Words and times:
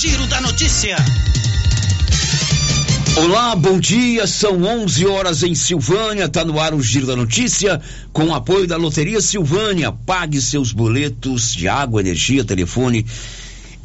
Giro 0.00 0.28
da 0.28 0.40
Notícia. 0.40 0.94
Olá, 3.16 3.56
bom 3.56 3.80
dia. 3.80 4.28
São 4.28 4.62
11 4.62 5.04
horas 5.06 5.42
em 5.42 5.56
Silvânia. 5.56 6.28
Tá 6.28 6.44
no 6.44 6.60
ar 6.60 6.72
o 6.72 6.80
Giro 6.80 7.04
da 7.04 7.16
Notícia 7.16 7.82
com 8.12 8.26
o 8.26 8.32
apoio 8.32 8.64
da 8.64 8.76
Loteria 8.76 9.20
Silvânia. 9.20 9.90
Pague 9.90 10.40
seus 10.40 10.70
boletos 10.70 11.52
de 11.52 11.66
água, 11.66 12.00
energia, 12.00 12.44
telefone 12.44 13.04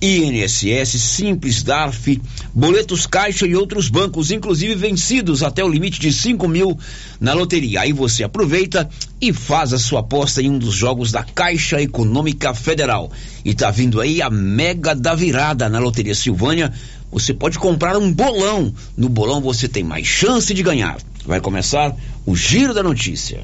INSS, 0.03 1.01
Simples, 1.01 1.63
DARF, 1.63 2.21
boletos 2.53 3.07
Caixa 3.07 3.47
e 3.47 3.55
outros 3.55 3.87
bancos, 3.87 4.31
inclusive 4.31 4.75
vencidos 4.75 5.41
até 5.41 5.63
o 5.63 5.69
limite 5.69 5.97
de 5.97 6.11
5 6.11 6.45
mil 6.45 6.77
na 7.21 7.31
loteria. 7.33 7.79
Aí 7.79 7.93
você 7.93 8.21
aproveita 8.21 8.89
e 9.21 9.31
faz 9.31 9.71
a 9.71 9.79
sua 9.79 10.01
aposta 10.01 10.41
em 10.41 10.49
um 10.49 10.59
dos 10.59 10.75
jogos 10.75 11.09
da 11.09 11.23
Caixa 11.23 11.81
Econômica 11.81 12.53
Federal. 12.53 13.09
E 13.45 13.53
tá 13.53 13.71
vindo 13.71 14.01
aí 14.01 14.21
a 14.21 14.29
mega 14.29 14.93
da 14.93 15.15
virada 15.15 15.69
na 15.69 15.79
Loteria 15.79 16.13
Silvânia. 16.13 16.73
Você 17.09 17.33
pode 17.33 17.57
comprar 17.57 17.95
um 17.95 18.11
bolão. 18.11 18.73
No 18.97 19.07
bolão 19.07 19.39
você 19.39 19.69
tem 19.69 19.85
mais 19.85 20.05
chance 20.05 20.53
de 20.53 20.61
ganhar. 20.61 20.97
Vai 21.25 21.39
começar 21.39 21.95
o 22.25 22.35
Giro 22.35 22.73
da 22.73 22.83
Notícia. 22.83 23.39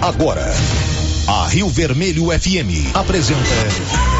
Agora, 0.00 0.54
a 1.26 1.48
Rio 1.48 1.68
Vermelho 1.68 2.26
FM 2.26 2.94
apresenta. 2.94 4.19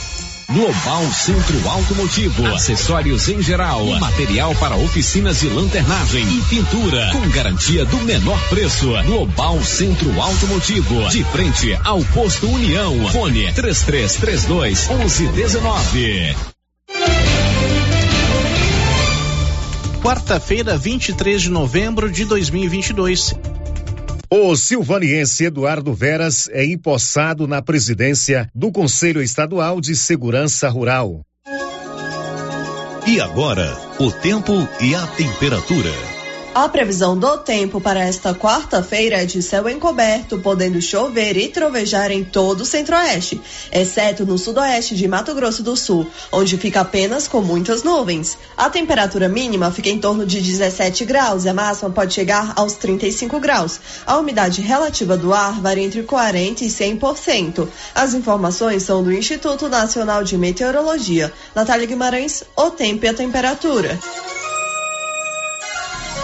Global 0.53 1.09
Centro 1.13 1.69
Automotivo, 1.69 2.45
acessórios 2.47 3.29
em 3.29 3.41
geral, 3.41 3.85
material 4.01 4.53
para 4.55 4.75
oficinas 4.75 5.39
de 5.39 5.47
lanternagem 5.47 6.27
e 6.27 6.41
pintura, 6.41 7.09
com 7.13 7.29
garantia 7.29 7.85
do 7.85 7.97
menor 7.99 8.37
preço. 8.49 8.91
Global 9.05 9.63
Centro 9.63 10.19
Automotivo, 10.19 11.07
de 11.09 11.23
frente 11.23 11.73
ao 11.85 12.03
posto 12.05 12.49
União. 12.49 13.07
Fone 13.11 13.53
3332 13.53 14.89
1119. 14.89 16.35
Quarta-feira, 20.03 20.77
23 20.77 21.43
de 21.43 21.49
novembro 21.49 22.11
de 22.11 22.25
2022. 22.25 23.35
O 24.33 24.55
silvaniense 24.55 25.43
Eduardo 25.43 25.93
Veras 25.93 26.47
é 26.53 26.63
empossado 26.63 27.45
na 27.45 27.61
presidência 27.61 28.49
do 28.55 28.71
Conselho 28.71 29.21
Estadual 29.21 29.81
de 29.81 29.93
Segurança 29.93 30.69
Rural. 30.69 31.19
E 33.05 33.19
agora, 33.19 33.77
o 33.99 34.09
tempo 34.09 34.53
e 34.79 34.95
a 34.95 35.05
temperatura. 35.05 36.10
A 36.53 36.67
previsão 36.67 37.17
do 37.17 37.37
tempo 37.37 37.79
para 37.79 38.01
esta 38.01 38.35
quarta-feira 38.35 39.21
é 39.21 39.25
de 39.25 39.41
céu 39.41 39.69
encoberto, 39.69 40.37
podendo 40.37 40.81
chover 40.81 41.37
e 41.37 41.47
trovejar 41.47 42.11
em 42.11 42.25
todo 42.25 42.61
o 42.61 42.65
centro-oeste, 42.65 43.39
exceto 43.71 44.25
no 44.25 44.37
sudoeste 44.37 44.93
de 44.93 45.07
Mato 45.07 45.33
Grosso 45.33 45.63
do 45.63 45.77
Sul, 45.77 46.05
onde 46.29 46.57
fica 46.57 46.81
apenas 46.81 47.25
com 47.25 47.39
muitas 47.39 47.83
nuvens. 47.83 48.37
A 48.57 48.69
temperatura 48.69 49.29
mínima 49.29 49.71
fica 49.71 49.87
em 49.87 49.97
torno 49.97 50.25
de 50.25 50.41
17 50.41 51.05
graus 51.05 51.45
e 51.45 51.49
a 51.49 51.53
máxima 51.53 51.89
pode 51.89 52.13
chegar 52.13 52.51
aos 52.57 52.73
35 52.73 53.39
graus. 53.39 53.79
A 54.05 54.17
umidade 54.17 54.61
relativa 54.61 55.15
do 55.15 55.33
ar 55.33 55.61
varia 55.61 55.85
entre 55.85 56.03
40% 56.03 56.63
e 56.63 56.67
100%. 56.67 57.65
As 57.95 58.13
informações 58.13 58.83
são 58.83 59.01
do 59.01 59.13
Instituto 59.13 59.69
Nacional 59.69 60.21
de 60.21 60.37
Meteorologia. 60.37 61.31
Natália 61.55 61.87
Guimarães, 61.87 62.43
o 62.57 62.69
tempo 62.71 63.05
e 63.05 63.07
a 63.07 63.13
temperatura. 63.13 63.97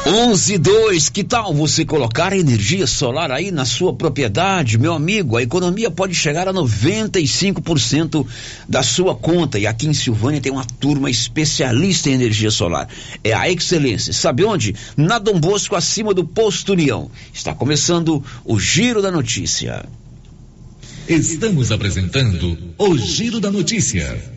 11 0.10 0.58
2, 0.60 1.10
que 1.10 1.22
tal 1.22 1.54
você 1.54 1.84
colocar 1.84 2.32
energia 2.32 2.88
solar 2.88 3.30
aí 3.30 3.52
na 3.52 3.66
sua 3.66 3.94
propriedade, 3.94 4.78
meu 4.78 4.94
amigo? 4.94 5.36
A 5.36 5.44
economia 5.44 5.92
pode 5.92 6.16
chegar 6.16 6.48
a 6.48 6.54
95% 6.54 8.26
da 8.70 8.82
sua 8.82 9.14
conta. 9.14 9.60
E 9.60 9.68
aqui 9.68 9.86
em 9.86 9.94
Silvânia 9.94 10.40
tem 10.40 10.50
uma 10.50 10.64
turma 10.64 11.10
especialista 11.10 12.10
em 12.10 12.14
energia 12.14 12.50
solar. 12.50 12.88
É 13.22 13.34
a 13.34 13.52
Excelência. 13.52 14.14
Sabe 14.14 14.46
onde? 14.46 14.74
Na 14.96 15.20
Dom 15.20 15.42
Bosco, 15.42 15.76
acima 15.76 16.14
do 16.14 16.24
Posto 16.24 16.72
União. 16.72 17.12
Está 17.34 17.54
começando 17.54 18.24
o 18.46 18.58
Giro 18.58 19.02
da 19.02 19.12
Notícia. 19.12 19.84
Estamos 21.10 21.70
apresentando 21.70 22.58
o 22.78 22.98
Giro 22.98 23.42
da 23.42 23.52
Notícia. 23.52 24.37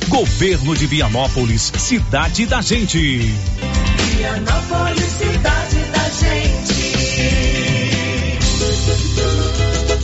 Governo 0.09 0.75
de 0.75 0.87
Vianópolis, 0.89 1.73
cidade 1.79 2.47
da 2.47 2.61
gente. 2.61 2.99
Vianópolis, 4.17 5.05
cidade 5.05 5.77
da 5.93 6.09
gente. 6.09 6.83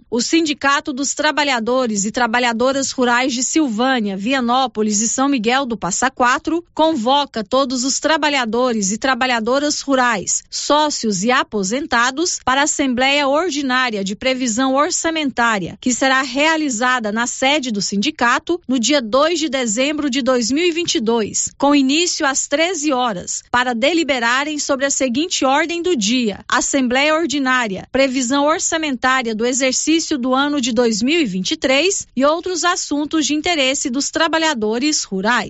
O 0.09 0.21
Sindicato 0.21 0.93
dos 0.93 1.13
Trabalhadores 1.13 2.05
e 2.05 2.11
Trabalhadoras 2.11 2.91
Rurais 2.91 3.33
de 3.33 3.43
Silvânia, 3.43 4.15
Vianópolis 4.15 5.01
e 5.01 5.09
São 5.09 5.27
Miguel 5.27 5.65
do 5.65 5.75
Passa 5.75 6.09
Quatro 6.09 6.63
convoca 6.73 7.43
todos 7.43 7.83
os 7.83 7.99
trabalhadores 7.99 8.93
e 8.93 8.97
trabalhadoras 8.97 9.81
rurais, 9.81 10.41
sócios 10.49 11.23
e 11.23 11.31
aposentados 11.31 12.39
para 12.45 12.61
a 12.61 12.63
Assembleia 12.63 13.27
Ordinária 13.27 14.05
de 14.05 14.15
Previsão 14.15 14.73
Orçamentária, 14.73 15.77
que 15.81 15.93
será 15.93 16.21
realizada 16.21 17.11
na 17.11 17.27
sede 17.27 17.71
do 17.71 17.81
sindicato 17.81 18.61
no 18.65 18.79
dia 18.79 19.01
2 19.01 19.37
de 19.37 19.49
dezembro 19.49 20.09
de 20.09 20.21
2022, 20.21 21.51
com 21.57 21.75
início 21.75 22.25
às 22.25 22.47
13 22.47 22.93
horas, 22.93 23.43
para 23.51 23.75
deliberarem 23.75 24.57
sobre 24.57 24.85
a 24.85 24.89
seguinte 24.89 25.43
ordem 25.43 25.81
do 25.81 25.93
dia: 25.93 26.39
Assembleia 26.47 27.15
Ordinária, 27.15 27.85
Previsão 27.91 28.45
Orçamentária 28.45 29.35
do 29.41 29.47
exercício 29.47 30.19
do 30.19 30.35
ano 30.35 30.61
de 30.61 30.71
2023 30.71 32.07
e 32.15 32.23
outros 32.23 32.63
assuntos 32.63 33.25
de 33.25 33.33
interesse 33.33 33.89
dos 33.89 34.11
trabalhadores 34.11 35.03
rurais. 35.03 35.49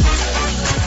Bye. 0.03 0.40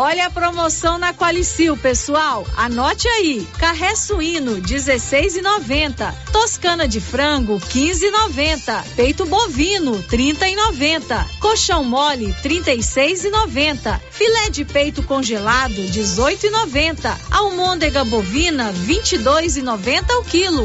Olha 0.00 0.26
a 0.26 0.30
promoção 0.30 0.96
na 0.96 1.12
Qualicil, 1.12 1.76
pessoal. 1.76 2.46
Anote 2.56 3.08
aí. 3.08 3.44
Carré 3.58 3.96
suíno 3.96 4.62
16,90. 4.62 6.14
Toscana 6.30 6.86
de 6.86 7.00
frango 7.00 7.58
15,90. 7.58 8.84
Peito 8.94 9.26
bovino 9.26 10.00
30,90. 10.04 11.40
Colchão 11.40 11.82
mole 11.82 12.32
36,90. 12.44 14.00
Filé 14.12 14.50
de 14.50 14.64
peito 14.64 15.02
congelado 15.02 15.74
18,90. 15.74 17.18
Almôndega 17.32 18.04
bovina 18.04 18.72
22,90 18.72 20.20
o 20.20 20.22
quilo. 20.22 20.64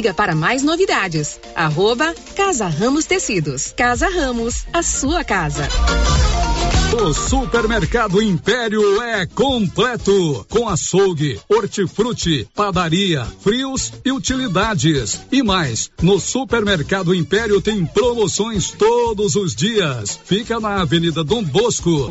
Siga 0.00 0.14
para 0.14 0.34
mais 0.34 0.62
novidades. 0.62 1.38
Arroba 1.54 2.14
Casa 2.34 2.66
Ramos 2.68 3.04
Tecidos. 3.04 3.74
Casa 3.76 4.08
Ramos, 4.08 4.64
a 4.72 4.82
sua 4.82 5.22
casa. 5.22 5.68
O 6.98 7.12
Supermercado 7.12 8.22
Império 8.22 9.02
é 9.02 9.26
completo, 9.26 10.46
com 10.48 10.66
açougue, 10.66 11.38
hortifruti, 11.46 12.48
padaria, 12.54 13.26
frios 13.40 13.92
e 14.02 14.10
utilidades. 14.10 15.20
E 15.30 15.42
mais, 15.42 15.90
no 16.00 16.18
Supermercado 16.18 17.14
Império 17.14 17.60
tem 17.60 17.84
promoções 17.84 18.70
todos 18.70 19.36
os 19.36 19.54
dias. 19.54 20.18
Fica 20.24 20.58
na 20.58 20.80
Avenida 20.80 21.22
Dom 21.22 21.44
Bosco. 21.44 22.10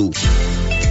tudo. 0.00 0.49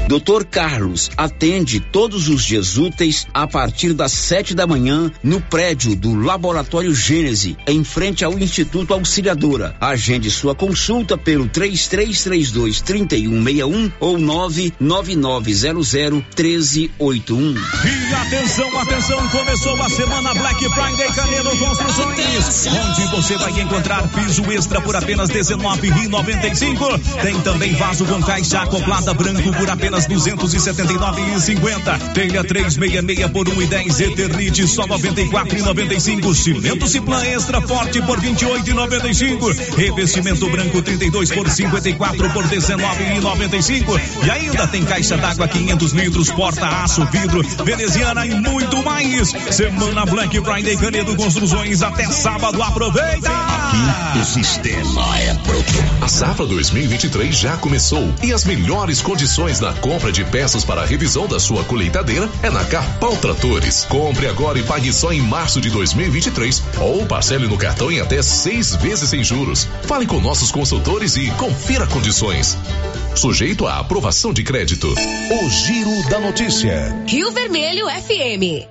Doutor 0.10 0.44
Carlos 0.44 1.12
atende 1.16 1.80
todos 1.80 2.30
os 2.30 2.44
dias 2.44 2.80
úteis 2.80 3.28
a 3.32 3.46
partir 3.46 3.94
das 3.94 4.12
sete 4.12 4.56
da 4.56 4.66
manhã 4.66 5.12
no 5.22 5.40
prédio 5.40 5.96
do 5.96 6.20
Laboratório 6.20 6.96
Gênese, 6.96 7.56
em 7.68 7.84
frente 7.84 8.26
ao 8.26 8.34
Instituto 8.40 8.92
Auxiliadora. 8.92 9.76
Agende 9.80 10.32
sua 10.32 10.56
consulta 10.56 11.16
pelo 11.16 11.48
3332 11.48 12.82
3161 12.82 13.92
ou 14.00 14.18
99900 14.18 15.94
1381. 15.94 17.54
E 17.54 18.14
atenção, 18.16 18.80
atenção, 18.80 19.30
começou 19.30 19.80
a 19.80 19.90
semana 19.92 20.34
Black 20.34 20.70
Friday 20.70 21.14
Canedo 21.14 21.56
Construções, 21.56 22.66
onde 22.66 23.06
você 23.16 23.38
vai 23.38 23.62
encontrar 23.62 24.08
piso 24.08 24.44
extra 24.52 24.82
por 24.82 24.96
apenas 24.96 25.30
R$19,95. 25.30 27.22
Tem 27.22 27.40
também 27.42 27.76
vaso 27.76 28.06
com 28.06 28.20
caixa 28.24 28.64
acoplada 28.64 29.14
branco 29.14 29.54
por 29.54 29.70
apenas 29.70 29.99
R$ 30.08 30.16
279,50. 30.16 32.14
Telha 32.14 32.44
366 32.44 33.32
por 33.32 33.48
1,10. 33.48 34.00
Eternite 34.00 34.68
só 34.68 34.84
R$ 34.84 34.90
94,95. 34.90 36.36
Cimento 36.36 36.88
Ciplan 36.88 37.24
extra 37.26 37.62
forte 37.62 38.02
por 38.02 38.20
R$ 38.20 38.30
28,95. 38.32 39.76
Revestimento 39.76 40.50
branco 40.50 40.82
32 40.82 41.32
por 41.32 41.50
54 41.50 42.30
por 42.32 42.46
R$ 42.46 42.58
19,95. 42.58 44.00
E 44.26 44.32
ainda 44.32 44.68
tem 44.68 44.84
caixa 44.84 45.18
d'água 45.18 45.48
500 45.48 45.92
litros, 45.94 46.32
porta 46.32 46.68
aço, 46.84 47.06
vidro, 47.06 47.42
veneziana 47.64 48.26
e 48.26 48.34
muito 48.36 48.82
mais. 48.84 49.34
Semana 49.52 50.06
Black 50.06 50.40
Friday 50.42 50.78
Canedo 50.78 51.16
Construções 51.16 51.82
até 51.82 52.06
sábado. 52.06 52.62
Aproveita! 52.62 53.30
Aqui 53.30 54.20
o 54.20 54.26
sistema 54.26 55.20
é 55.20 55.34
pronto. 55.36 55.74
A 56.02 56.08
safra 56.08 56.46
2023 56.46 57.36
já 57.36 57.58
começou 57.58 58.14
e 58.24 58.34
as 58.34 58.44
melhores 58.44 59.02
condições 59.02 59.60
na 59.60 59.74
compra 59.90 60.12
de 60.12 60.24
peças 60.24 60.64
para 60.64 60.84
a 60.84 60.86
revisão 60.86 61.28
da 61.28 61.40
sua 61.40 61.64
colheitadeira 61.64 62.30
é 62.44 62.50
na 62.52 62.64
Carpal 62.64 63.18
Tratores. 63.18 63.86
Compre 63.86 64.28
agora 64.28 64.60
e 64.60 64.64
pague 64.64 64.94
só 64.94 65.12
em 65.12 65.20
março 65.20 65.60
de 65.60 65.72
2023 65.72 66.62
ou 66.80 67.08
parcele 67.08 67.48
no 67.48 67.58
cartão 67.58 67.92
em 67.92 68.00
até 68.00 68.22
seis 68.22 68.76
vezes 68.76 69.10
sem 69.10 69.24
juros. 69.24 69.68
Fale 69.88 70.06
com 70.06 70.22
nossos 70.22 70.52
consultores 70.52 71.16
e 71.16 71.32
confira 71.32 71.88
condições. 71.88 72.56
Sujeito 73.16 73.66
à 73.66 73.80
aprovação 73.80 74.32
de 74.32 74.44
crédito. 74.44 74.88
O 74.88 75.50
Giro 75.50 76.08
da 76.08 76.20
Notícia. 76.20 76.96
Rio 77.08 77.32
Vermelho 77.32 77.88
FM. 77.88 78.68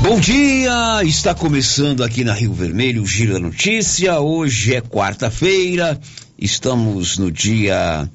Bom 0.00 0.18
dia, 0.18 1.02
está 1.04 1.34
começando 1.34 2.02
aqui 2.02 2.24
na 2.24 2.32
Rio 2.32 2.54
Vermelho 2.54 3.02
o 3.02 3.06
Giro 3.06 3.34
da 3.34 3.40
Notícia. 3.40 4.18
Hoje 4.20 4.74
é 4.74 4.80
quarta-feira, 4.80 6.00
estamos 6.38 7.18
no 7.18 7.30
dia 7.30 8.08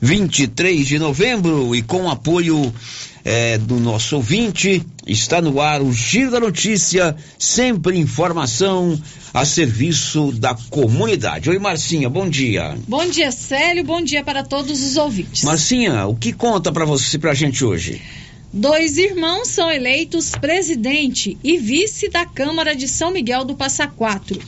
23 0.00 0.86
de 0.86 0.98
novembro 0.98 1.74
e 1.74 1.82
com 1.82 2.04
o 2.04 2.10
apoio 2.10 2.72
eh, 3.24 3.58
do 3.58 3.76
nosso 3.76 4.16
ouvinte, 4.16 4.84
está 5.06 5.40
no 5.40 5.60
ar 5.60 5.82
o 5.82 5.92
Giro 5.92 6.30
da 6.30 6.40
Notícia, 6.40 7.16
sempre 7.38 7.98
informação 7.98 9.00
a 9.32 9.44
serviço 9.44 10.32
da 10.32 10.54
comunidade. 10.70 11.50
Oi, 11.50 11.58
Marcinha, 11.58 12.08
bom 12.08 12.28
dia. 12.28 12.76
Bom 12.88 13.08
dia, 13.08 13.30
Célio, 13.30 13.84
bom 13.84 14.02
dia 14.02 14.24
para 14.24 14.42
todos 14.42 14.82
os 14.82 14.96
ouvintes. 14.96 15.44
Marcinha, 15.44 16.06
o 16.06 16.16
que 16.16 16.32
conta 16.32 16.72
para 16.72 16.84
você, 16.84 17.18
pra 17.18 17.34
gente 17.34 17.64
hoje? 17.64 18.00
Dois 18.52 18.98
irmãos 18.98 19.46
são 19.46 19.70
eleitos 19.70 20.32
presidente 20.32 21.38
e 21.44 21.56
vice 21.56 22.08
da 22.08 22.26
Câmara 22.26 22.74
de 22.74 22.88
São 22.88 23.12
Miguel 23.12 23.44
do 23.44 23.54
Passa 23.54 23.86
Quatro. 23.86 24.40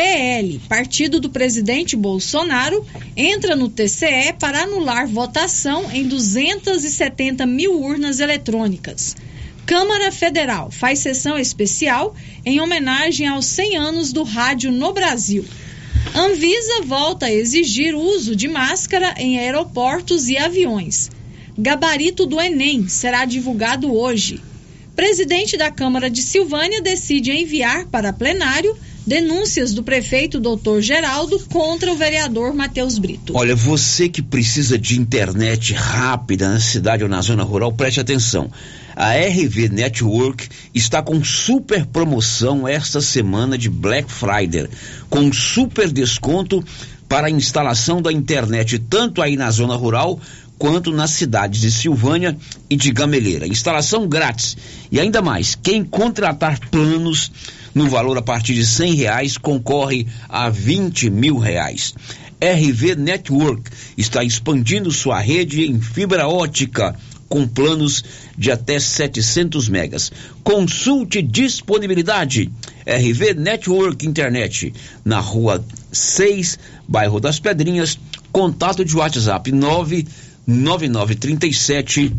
PL, 0.00 0.58
partido 0.66 1.20
do 1.20 1.28
presidente 1.28 1.94
Bolsonaro, 1.94 2.86
entra 3.14 3.54
no 3.54 3.68
TCE 3.68 4.32
para 4.38 4.62
anular 4.62 5.06
votação 5.06 5.92
em 5.92 6.08
270 6.08 7.44
mil 7.44 7.78
urnas 7.78 8.18
eletrônicas. 8.18 9.14
Câmara 9.66 10.10
Federal 10.10 10.70
faz 10.70 11.00
sessão 11.00 11.38
especial 11.38 12.14
em 12.46 12.62
homenagem 12.62 13.26
aos 13.26 13.44
100 13.44 13.76
anos 13.76 14.10
do 14.10 14.22
rádio 14.22 14.72
no 14.72 14.90
Brasil. 14.94 15.44
Anvisa 16.14 16.80
volta 16.86 17.26
a 17.26 17.32
exigir 17.32 17.94
uso 17.94 18.34
de 18.34 18.48
máscara 18.48 19.14
em 19.18 19.38
aeroportos 19.38 20.30
e 20.30 20.38
aviões. 20.38 21.10
Gabarito 21.58 22.24
do 22.24 22.40
Enem 22.40 22.88
será 22.88 23.26
divulgado 23.26 23.94
hoje. 23.94 24.40
Presidente 24.96 25.58
da 25.58 25.70
Câmara 25.70 26.08
de 26.08 26.22
Silvânia 26.22 26.80
decide 26.80 27.30
enviar 27.30 27.84
para 27.88 28.14
plenário 28.14 28.74
denúncias 29.10 29.74
do 29.74 29.82
prefeito 29.82 30.38
Dr. 30.38 30.78
Geraldo 30.78 31.40
contra 31.52 31.92
o 31.92 31.96
vereador 31.96 32.54
Matheus 32.54 32.96
Brito. 32.96 33.36
Olha, 33.36 33.56
você 33.56 34.08
que 34.08 34.22
precisa 34.22 34.78
de 34.78 35.00
internet 35.00 35.74
rápida 35.74 36.48
na 36.48 36.60
cidade 36.60 37.02
ou 37.02 37.10
na 37.10 37.20
zona 37.20 37.42
rural, 37.42 37.72
preste 37.72 37.98
atenção. 37.98 38.48
A 38.94 39.14
RV 39.14 39.68
Network 39.68 40.48
está 40.72 41.02
com 41.02 41.24
super 41.24 41.84
promoção 41.86 42.68
esta 42.68 43.00
semana 43.00 43.58
de 43.58 43.68
Black 43.68 44.12
Friday, 44.12 44.68
com 45.08 45.32
super 45.32 45.90
desconto 45.90 46.64
para 47.08 47.26
a 47.26 47.30
instalação 47.30 48.00
da 48.00 48.12
internet 48.12 48.78
tanto 48.78 49.20
aí 49.20 49.36
na 49.36 49.50
zona 49.50 49.74
rural 49.74 50.20
quanto 50.60 50.92
nas 50.92 51.12
cidades 51.12 51.62
de 51.62 51.70
Silvânia 51.70 52.36
e 52.68 52.76
de 52.76 52.92
Gameleira. 52.92 53.46
Instalação 53.46 54.06
grátis. 54.06 54.58
E 54.92 55.00
ainda 55.00 55.22
mais, 55.22 55.54
quem 55.54 55.82
contratar 55.82 56.60
planos 56.68 57.32
no 57.74 57.88
valor 57.88 58.18
a 58.18 58.22
partir 58.22 58.52
de 58.52 58.66
cem 58.66 58.94
reais 58.94 59.38
concorre 59.38 60.06
a 60.28 60.50
20 60.50 61.08
mil 61.08 61.38
reais. 61.38 61.94
RV 62.38 62.94
Network 62.96 63.70
está 63.96 64.22
expandindo 64.22 64.90
sua 64.90 65.18
rede 65.18 65.64
em 65.64 65.80
fibra 65.80 66.28
ótica 66.28 66.94
com 67.26 67.48
planos 67.48 68.04
de 68.36 68.50
até 68.50 68.78
700 68.78 69.66
megas. 69.66 70.12
Consulte 70.44 71.22
disponibilidade. 71.22 72.52
RV 72.86 73.32
Network 73.32 74.06
Internet 74.06 74.74
na 75.02 75.20
rua 75.20 75.64
6, 75.90 76.58
bairro 76.86 77.18
das 77.18 77.40
Pedrinhas. 77.40 77.98
Contato 78.30 78.84
de 78.84 78.94
WhatsApp 78.94 79.50
99937 80.50 82.12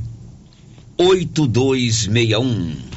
8261. 0.97 2.91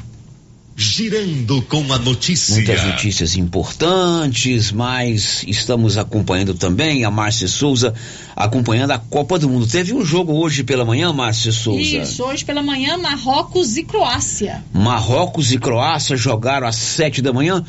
Girando 0.77 1.61
com 1.61 1.93
a 1.93 1.97
notícia. 1.97 2.53
Muitas 2.55 2.83
notícias 2.83 3.37
importantes, 3.37 4.73
mas 4.73 5.41
estamos 5.47 5.97
acompanhando 5.97 6.53
também 6.53 7.05
a 7.05 7.11
Márcia 7.11 7.47
Souza, 7.47 7.93
acompanhando 8.35 8.91
a 8.91 8.97
Copa 8.97 9.39
do 9.39 9.47
Mundo. 9.47 9.65
Teve 9.65 9.93
um 9.93 10.03
jogo 10.03 10.33
hoje 10.33 10.65
pela 10.65 10.83
manhã, 10.83 11.13
Márcia 11.13 11.53
Souza? 11.53 11.79
Isso, 11.79 12.23
hoje 12.25 12.43
pela 12.43 12.61
manhã, 12.61 12.97
Marrocos 12.97 13.77
e 13.77 13.83
Croácia. 13.83 14.65
Marrocos 14.73 15.53
e 15.53 15.57
Croácia 15.57 16.17
jogaram 16.17 16.67
às 16.67 16.75
sete 16.75 17.21
da 17.21 17.31
manhã. 17.31 17.63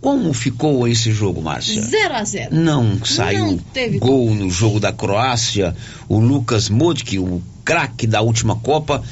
Como 0.00 0.32
ficou 0.32 0.88
esse 0.88 1.12
jogo, 1.12 1.42
Márcia? 1.42 1.82
0 1.82 2.14
a 2.14 2.24
0 2.24 2.54
Não 2.56 3.04
saiu 3.04 3.46
Não 3.46 3.58
teve 3.58 3.98
gol 3.98 4.34
no 4.34 4.48
jogo 4.48 4.80
da 4.80 4.92
Croácia. 4.92 5.76
O 6.08 6.18
Lucas 6.18 6.70
Modric, 6.70 7.18
o 7.18 7.42
craque 7.64 8.06
da 8.06 8.22
última 8.22 8.56
Copa, 8.56 9.02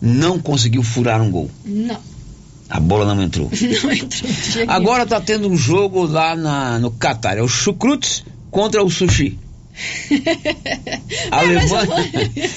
não 0.00 0.38
conseguiu 0.38 0.82
furar 0.82 1.22
um 1.22 1.30
gol. 1.30 1.50
Não, 1.64 1.98
A 2.68 2.78
bola 2.78 3.14
não 3.14 3.22
entrou. 3.22 3.48
não 3.82 3.92
entrou. 3.92 4.30
Agora 4.68 5.06
tá 5.06 5.18
tendo 5.18 5.48
um 5.48 5.56
jogo 5.56 6.04
lá 6.04 6.36
na, 6.36 6.78
no 6.78 6.90
Catar. 6.90 7.38
É 7.38 7.42
o 7.42 7.48
Chucrutes 7.48 8.22
contra 8.50 8.84
o 8.84 8.90
Sushi. 8.90 9.38
Alemanha, 11.30 12.10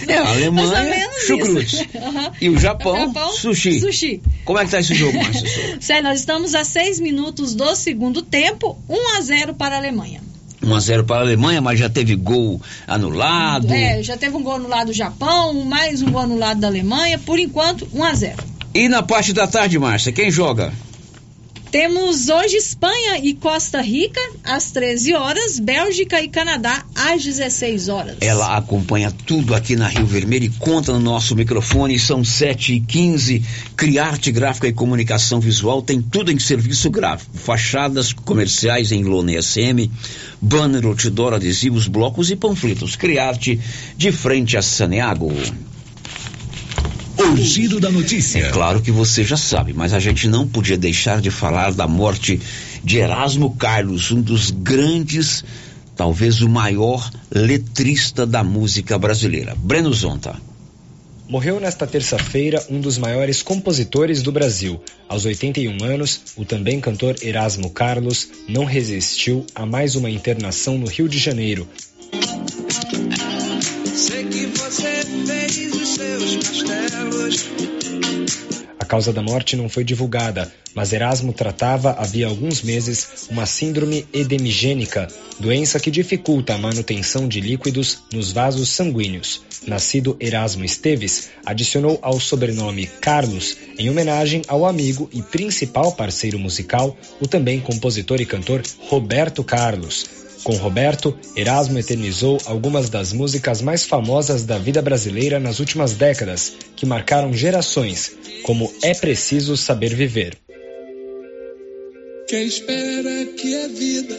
É, 0.08 0.18
Alemanha, 0.18 0.52
mais 0.52 0.70
ou 0.72 0.90
menos 0.90 1.22
chucrute. 1.26 1.76
isso. 1.76 1.86
Aham. 1.98 2.32
E 2.42 2.50
o 2.50 2.60
Japão, 2.60 2.96
Japão, 3.08 3.32
sushi. 3.34 3.80
sushi. 3.80 4.22
Como 4.46 4.60
é 4.60 4.66
que 4.66 4.72
tá 4.72 4.80
esse 4.80 4.94
jogo, 4.94 5.18
Márcia 5.18 5.48
Souza? 5.48 5.78
Sério, 5.80 6.04
nós 6.04 6.20
estamos 6.20 6.56
a 6.56 6.64
seis 6.64 7.00
minutos 7.00 7.54
do 7.56 7.76
segundo 7.76 8.22
tempo, 8.22 8.78
1 8.90 9.18
a 9.18 9.22
0 9.22 9.54
para 9.56 9.76
a 9.76 9.78
Alemanha. 9.80 10.22
1 10.64 10.74
a 10.76 10.80
0 10.80 11.04
para 11.06 11.18
a 11.18 11.22
Alemanha, 11.22 11.62
mas 11.62 11.80
já 11.80 11.90
teve 11.90 12.16
gol 12.16 12.62
anulado. 12.88 13.72
É, 13.72 14.02
já 14.04 14.18
teve 14.18 14.36
um 14.36 14.44
gol 14.44 14.60
no 14.60 14.68
lado 14.68 14.88
do 14.88 14.94
Japão, 14.94 15.54
mais 15.66 16.02
um 16.02 16.12
gol 16.12 16.28
no 16.28 16.38
lado 16.38 16.60
da 16.60 16.68
Alemanha, 16.68 17.18
por 17.20 17.40
enquanto 17.40 17.88
1 17.94 18.04
a 18.04 18.14
0. 18.14 18.44
E 18.74 18.88
na 18.90 19.02
parte 19.02 19.34
da 19.34 19.48
tarde, 19.48 19.78
Márcia, 19.80 20.12
quem 20.12 20.30
joga? 20.30 20.72
Temos 21.72 22.30
hoje 22.30 22.56
Espanha 22.56 23.20
e 23.22 23.34
Costa 23.34 23.82
Rica 23.82 24.22
às 24.44 24.72
13 24.72 25.14
horas, 25.14 25.60
Bélgica 25.60 26.22
e 26.22 26.30
Canadá 26.30 26.86
às 26.96 27.24
16 27.24 27.90
horas. 27.90 28.18
Ela 28.22 28.56
acompanha 28.56 29.12
tudo 29.12 29.54
aqui 29.54 29.76
na 29.76 29.88
Rio 29.88 30.06
Vermelho 30.06 30.46
e 30.46 30.50
conta 30.50 30.94
no 30.94 31.00
nosso 31.00 31.36
microfone. 31.36 32.00
São 32.00 32.24
7 32.24 32.74
e 32.74 32.80
15 32.80 33.44
Criarte 33.76 34.32
Gráfica 34.32 34.68
e 34.68 34.74
Comunicação 34.74 35.40
Visual 35.40 35.82
tem 35.82 36.02
tudo 36.02 36.32
em 36.32 36.40
serviço 36.40 36.90
gráfico. 36.90 37.38
Fachadas 37.38 38.14
comerciais 38.14 38.92
em 38.92 39.04
lona 39.04 39.40
SM, 39.42 39.90
banner, 40.42 40.86
outdoor, 40.86 41.34
adesivos, 41.34 41.88
blocos 41.88 42.32
e 42.32 42.36
panfletos. 42.36 42.96
Criarte 42.96 43.60
de 43.96 44.12
frente 44.12 44.56
a 44.56 44.62
Saneago. 44.62 45.32
O 47.20 47.36
giro 47.36 47.80
da 47.80 47.90
notícia. 47.90 48.40
É 48.40 48.52
claro 48.52 48.80
que 48.80 48.92
você 48.92 49.24
já 49.24 49.36
sabe, 49.36 49.74
mas 49.74 49.92
a 49.92 50.00
gente 50.00 50.28
não 50.28 50.48
podia 50.48 50.78
deixar 50.78 51.20
de 51.20 51.32
falar 51.32 51.74
da 51.74 51.88
morte 51.88 52.40
de 52.84 52.98
Erasmo 53.00 53.56
Carlos, 53.56 54.12
um 54.12 54.22
dos 54.22 54.52
grandes, 54.52 55.44
talvez 55.96 56.42
o 56.42 56.50
maior 56.50 57.10
letrista 57.32 58.26
da 58.26 58.44
música 58.44 59.00
brasileira. 59.00 59.56
Breno 59.58 59.92
Zonta. 59.92 60.36
Morreu 61.28 61.60
nesta 61.60 61.86
terça-feira 61.86 62.64
um 62.70 62.80
dos 62.80 62.98
maiores 62.98 63.42
compositores 63.42 64.22
do 64.22 64.32
Brasil. 64.32 64.80
Aos 65.10 65.26
81 65.26 65.84
anos, 65.84 66.22
o 66.38 66.46
também 66.46 66.80
cantor 66.80 67.16
Erasmo 67.22 67.70
Carlos 67.70 68.30
não 68.48 68.64
resistiu 68.64 69.46
a 69.54 69.66
mais 69.66 69.96
uma 69.96 70.10
internação 70.10 70.78
no 70.78 70.88
Rio 70.88 71.10
de 71.10 71.18
Janeiro. 71.18 71.68
A 78.80 78.86
causa 78.86 79.12
da 79.12 79.22
morte 79.22 79.56
não 79.56 79.68
foi 79.68 79.84
divulgada, 79.84 80.52
mas 80.74 80.94
Erasmo 80.94 81.34
tratava 81.34 81.92
havia 81.98 82.28
alguns 82.28 82.62
meses 82.62 83.28
uma 83.30 83.46
síndrome 83.46 84.06
edemigênica, 84.14 85.08
doença 85.40 85.80
que 85.80 85.92
dificulta 85.92 86.54
a 86.54 86.58
manutenção 86.58 87.28
de 87.28 87.42
líquidos 87.42 88.04
nos 88.14 88.32
vasos 88.32 88.70
sanguíneos. 88.70 89.42
Nascido 89.66 90.16
Erasmo 90.20 90.64
Esteves, 90.64 91.30
adicionou 91.46 92.00
ao 92.02 92.20
sobrenome 92.20 92.88
Carlos 93.02 93.58
em 93.78 93.90
homenagem 93.90 94.44
ao 94.48 94.66
amigo 94.66 95.10
e 95.12 95.22
principal 95.22 95.94
parceiro 95.94 96.40
musical, 96.40 96.96
o 97.20 97.28
também 97.28 97.60
compositor 97.60 98.22
e 98.22 98.26
cantor 98.26 98.62
Roberto 98.88 99.44
Carlos. 99.44 100.27
Com 100.48 100.56
Roberto, 100.56 101.13
Erasmo 101.36 101.77
eternizou 101.77 102.38
algumas 102.46 102.89
das 102.89 103.12
músicas 103.12 103.62
mais 103.62 103.84
famosas 103.84 104.46
da 104.46 104.58
vida 104.58 104.82
brasileira 104.82 105.42
nas 105.42 105.60
últimas 105.60 105.92
décadas, 105.92 106.54
que 106.74 106.86
marcaram 106.86 107.34
gerações, 107.34 108.13
como 108.44 108.74
É 108.82 108.94
Preciso 108.94 109.58
Saber 109.58 109.94
Viver. 109.94 110.38
Quem 112.30 112.46
espera 112.46 113.25
que 113.25 113.56
a 113.56 113.68
vida 113.68 114.18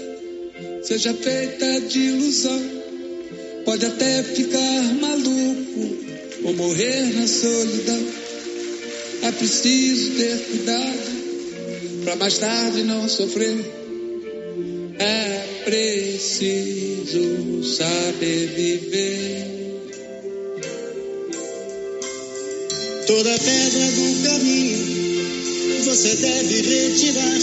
seja 0.82 1.14
feita 1.14 1.80
de 1.88 1.98
ilusão 1.98 2.60
pode 3.64 3.86
até 3.86 4.22
ficar 4.22 4.82
maluco 5.00 5.96
ou 6.44 6.52
morrer 6.52 7.06
na 7.14 7.26
solidão. 7.26 8.06
É 9.22 9.32
preciso 9.32 10.14
ter 10.14 10.38
cuidado 10.44 12.04
para 12.04 12.16
mais 12.16 12.36
tarde 12.36 12.82
não 12.82 13.08
sofrer. 13.08 13.64
É 14.98 15.47
preciso 15.68 17.62
saber 17.62 18.46
viver. 18.56 19.46
Toda 23.06 23.38
pedra 23.38 23.86
do 23.92 24.22
caminho 24.22 25.84
você 25.84 26.16
deve 26.16 26.62
retirar. 26.62 27.38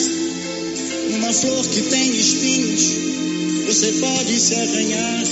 Numa 1.11 1.31
flor 1.33 1.67
que 1.67 1.81
tem 1.83 2.19
espinhos, 2.19 2.81
você 3.67 3.91
pode 3.93 4.39
se 4.39 4.55
arranhar. 4.55 5.25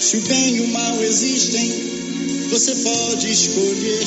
Se 0.00 0.18
o 0.18 0.20
bem 0.20 0.56
e 0.56 0.60
o 0.60 0.68
mal 0.68 1.02
existem, 1.02 1.72
você 2.50 2.74
pode 2.74 3.32
escolher. 3.32 4.04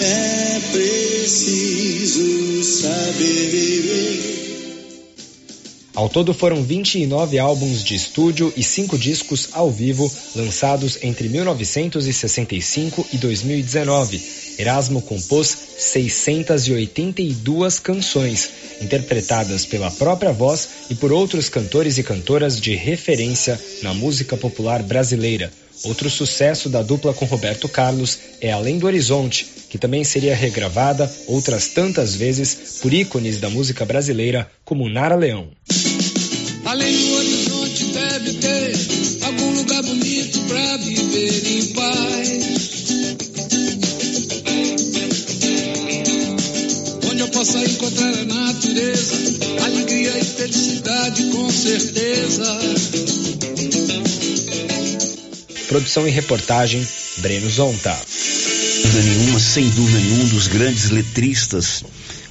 É 0.00 0.60
preciso 0.70 2.62
saber 2.62 3.48
viver. 3.50 4.33
Ao 5.94 6.08
todo 6.08 6.34
foram 6.34 6.60
29 6.60 7.38
álbuns 7.38 7.84
de 7.84 7.94
estúdio 7.94 8.52
e 8.56 8.64
5 8.64 8.98
discos 8.98 9.50
ao 9.52 9.70
vivo 9.70 10.10
lançados 10.34 10.98
entre 11.02 11.28
1965 11.28 13.06
e 13.12 13.16
2019. 13.16 14.20
Erasmo 14.58 15.00
compôs 15.00 15.56
682 15.78 17.78
canções, 17.78 18.50
interpretadas 18.80 19.64
pela 19.64 19.88
própria 19.88 20.32
voz 20.32 20.68
e 20.90 20.96
por 20.96 21.12
outros 21.12 21.48
cantores 21.48 21.96
e 21.96 22.02
cantoras 22.02 22.60
de 22.60 22.74
referência 22.74 23.60
na 23.80 23.94
música 23.94 24.36
popular 24.36 24.82
brasileira. 24.82 25.52
Outro 25.84 26.10
sucesso 26.10 26.68
da 26.68 26.82
dupla 26.82 27.14
com 27.14 27.24
Roberto 27.24 27.68
Carlos 27.68 28.18
é 28.40 28.50
Além 28.50 28.78
do 28.78 28.86
Horizonte, 28.86 29.46
que 29.68 29.78
também 29.78 30.02
seria 30.02 30.34
regravada 30.34 31.12
outras 31.26 31.68
tantas 31.68 32.16
vezes 32.16 32.78
por 32.80 32.92
ícones 32.92 33.38
da 33.38 33.50
música 33.50 33.84
brasileira 33.84 34.50
como 34.64 34.88
Nara 34.88 35.16
Leão. 35.16 35.50
Além 36.74 36.92
do 36.92 37.14
horizonte 37.14 37.84
deve 37.84 38.32
ter 38.32 38.72
algum 39.22 39.50
lugar 39.52 39.80
bonito 39.84 40.40
pra 40.48 40.76
viver 40.78 41.46
em 41.46 41.66
paz. 41.68 42.28
Onde 47.12 47.20
eu 47.20 47.28
possa 47.28 47.60
encontrar 47.60 48.12
a 48.12 48.24
natureza, 48.24 49.14
alegria 49.64 50.18
e 50.18 50.24
felicidade 50.24 51.22
com 51.30 51.48
certeza. 51.48 52.58
Produção 55.68 56.08
e 56.08 56.10
reportagem 56.10 56.84
Breno 57.18 57.48
Zonta. 57.50 57.96
dúvida 58.82 59.00
nenhuma, 59.00 59.38
sem 59.38 59.68
dúvida 59.70 59.98
nenhuma, 60.00 60.24
um 60.24 60.28
dos 60.28 60.48
grandes 60.48 60.90
letristas, 60.90 61.84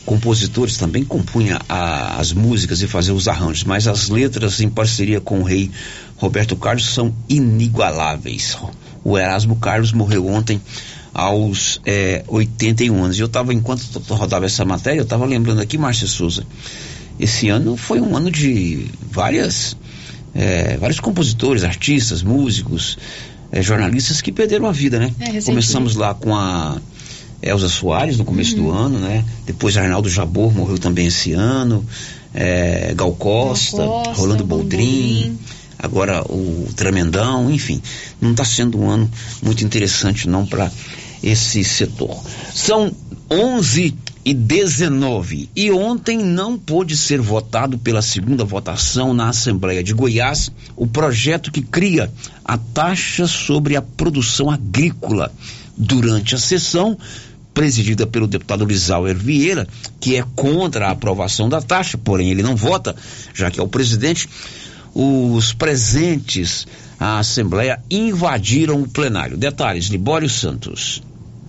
compositores, 0.05 0.77
também 0.77 1.03
compunha 1.03 1.59
a- 1.69 2.19
as 2.19 2.33
músicas 2.33 2.81
e 2.81 2.87
fazia 2.87 3.13
os 3.13 3.27
arranjos, 3.27 3.63
mas 3.63 3.87
as 3.87 4.09
letras 4.09 4.59
em 4.61 4.69
parceria 4.69 5.21
com 5.21 5.39
o 5.39 5.43
rei 5.43 5.71
Roberto 6.17 6.55
Carlos 6.55 6.85
são 6.93 7.13
inigualáveis. 7.29 8.57
O 9.03 9.17
Erasmo 9.17 9.55
Carlos 9.57 9.91
morreu 9.91 10.27
ontem 10.27 10.61
aos 11.13 11.79
eh, 11.85 12.23
81 12.27 13.03
anos. 13.03 13.17
E 13.17 13.21
eu 13.21 13.27
estava, 13.27 13.53
enquanto 13.53 13.81
rodava 14.09 14.45
essa 14.45 14.63
matéria, 14.65 14.99
eu 14.99 15.03
estava 15.03 15.25
lembrando 15.25 15.61
aqui, 15.61 15.77
Márcia 15.77 16.07
Souza, 16.07 16.45
esse 17.19 17.49
ano 17.49 17.77
foi 17.77 17.99
um 18.01 18.15
ano 18.15 18.31
de 18.31 18.85
várias, 19.11 19.75
eh, 20.33 20.77
vários 20.79 20.99
compositores, 20.99 21.63
artistas, 21.63 22.23
músicos, 22.23 22.97
eh, 23.51 23.61
jornalistas 23.61 24.21
que 24.21 24.31
perderam 24.31 24.65
a 24.65 24.71
vida, 24.71 24.97
né? 24.99 25.13
É. 25.19 25.41
Começamos 25.41 25.95
lá 25.95 26.13
com 26.13 26.35
a 26.35 26.77
Elza 27.43 27.67
Soares 27.67 28.17
no 28.17 28.25
começo 28.25 28.55
do 28.55 28.71
ano, 28.71 28.97
né? 28.99 29.23
Depois 29.45 29.75
Arnaldo 29.75 30.09
Jabor 30.09 30.53
morreu 30.53 30.79
também 30.79 31.07
esse 31.07 31.33
ano, 31.33 31.85
eh, 32.33 32.93
Gal 32.95 33.13
Costa, 33.13 33.77
Gal 33.77 34.03
Costa, 34.03 34.13
Rolando 34.13 34.43
Boldrin, 34.45 34.79
Boldrin. 34.79 35.39
agora 35.77 36.21
o 36.23 36.69
Tremendão, 36.75 37.51
enfim, 37.51 37.81
não 38.21 38.31
está 38.31 38.45
sendo 38.45 38.79
um 38.79 38.89
ano 38.89 39.11
muito 39.41 39.63
interessante 39.63 40.27
não 40.27 40.45
para 40.45 40.71
esse 41.21 41.63
setor. 41.63 42.17
São 42.53 42.91
11 43.29 43.95
e 44.25 44.33
19 44.33 45.49
e 45.55 45.71
ontem 45.71 46.17
não 46.17 46.57
pôde 46.57 46.95
ser 46.95 47.19
votado 47.19 47.77
pela 47.77 48.01
segunda 48.01 48.45
votação 48.45 49.13
na 49.13 49.29
Assembleia 49.29 49.83
de 49.83 49.93
Goiás 49.93 50.51
o 50.75 50.87
projeto 50.87 51.51
que 51.51 51.61
cria 51.61 52.11
a 52.43 52.57
taxa 52.57 53.27
sobre 53.27 53.75
a 53.75 53.81
produção 53.81 54.49
agrícola. 54.49 55.31
Durante 55.75 56.35
a 56.35 56.37
sessão, 56.37 56.95
presidida 57.53 58.07
pelo 58.07 58.27
deputado 58.27 58.65
Lisauer 58.65 59.15
Vieira, 59.15 59.67
que 59.99 60.15
é 60.15 60.25
contra 60.35 60.87
a 60.87 60.91
aprovação 60.91 61.47
da 61.47 61.61
taxa, 61.61 61.97
porém 61.97 62.29
ele 62.29 62.43
não 62.43 62.55
vota, 62.55 62.95
já 63.33 63.51
que 63.51 63.59
é 63.59 63.63
o 63.63 63.67
presidente, 63.67 64.27
os 64.93 65.53
presentes 65.53 66.67
à 66.99 67.19
Assembleia 67.19 67.79
invadiram 67.89 68.81
o 68.81 68.87
plenário. 68.87 69.37
Detalhes, 69.37 69.85
Libório 69.85 70.29
Santos. 70.29 71.01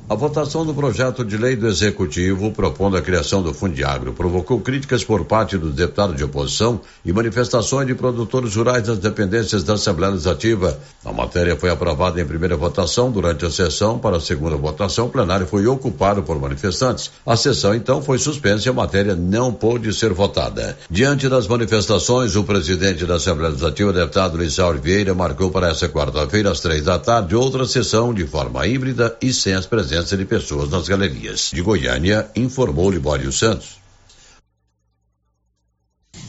A 0.07 0.15
votação 0.15 0.67
do 0.67 0.75
projeto 0.75 1.25
de 1.25 1.39
lei 1.39 1.57
do 1.57 1.67
Executivo 1.67 2.53
propondo 2.53 2.95
a 2.95 3.01
criação 3.01 3.43
do 3.43 3.55
Fundiagro 3.55 4.13
provocou 4.13 4.61
críticas 4.61 5.03
por 5.03 5.25
parte 5.25 5.57
dos 5.57 5.75
deputados 5.75 6.15
de 6.15 6.23
oposição 6.23 6.79
e 7.03 7.11
manifestações 7.11 7.87
de 7.87 7.95
produtores 7.95 8.55
rurais 8.55 8.87
das 8.87 8.99
dependências 8.99 9.65
da 9.65 9.73
Assembleia 9.73 10.13
Legislativa. 10.13 10.79
A 11.03 11.11
matéria 11.11 11.57
foi 11.57 11.71
aprovada 11.71 12.21
em 12.21 12.27
primeira 12.27 12.55
votação 12.55 13.11
durante 13.11 13.47
a 13.47 13.51
sessão. 13.51 13.99
Para 13.99 14.19
a 14.19 14.21
segunda 14.21 14.57
votação, 14.57 15.07
o 15.07 15.09
plenário 15.09 15.47
foi 15.47 15.67
ocupado 15.67 16.23
por 16.23 16.39
manifestantes. 16.39 17.11
A 17.25 17.35
sessão 17.35 17.75
então 17.75 18.03
foi 18.03 18.19
suspensa 18.19 18.69
e 18.69 18.71
a 18.71 18.75
matéria 18.75 19.17
não 19.17 19.55
pôde 19.55 19.91
ser 19.95 20.13
votada. 20.13 20.77
Diante 20.91 21.31
das 21.31 21.49
manifestações, 21.49 22.37
o 22.37 22.45
presidente 22.45 23.07
da 23.07 23.15
Assembleia 23.15 23.49
Legislativa, 23.49 23.91
deputado 23.91 24.37
Luiz 24.37 24.59
Vieira, 24.83 25.15
marcou 25.15 25.51
para 25.51 25.71
essa 25.71 25.89
quarta-feira, 25.89 26.51
às 26.51 26.61
três 26.61 26.85
da 26.85 26.99
tarde, 26.99 27.35
outra 27.35 27.65
sessão 27.65 28.13
de 28.13 28.27
forma 28.27 28.67
híbrida 28.67 29.17
e 29.23 29.33
sem 29.33 29.55
as 29.55 29.65
presenças 29.65 29.94
presença 29.95 30.17
de 30.17 30.25
pessoas 30.25 30.71
nas 30.71 30.89
galerias. 30.89 31.53
De 31.55 31.63
Goiânia, 31.63 32.29
informou 32.35 32.91
Libório 32.91 33.31
Santos. 33.31 33.77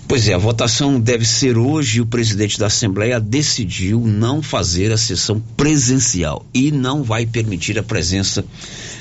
Pois 0.08 0.28
é, 0.28 0.36
a 0.36 0.38
votação 0.38 1.00
deve 1.00 1.26
ser 1.26 1.58
hoje. 1.58 2.00
O 2.00 2.06
presidente 2.06 2.60
da 2.60 2.68
Assembleia 2.68 3.20
decidiu 3.20 4.00
não 4.02 4.44
fazer 4.44 4.92
a 4.92 4.98
sessão 4.98 5.40
presencial 5.58 6.46
e 6.54 6.72
não 6.72 7.02
vai 7.02 7.26
permitir 7.26 7.80
a 7.80 7.84
presença 7.84 8.46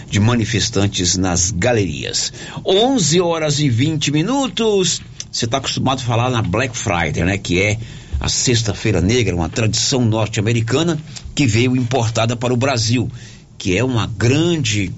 de 0.08 0.18
manifestantes 0.18 1.14
nas 1.14 1.50
galerias. 1.50 2.32
11 2.64 3.20
horas 3.20 3.60
e 3.60 3.68
20 3.68 4.10
minutos. 4.12 5.02
Você 5.30 5.44
está 5.44 5.58
acostumado 5.58 5.98
a 5.98 6.04
falar 6.04 6.30
na 6.30 6.40
Black 6.40 6.74
Friday, 6.74 7.22
né? 7.22 7.36
Que 7.36 7.60
é 7.60 7.78
a 8.18 8.30
Sexta-feira 8.30 9.02
Negra, 9.02 9.36
uma 9.36 9.50
tradição 9.50 10.02
norte-americana 10.06 10.98
que 11.34 11.46
veio 11.46 11.76
importada 11.76 12.34
para 12.34 12.54
o 12.54 12.56
Brasil 12.56 13.10
que 13.58 13.76
é 13.76 13.84
uma 13.84 14.06
grande 14.06 14.92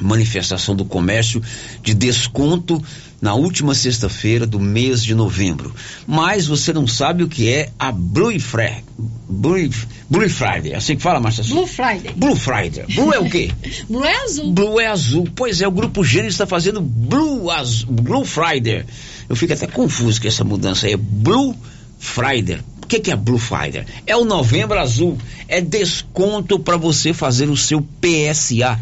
manifestação 0.00 0.74
do 0.74 0.84
comércio 0.84 1.42
de 1.82 1.94
desconto 1.94 2.82
na 3.20 3.34
última 3.34 3.74
sexta-feira 3.74 4.46
do 4.46 4.60
mês 4.60 5.02
de 5.02 5.14
novembro. 5.14 5.74
Mas 6.06 6.46
você 6.46 6.72
não 6.72 6.86
sabe 6.86 7.24
o 7.24 7.28
que 7.28 7.48
é 7.48 7.70
a 7.78 7.90
Blue 7.90 8.38
Friday. 8.38 8.84
Blue, 9.28 9.68
Blue 10.08 10.28
Friday, 10.28 10.74
assim 10.74 10.96
que 10.96 11.02
fala, 11.02 11.20
Márcia? 11.20 11.44
Blue 11.44 11.66
Friday. 11.66 12.14
Blue 12.16 12.36
Friday. 12.36 12.84
Blue 12.94 13.12
é 13.12 13.18
o 13.18 13.28
quê? 13.28 13.50
Blue 13.90 14.04
é 14.04 14.16
azul. 14.22 14.52
Blue 14.52 14.80
é 14.80 14.86
azul. 14.86 15.28
Pois 15.34 15.60
é, 15.60 15.66
o 15.66 15.72
Grupo 15.72 16.04
Gênesis 16.04 16.34
está 16.34 16.46
fazendo 16.46 16.80
Blue, 16.80 17.50
azul, 17.50 17.92
Blue 17.92 18.24
Friday. 18.24 18.84
Eu 19.28 19.36
fico 19.36 19.52
até 19.52 19.66
confuso 19.66 20.20
com 20.20 20.28
essa 20.28 20.44
mudança 20.44 20.86
aí. 20.86 20.96
Blue 20.96 21.56
Friday 21.98 22.60
que, 22.88 22.98
que 22.98 23.12
é 23.12 23.16
Blue 23.16 23.38
Friday? 23.38 23.84
É 24.06 24.16
o 24.16 24.24
Novembro 24.24 24.78
Azul. 24.78 25.18
É 25.46 25.60
desconto 25.60 26.58
para 26.58 26.76
você 26.76 27.12
fazer 27.12 27.48
o 27.50 27.56
seu 27.56 27.82
PSA. 28.00 28.80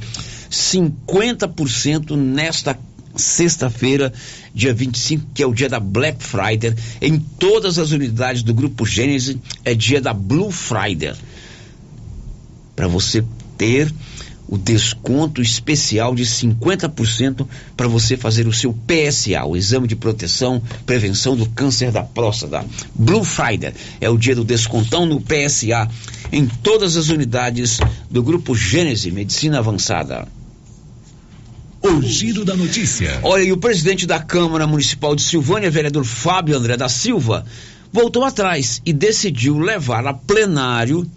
50% 0.49 2.15
nesta 2.17 2.79
sexta-feira, 3.17 4.13
dia 4.55 4.73
25, 4.73 5.27
que 5.35 5.43
é 5.43 5.47
o 5.47 5.53
dia 5.53 5.69
da 5.69 5.81
Black 5.81 6.23
Friday. 6.23 6.75
Em 7.03 7.19
todas 7.19 7.79
as 7.79 7.91
unidades 7.91 8.43
do 8.43 8.55
Grupo 8.55 8.87
Gênesis 8.87 9.37
é 9.65 9.75
dia 9.75 10.01
da 10.01 10.15
Blue 10.15 10.53
Friday. 10.53 11.15
Para 12.77 12.87
você 12.87 13.25
ter 13.59 13.93
o 14.49 14.57
desconto 14.57 15.43
especial 15.43 16.15
de 16.15 16.25
50% 16.25 17.47
para 17.77 17.89
você 17.89 18.17
fazer 18.17 18.47
o 18.47 18.53
seu 18.53 18.73
PSA, 18.73 19.45
o 19.45 19.57
exame 19.57 19.89
de 19.89 19.97
proteção, 19.97 20.63
prevenção 20.85 21.37
do 21.37 21.49
câncer 21.51 21.91
da 21.91 22.03
próstata. 22.03 22.65
Blue 22.95 23.25
Friday 23.25 23.75
é 24.01 24.09
o 24.09 24.17
dia 24.17 24.35
do 24.35 24.45
descontão 24.45 25.07
no 25.07 25.21
PSA 25.21 25.89
em 26.33 26.47
todas 26.47 26.97
as 26.97 27.09
unidades 27.09 27.79
do 28.11 28.23
grupo 28.23 28.55
Gênese 28.55 29.11
Medicina 29.11 29.59
Avançada. 29.59 30.29
O 31.83 32.03
giro 32.03 32.45
da 32.45 32.57
notícia. 32.57 33.21
Olha, 33.23 33.43
e 33.43 33.53
o 33.53 33.57
presidente 33.57 34.07
da 34.07 34.19
Câmara 34.19 34.67
Municipal 34.67 35.15
de 35.15 35.23
Silvânia, 35.23 35.71
vereador 35.71 36.05
Fábio 36.05 36.57
André 36.57 36.77
da 36.77 36.89
Silva, 36.89 37.45
voltou 37.93 38.25
atrás 38.25 38.83
e 38.85 38.93
decidiu 38.93 39.59
levar 39.59 40.07
a 40.07 40.13
plenário 40.13 41.09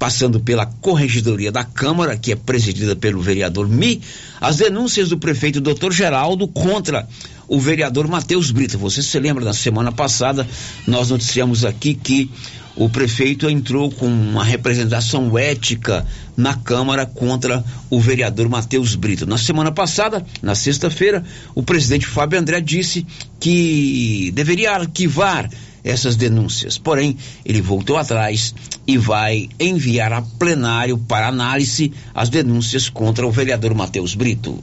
passando 0.00 0.40
pela 0.40 0.64
Corregedoria 0.64 1.52
da 1.52 1.62
Câmara, 1.62 2.16
que 2.16 2.32
é 2.32 2.34
presidida 2.34 2.96
pelo 2.96 3.20
vereador 3.20 3.68
Mi, 3.68 4.00
as 4.40 4.56
denúncias 4.56 5.10
do 5.10 5.18
prefeito 5.18 5.60
Dr. 5.60 5.92
Geraldo 5.92 6.48
contra 6.48 7.06
o 7.46 7.60
vereador 7.60 8.08
Matheus 8.08 8.50
Brito. 8.50 8.78
Você 8.78 9.02
se 9.02 9.20
lembra, 9.20 9.44
na 9.44 9.52
semana 9.52 9.92
passada, 9.92 10.48
nós 10.86 11.10
noticiamos 11.10 11.66
aqui 11.66 11.92
que 11.92 12.30
o 12.74 12.88
prefeito 12.88 13.50
entrou 13.50 13.90
com 13.90 14.06
uma 14.06 14.42
representação 14.42 15.36
ética 15.36 16.06
na 16.34 16.54
Câmara 16.54 17.04
contra 17.04 17.62
o 17.90 18.00
vereador 18.00 18.48
Matheus 18.48 18.94
Brito. 18.94 19.26
Na 19.26 19.36
semana 19.36 19.70
passada, 19.70 20.24
na 20.40 20.54
sexta-feira, 20.54 21.22
o 21.54 21.62
presidente 21.62 22.06
Fábio 22.06 22.38
André 22.38 22.62
disse 22.62 23.06
que 23.38 24.32
deveria 24.34 24.72
arquivar 24.72 25.50
essas 25.84 26.16
denúncias. 26.16 26.78
Porém, 26.78 27.16
ele 27.44 27.60
voltou 27.60 27.96
atrás 27.96 28.54
e 28.86 28.96
vai 28.96 29.48
enviar 29.58 30.12
a 30.12 30.22
plenário 30.22 30.98
para 30.98 31.28
análise 31.28 31.92
as 32.14 32.28
denúncias 32.28 32.88
contra 32.88 33.26
o 33.26 33.30
vereador 33.30 33.74
Matheus 33.74 34.14
Brito. 34.14 34.62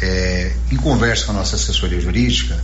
É, 0.00 0.52
em 0.70 0.76
conversa 0.76 1.26
com 1.26 1.32
a 1.32 1.34
nossa 1.36 1.56
assessoria 1.56 2.00
jurídica, 2.00 2.62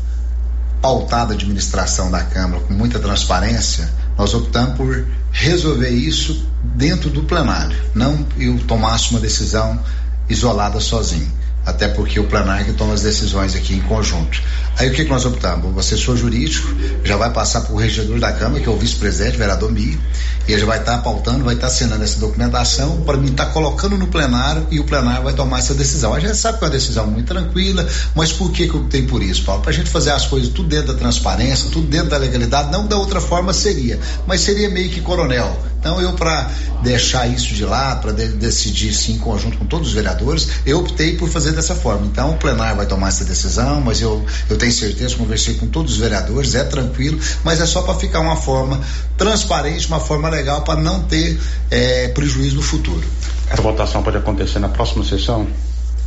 pautada 0.80 1.32
a 1.32 1.36
administração 1.36 2.10
da 2.10 2.22
Câmara 2.22 2.62
com 2.62 2.74
muita 2.74 2.98
transparência, 2.98 3.90
nós 4.16 4.34
optamos 4.34 4.76
por 4.76 5.06
resolver 5.32 5.90
isso 5.90 6.46
dentro 6.62 7.10
do 7.10 7.24
plenário, 7.24 7.76
não 7.94 8.26
eu 8.38 8.58
tomasse 8.66 9.10
uma 9.10 9.20
decisão 9.20 9.80
isolada 10.28 10.78
sozinho 10.80 11.43
até 11.64 11.88
porque 11.88 12.20
o 12.20 12.24
plenário 12.24 12.66
que 12.66 12.72
toma 12.72 12.94
as 12.94 13.02
decisões 13.02 13.54
aqui 13.54 13.74
em 13.74 13.80
conjunto. 13.80 14.42
Aí 14.76 14.88
o 14.88 14.92
que, 14.92 15.04
que 15.04 15.10
nós 15.10 15.24
optamos? 15.24 15.74
O 15.74 15.78
assessor 15.78 16.16
jurídico 16.16 16.68
já 17.04 17.16
vai 17.16 17.30
passar 17.30 17.62
para 17.62 17.72
o 17.72 17.76
regedor 17.76 18.18
da 18.18 18.32
Câmara, 18.32 18.60
que 18.60 18.68
é 18.68 18.72
o 18.72 18.76
vice-presidente, 18.76 19.36
vereador 19.36 19.70
Mi, 19.70 19.98
e 20.46 20.52
ele 20.52 20.60
já 20.60 20.66
vai 20.66 20.78
estar 20.78 20.96
tá 20.96 21.02
pautando, 21.02 21.44
vai 21.44 21.54
estar 21.54 21.68
tá 21.68 21.72
assinando 21.72 22.02
essa 22.02 22.18
documentação 22.18 23.02
para 23.02 23.16
mim 23.16 23.30
estar 23.30 23.46
tá 23.46 23.52
colocando 23.52 23.96
no 23.96 24.08
plenário 24.08 24.66
e 24.70 24.80
o 24.80 24.84
plenário 24.84 25.22
vai 25.22 25.32
tomar 25.32 25.60
essa 25.60 25.74
decisão. 25.74 26.12
A 26.12 26.20
gente 26.20 26.36
sabe 26.36 26.58
que 26.58 26.64
é 26.64 26.66
uma 26.66 26.72
decisão 26.72 27.06
muito 27.06 27.26
tranquila, 27.26 27.86
mas 28.14 28.32
por 28.32 28.50
que, 28.50 28.68
que 28.68 28.74
eu 28.74 28.80
optei 28.80 29.02
por 29.02 29.22
isso, 29.22 29.44
Paulo? 29.44 29.62
Para 29.62 29.70
a 29.70 29.74
gente 29.74 29.88
fazer 29.88 30.10
as 30.10 30.26
coisas 30.26 30.50
tudo 30.50 30.68
dentro 30.68 30.92
da 30.92 30.98
transparência, 30.98 31.70
tudo 31.70 31.86
dentro 31.86 32.10
da 32.10 32.18
legalidade, 32.18 32.70
não 32.70 32.86
da 32.86 32.96
outra 32.96 33.20
forma 33.20 33.52
seria, 33.52 33.98
mas 34.26 34.40
seria 34.40 34.68
meio 34.68 34.90
que 34.90 35.00
coronel. 35.00 35.56
Então 35.84 36.00
eu, 36.00 36.14
para 36.14 36.50
deixar 36.82 37.26
isso 37.26 37.54
de 37.54 37.62
lado, 37.62 38.00
para 38.00 38.12
de 38.12 38.28
decidir 38.28 38.94
sim 38.94 39.12
em 39.12 39.18
conjunto 39.18 39.58
com 39.58 39.66
todos 39.66 39.88
os 39.88 39.92
vereadores, 39.92 40.48
eu 40.64 40.78
optei 40.78 41.14
por 41.14 41.28
fazer 41.28 41.52
dessa 41.52 41.74
forma. 41.74 42.06
Então 42.06 42.30
o 42.30 42.38
plenário 42.38 42.78
vai 42.78 42.86
tomar 42.86 43.08
essa 43.08 43.22
decisão, 43.22 43.82
mas 43.82 44.00
eu, 44.00 44.24
eu 44.48 44.56
tenho 44.56 44.72
certeza, 44.72 45.14
conversei 45.14 45.56
com 45.56 45.66
todos 45.66 45.92
os 45.92 45.98
vereadores, 45.98 46.54
é 46.54 46.64
tranquilo, 46.64 47.20
mas 47.44 47.60
é 47.60 47.66
só 47.66 47.82
para 47.82 47.96
ficar 47.96 48.20
uma 48.20 48.34
forma 48.34 48.80
transparente, 49.18 49.86
uma 49.88 50.00
forma 50.00 50.30
legal 50.30 50.62
para 50.62 50.80
não 50.80 51.02
ter 51.02 51.38
é, 51.70 52.08
prejuízo 52.08 52.56
no 52.56 52.62
futuro. 52.62 53.06
Essa 53.50 53.60
votação 53.60 54.02
pode 54.02 54.16
acontecer 54.16 54.60
na 54.60 54.70
próxima 54.70 55.04
sessão? 55.04 55.46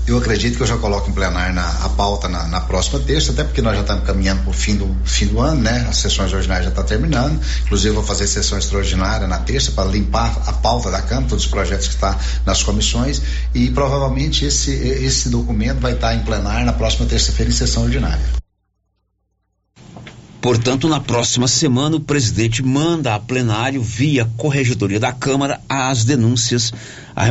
Eu 0.07 0.17
acredito 0.19 0.55
que 0.55 0.63
eu 0.63 0.67
já 0.67 0.77
coloco 0.77 1.09
em 1.09 1.13
plenário 1.13 1.53
na, 1.53 1.69
a 1.83 1.89
pauta 1.89 2.29
na, 2.29 2.47
na, 2.47 2.61
próxima 2.61 2.97
terça, 2.97 3.33
até 3.33 3.43
porque 3.43 3.61
nós 3.61 3.75
já 3.75 3.81
estamos 3.81 4.05
caminhando 4.05 4.41
para 4.41 4.51
o 4.51 4.53
fim 4.53 4.77
do, 4.77 4.95
fim 5.03 5.25
do 5.25 5.41
ano, 5.41 5.61
né? 5.61 5.85
As 5.89 5.97
sessões 5.97 6.31
ordinárias 6.31 6.63
já 6.63 6.69
estão 6.69 6.83
tá 6.85 6.87
terminando. 6.87 7.37
Inclusive, 7.65 7.93
vou 7.93 8.03
fazer 8.05 8.25
sessão 8.25 8.57
extraordinária 8.57 9.27
na 9.27 9.39
terça 9.39 9.73
para 9.73 9.89
limpar 9.89 10.43
a 10.47 10.53
pauta 10.53 10.89
da 10.89 11.01
Câmara, 11.01 11.27
todos 11.27 11.43
os 11.43 11.51
projetos 11.51 11.87
que 11.89 11.95
estão 11.95 12.13
tá 12.13 12.19
nas 12.45 12.63
comissões. 12.63 13.21
E 13.53 13.69
provavelmente 13.69 14.45
esse, 14.45 14.71
esse 14.71 15.27
documento 15.27 15.81
vai 15.81 15.91
estar 15.91 16.07
tá 16.07 16.15
em 16.15 16.23
plenário 16.23 16.65
na 16.65 16.73
próxima 16.73 17.05
terça-feira 17.05 17.51
em 17.51 17.53
sessão 17.53 17.83
ordinária. 17.83 18.46
Portanto, 20.41 20.87
na 20.87 20.99
próxima 20.99 21.47
semana, 21.47 21.95
o 21.95 21.99
presidente 21.99 22.61
manda 22.61 23.15
a 23.15 23.19
plenário, 23.19 23.81
via 23.81 24.29
Corregedoria 24.37 24.99
da 24.99 25.11
Câmara, 25.11 25.59
as 25.67 26.05
denúncias, 26.05 26.71
a 27.15 27.23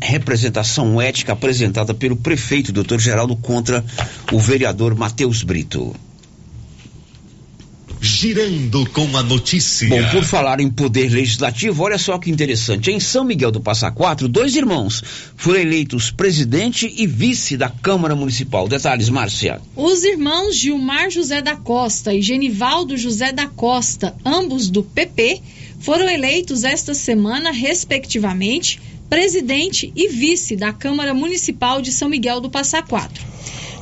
representação 0.00 1.00
ética 1.00 1.34
apresentada 1.34 1.92
pelo 1.92 2.16
prefeito, 2.16 2.72
doutor 2.72 2.98
Geraldo, 2.98 3.36
contra 3.36 3.84
o 4.32 4.38
vereador 4.38 4.94
Matheus 4.94 5.42
Brito. 5.42 5.94
Girando 8.04 8.84
com 8.90 9.16
a 9.16 9.22
notícia. 9.22 9.88
Bom, 9.88 10.10
por 10.10 10.22
falar 10.24 10.60
em 10.60 10.68
poder 10.68 11.10
legislativo, 11.10 11.82
olha 11.82 11.96
só 11.96 12.18
que 12.18 12.30
interessante. 12.30 12.90
Em 12.90 13.00
São 13.00 13.24
Miguel 13.24 13.50
do 13.50 13.62
Passa 13.62 13.90
Quatro, 13.90 14.28
dois 14.28 14.54
irmãos 14.54 15.02
foram 15.34 15.58
eleitos 15.58 16.10
presidente 16.10 16.92
e 16.98 17.06
vice 17.06 17.56
da 17.56 17.70
Câmara 17.70 18.14
Municipal. 18.14 18.68
Detalhes, 18.68 19.08
Márcia. 19.08 19.58
Os 19.74 20.04
irmãos 20.04 20.54
Gilmar 20.54 21.10
José 21.10 21.40
da 21.40 21.56
Costa 21.56 22.12
e 22.12 22.20
Genivaldo 22.20 22.94
José 22.98 23.32
da 23.32 23.46
Costa, 23.46 24.14
ambos 24.22 24.68
do 24.68 24.82
PP, 24.82 25.40
foram 25.80 26.06
eleitos 26.06 26.62
esta 26.62 26.92
semana, 26.92 27.52
respectivamente, 27.52 28.82
presidente 29.08 29.90
e 29.96 30.08
vice 30.08 30.56
da 30.56 30.74
Câmara 30.74 31.14
Municipal 31.14 31.80
de 31.80 31.90
São 31.90 32.10
Miguel 32.10 32.38
do 32.38 32.50
Passa 32.50 32.82
Quatro. 32.82 33.24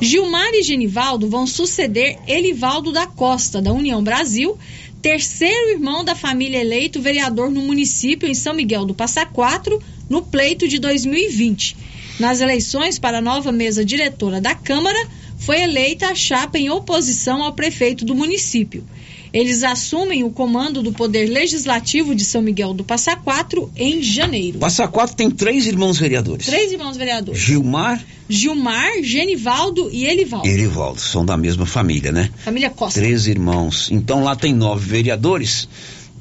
Gilmar 0.01 0.53
e 0.53 0.63
Genivaldo 0.63 1.29
vão 1.29 1.45
suceder 1.45 2.19
Elivaldo 2.27 2.91
da 2.91 3.07
Costa, 3.07 3.61
da 3.61 3.71
União 3.71 4.03
Brasil, 4.03 4.57
terceiro 5.01 5.71
irmão 5.71 6.03
da 6.03 6.15
família 6.15 6.59
eleito 6.59 7.01
vereador 7.01 7.51
no 7.51 7.61
município 7.61 8.27
em 8.27 8.33
São 8.33 8.53
Miguel 8.53 8.85
do 8.85 8.93
Passa 8.93 9.25
Quatro, 9.25 9.81
no 10.09 10.21
pleito 10.21 10.67
de 10.67 10.79
2020. 10.79 11.75
Nas 12.19 12.41
eleições 12.41 12.99
para 12.99 13.17
a 13.17 13.21
nova 13.21 13.51
mesa 13.51 13.83
diretora 13.83 14.39
da 14.39 14.53
Câmara, 14.53 14.99
foi 15.37 15.61
eleita 15.61 16.07
a 16.07 16.15
chapa 16.15 16.57
em 16.57 16.69
oposição 16.69 17.43
ao 17.43 17.53
prefeito 17.53 18.05
do 18.05 18.15
município. 18.15 18.85
Eles 19.33 19.63
assumem 19.63 20.23
o 20.23 20.29
comando 20.29 20.83
do 20.83 20.93
Poder 20.93 21.25
Legislativo 21.27 22.13
de 22.13 22.23
São 22.23 22.39
Miguel 22.39 22.71
do 22.71 22.83
Passa 22.83 23.15
Quatro 23.15 23.71
em 23.75 24.03
janeiro. 24.03 24.59
Passa 24.59 24.87
Quatro 24.87 25.15
tem 25.15 25.31
três 25.31 25.65
irmãos 25.65 25.97
vereadores. 25.97 26.45
Três 26.45 26.71
irmãos 26.71 26.95
vereadores. 26.95 27.41
Gilmar. 27.41 27.99
Gilmar, 28.29 29.01
Genivaldo 29.01 29.89
e 29.91 30.05
Elivaldo. 30.05 30.47
Elivaldo, 30.47 31.01
são 31.01 31.25
da 31.25 31.35
mesma 31.35 31.65
família, 31.65 32.11
né? 32.11 32.29
Família 32.45 32.69
Costa. 32.69 32.99
Três 32.99 33.25
irmãos. 33.25 33.89
Então 33.91 34.23
lá 34.23 34.35
tem 34.35 34.53
nove 34.53 34.87
vereadores. 34.87 35.67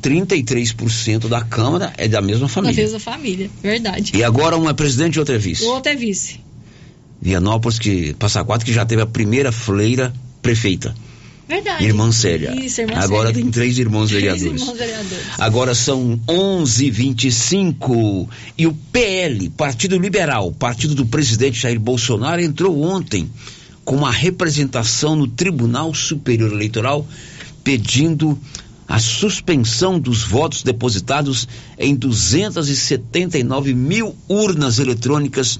33% 0.03 1.29
da 1.29 1.43
Câmara 1.43 1.93
é 1.99 2.09
da 2.09 2.23
mesma 2.23 2.49
família. 2.49 2.75
Da 2.75 2.83
mesma 2.83 2.99
família, 2.99 3.51
verdade. 3.63 4.13
E 4.17 4.25
agora 4.25 4.57
um 4.57 4.69
é 4.69 4.73
presidente 4.73 5.17
e 5.17 5.19
outro 5.19 5.35
é 5.35 5.39
vice. 5.39 5.65
O 5.65 5.69
outro 5.69 5.93
é 5.93 5.95
vice. 5.95 6.41
Vianópolis, 7.21 7.79
que 7.79 8.15
Passa 8.15 8.43
Quatro, 8.43 8.65
que 8.65 8.73
já 8.73 8.87
teve 8.87 9.03
a 9.03 9.07
primeira 9.07 9.53
freira 9.53 10.13
prefeita. 10.41 10.95
Verdade. 11.49 11.85
Irmã 11.85 12.11
Célia. 12.13 12.55
Isso, 12.55 12.81
irmã 12.81 12.95
Agora 12.97 13.29
Célia. 13.29 13.43
tem 13.43 13.51
três 13.51 13.79
irmãos 13.79 14.09
Três 14.09 14.23
vereadores. 14.23 14.61
irmãos 14.63 14.79
vereadores. 14.79 15.25
Agora 15.39 15.75
são 15.75 16.19
11:25 16.27 18.29
e 18.57 18.67
o 18.67 18.73
PL, 18.93 19.51
Partido 19.51 19.99
Liberal, 19.99 20.53
partido 20.53 20.95
do 20.95 21.05
presidente 21.07 21.61
Jair 21.61 21.81
Bolsonaro, 21.81 22.41
entrou 22.41 22.81
ontem 22.83 23.29
com 23.85 23.97
uma 23.97 24.13
representação 24.13 25.17
no 25.17 25.27
Tribunal 25.27 25.93
Superior 25.93 26.53
Eleitoral 26.53 27.07
pedindo 27.65 28.39
a 28.89 28.99
suspensão 28.99 29.99
dos 29.99 30.23
votos 30.23 30.63
depositados 30.63 31.49
em 31.79 31.95
279 31.95 33.75
mil 33.75 34.15
urnas 34.29 34.79
eletrônicas 34.79 35.59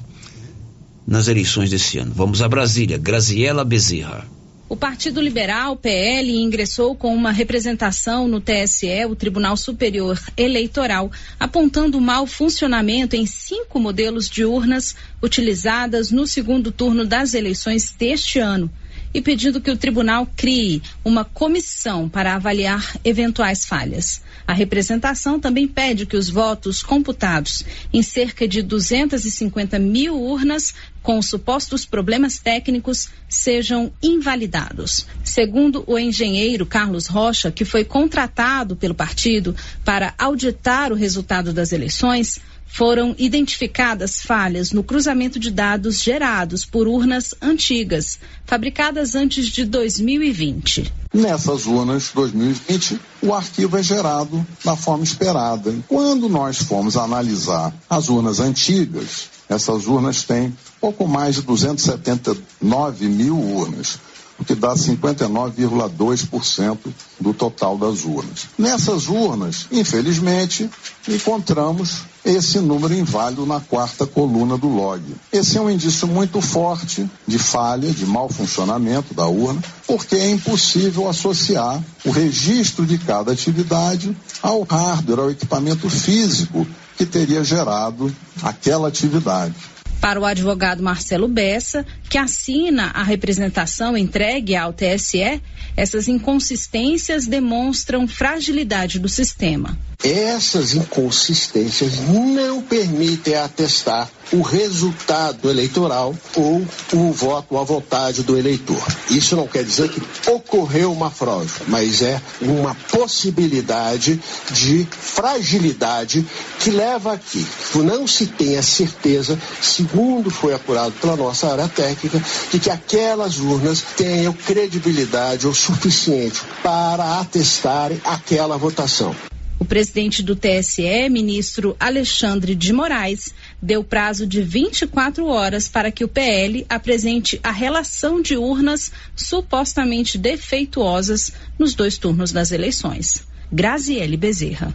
nas 1.07 1.29
eleições 1.29 1.71
desse 1.71 1.99
ano. 1.99 2.13
Vamos 2.15 2.43
a 2.43 2.49
Brasília. 2.49 2.99
Graziela 2.99 3.65
Bezerra. 3.65 4.27
O 4.73 4.77
Partido 4.77 5.21
Liberal, 5.21 5.77
PL, 5.77 6.35
ingressou 6.35 6.97
com 6.97 7.15
uma 7.15 7.31
representação 7.31 8.27
no 8.27 8.41
TSE, 8.41 9.05
o 9.07 9.15
Tribunal 9.15 9.55
Superior 9.55 10.19
Eleitoral, 10.35 11.13
apontando 11.39 12.01
mau 12.01 12.27
funcionamento 12.27 13.15
em 13.15 13.27
cinco 13.27 13.79
modelos 13.79 14.31
de 14.31 14.47
urnas 14.47 14.97
utilizadas 15.23 16.11
no 16.11 16.27
segundo 16.27 16.73
turno 16.73 17.05
das 17.05 17.35
eleições 17.35 17.91
deste 17.91 18.39
ano 18.39 18.71
e 19.15 19.21
pedindo 19.21 19.61
que 19.61 19.71
o 19.71 19.77
tribunal 19.77 20.27
crie 20.37 20.83
uma 21.05 21.25
comissão 21.25 22.09
para 22.09 22.35
avaliar 22.35 22.97
eventuais 23.05 23.65
falhas. 23.65 24.23
A 24.47 24.53
representação 24.53 25.39
também 25.39 25.69
pede 25.69 26.07
que 26.07 26.17
os 26.17 26.29
votos 26.29 26.83
computados 26.83 27.65
em 27.93 28.03
cerca 28.03 28.47
de 28.49 28.63
250 28.63 29.79
mil 29.79 30.21
urnas 30.21 30.75
com 31.03 31.21
supostos 31.21 31.85
problemas 31.85 32.39
técnicos 32.39 33.09
sejam 33.29 33.93
invalidados. 34.03 35.07
Segundo 35.25 35.83
o 35.87 35.99
engenheiro 35.99 36.65
Carlos 36.65 37.07
Rocha, 37.07 37.51
que 37.51 37.65
foi 37.65 37.85
contratado 37.85 38.77
pelo 38.77 38.95
partido 38.95 39.55
para 39.85 40.15
auditar 40.17 40.93
o 40.93 40.97
resultado 40.97 41.53
das 41.53 41.73
eleições, 41.73 42.41
foram 42.73 43.15
identificadas 43.19 44.23
falhas 44.23 44.73
no 44.73 44.83
cruzamento 44.83 45.39
de 45.39 45.51
dados 45.51 46.01
gerados 46.01 46.65
por 46.65 46.89
urnas 46.89 47.35
antigas, 47.41 48.19
fabricadas 48.47 49.15
antes 49.15 49.47
de 49.47 49.67
2020. 49.67 50.91
Nessas 51.13 51.67
urnas 51.67 52.11
2020, 52.15 52.99
o 53.21 53.35
arquivo 53.35 53.77
é 53.77 53.83
gerado 53.83 54.45
da 54.65 54.75
forma 54.75 55.05
esperada. 55.05 55.75
Quando 55.87 56.31
nós 56.31 56.63
formos 56.63 56.97
analisar 56.97 57.75
as 57.91 58.09
urnas 58.09 58.41
antigas, 58.41 59.29
essas 59.51 59.87
urnas 59.87 60.23
têm 60.23 60.57
pouco 60.81 61.07
mais 61.07 61.35
de 61.35 61.43
279 61.43 63.07
mil 63.07 63.39
urnas, 63.39 63.99
o 64.43 64.45
que 64.45 64.55
dá 64.57 64.75
59,2% 64.75 66.79
do 67.21 67.33
total 67.33 67.79
das 67.79 68.05
urnas. 68.05 68.49
Nessas 68.59 69.09
urnas, 69.09 69.69
infelizmente, 69.71 70.69
encontramos 71.09 72.01
esse 72.25 72.59
número 72.59 72.93
inválido 72.95 73.47
na 73.47 73.61
quarta 73.61 74.05
coluna 74.05 74.59
do 74.59 74.67
log. 74.69 75.01
Esse 75.33 75.59
é 75.59 75.61
um 75.61 75.71
indício 75.71 76.09
muito 76.09 76.41
forte 76.41 77.09
de 77.27 77.39
falha, 77.39 77.93
de 77.93 78.05
mau 78.05 78.29
funcionamento 78.29 79.15
da 79.15 79.27
urna, 79.27 79.63
porque 79.87 80.17
é 80.17 80.31
impossível 80.31 81.09
associar 81.09 81.81
o 82.05 82.11
registro 82.11 82.85
de 82.85 82.99
cada 82.99 83.31
atividade 83.33 84.17
ao 84.43 84.63
hardware, 84.63 85.21
ao 85.21 85.31
equipamento 85.31 85.89
físico 85.89 86.67
que 86.97 87.07
teria 87.07 87.45
gerado 87.45 88.13
aquela 88.43 88.89
atividade. 88.89 89.55
Para 90.03 90.19
o 90.19 90.25
advogado 90.25 90.83
Marcelo 90.83 91.29
Bessa, 91.29 91.87
que 92.13 92.19
assina 92.19 92.91
a 92.93 93.03
representação 93.03 93.97
entregue 93.97 94.55
ao 94.55 94.71
TSE, 94.71 95.41
essas 95.75 96.09
inconsistências 96.09 97.27
demonstram 97.27 98.07
fragilidade 98.07 98.99
do 98.99 99.09
sistema. 99.09 99.79
Essas 100.05 100.75
inconsistências 100.75 102.01
não 102.01 102.61
permitem 102.61 103.37
atestar 103.37 104.11
o 104.33 104.41
resultado 104.41 105.49
eleitoral 105.49 106.15
ou 106.35 106.67
o 106.93 107.13
voto 107.13 107.57
à 107.57 107.63
vontade 107.63 108.23
do 108.23 108.37
eleitor. 108.37 108.83
Isso 109.11 109.37
não 109.37 109.47
quer 109.47 109.63
dizer 109.63 109.89
que 109.91 110.03
ocorreu 110.31 110.93
uma 110.93 111.11
fraude, 111.11 111.53
mas 111.69 112.03
é 112.03 112.21
uma 112.41 112.75
possibilidade 112.91 114.21
de 114.51 114.87
fragilidade 114.91 116.27
que 116.59 116.71
leva 116.71 117.13
aqui. 117.13 117.47
Não 117.77 118.07
se 118.07 118.27
tem 118.27 118.57
a 118.57 118.63
certeza, 118.63 119.39
segundo 119.61 120.31
foi 120.31 120.55
apurado 120.55 120.93
pela 121.01 121.17
nossa 121.17 121.49
área 121.53 121.69
técnica, 121.69 122.02
de 122.51 122.59
que 122.59 122.71
aquelas 122.71 123.39
urnas 123.39 123.83
tenham 123.97 124.33
credibilidade 124.33 125.47
o 125.47 125.55
suficiente 125.55 126.41
para 126.63 127.21
atestarem 127.21 128.01
aquela 128.05 128.57
votação. 128.57 129.15
O 129.63 129.65
presidente 129.65 130.25
do 130.25 130.35
TSE, 130.35 131.09
ministro 131.09 131.77
Alexandre 131.79 132.53
de 132.53 132.73
Moraes, 132.73 133.33
deu 133.63 133.85
prazo 133.85 134.27
de 134.27 134.43
24 134.43 135.25
horas 135.27 135.69
para 135.69 135.93
que 135.93 136.03
o 136.03 136.09
PL 136.09 136.67
apresente 136.69 137.39
a 137.45 137.53
relação 137.53 138.21
de 138.21 138.37
urnas 138.37 138.91
supostamente 139.15 140.19
defeituosas 140.19 141.33
nos 141.57 141.77
dois 141.77 141.97
turnos 141.97 142.33
das 142.33 142.51
eleições. 142.51 143.23
Graziele 143.53 144.17
Bezerra. 144.17 144.75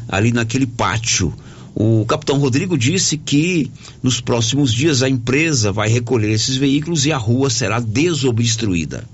ali 0.08 0.32
naquele 0.32 0.66
pátio. 0.66 1.34
O 1.74 2.06
capitão 2.06 2.38
Rodrigo 2.38 2.78
disse 2.78 3.18
que 3.18 3.72
nos 4.04 4.20
próximos 4.20 4.74
dias 4.74 5.02
a 5.02 5.10
empresa 5.10 5.72
vai 5.72 5.88
recolher 5.88 6.32
esses 6.32 6.58
veículos 6.58 7.06
e 7.06 7.12
a 7.12 7.18
rua 7.18 7.50
será 7.50 7.80
desobstruída. 7.80 9.06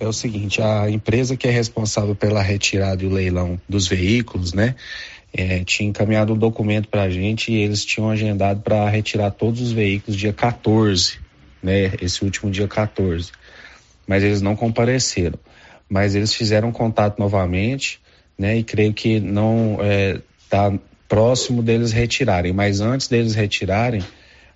É 0.00 0.08
o 0.08 0.12
seguinte, 0.12 0.60
a 0.60 0.90
empresa 0.90 1.36
que 1.36 1.46
é 1.46 1.50
responsável 1.50 2.14
pela 2.16 2.42
retirada 2.42 3.04
e 3.04 3.06
o 3.06 3.10
leilão 3.10 3.60
dos 3.68 3.86
veículos, 3.86 4.52
né, 4.52 4.74
é, 5.32 5.62
tinha 5.62 5.88
encaminhado 5.88 6.32
um 6.34 6.36
documento 6.36 6.88
para 6.88 7.02
a 7.02 7.10
gente 7.10 7.52
e 7.52 7.56
eles 7.56 7.84
tinham 7.84 8.10
agendado 8.10 8.60
para 8.62 8.88
retirar 8.90 9.30
todos 9.30 9.60
os 9.60 9.70
veículos 9.70 10.16
dia 10.16 10.32
14, 10.32 11.20
né, 11.62 11.92
esse 12.00 12.24
último 12.24 12.50
dia 12.50 12.66
14. 12.66 13.30
Mas 14.04 14.24
eles 14.24 14.42
não 14.42 14.56
compareceram. 14.56 15.38
Mas 15.88 16.14
eles 16.16 16.34
fizeram 16.34 16.72
contato 16.72 17.18
novamente, 17.18 18.00
né, 18.36 18.58
e 18.58 18.64
creio 18.64 18.92
que 18.92 19.20
não 19.20 19.78
está 20.44 20.72
é, 20.72 20.78
próximo 21.12 21.62
deles 21.62 21.92
retirarem. 21.92 22.54
Mas 22.54 22.80
antes 22.80 23.06
deles 23.06 23.34
retirarem, 23.34 24.02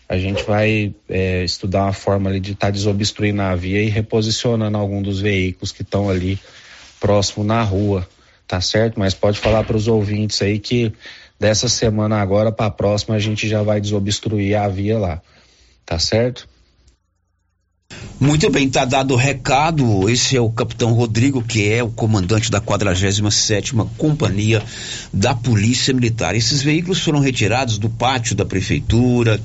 a 0.08 0.16
gente 0.16 0.42
vai 0.42 0.94
é, 1.06 1.44
estudar 1.44 1.82
uma 1.82 1.92
forma 1.92 2.30
ali 2.30 2.40
de 2.40 2.52
estar 2.52 2.68
tá 2.68 2.70
desobstruindo 2.70 3.42
a 3.42 3.54
via 3.54 3.82
e 3.82 3.90
reposicionando 3.90 4.78
algum 4.78 5.02
dos 5.02 5.20
veículos 5.20 5.70
que 5.70 5.82
estão 5.82 6.08
ali 6.08 6.38
próximo 6.98 7.44
na 7.44 7.62
rua, 7.62 8.08
tá 8.48 8.58
certo? 8.58 8.98
Mas 8.98 9.12
pode 9.12 9.38
falar 9.38 9.64
para 9.64 9.76
os 9.76 9.86
ouvintes 9.86 10.40
aí 10.40 10.58
que 10.58 10.90
dessa 11.38 11.68
semana 11.68 12.22
agora 12.22 12.50
para 12.50 12.64
a 12.64 12.70
próxima 12.70 13.16
a 13.16 13.18
gente 13.18 13.46
já 13.46 13.62
vai 13.62 13.78
desobstruir 13.78 14.58
a 14.58 14.66
via 14.66 14.98
lá, 14.98 15.20
tá 15.84 15.98
certo? 15.98 16.48
Muito 18.18 18.50
bem, 18.50 18.68
tá 18.68 18.86
dado 18.86 19.12
o 19.12 19.16
recado. 19.16 20.08
Esse 20.08 20.36
é 20.38 20.40
o 20.40 20.50
capitão 20.50 20.94
Rodrigo, 20.94 21.42
que 21.42 21.70
é 21.70 21.82
o 21.82 21.90
comandante 21.90 22.50
da 22.50 22.60
47 22.60 23.72
Companhia 23.98 24.62
da 25.12 25.34
Polícia 25.34 25.92
Militar. 25.92 26.34
Esses 26.34 26.62
veículos 26.62 27.00
foram 27.00 27.20
retirados 27.20 27.76
do 27.76 27.90
pátio 27.90 28.34
da 28.34 28.46
prefeitura, 28.46 29.38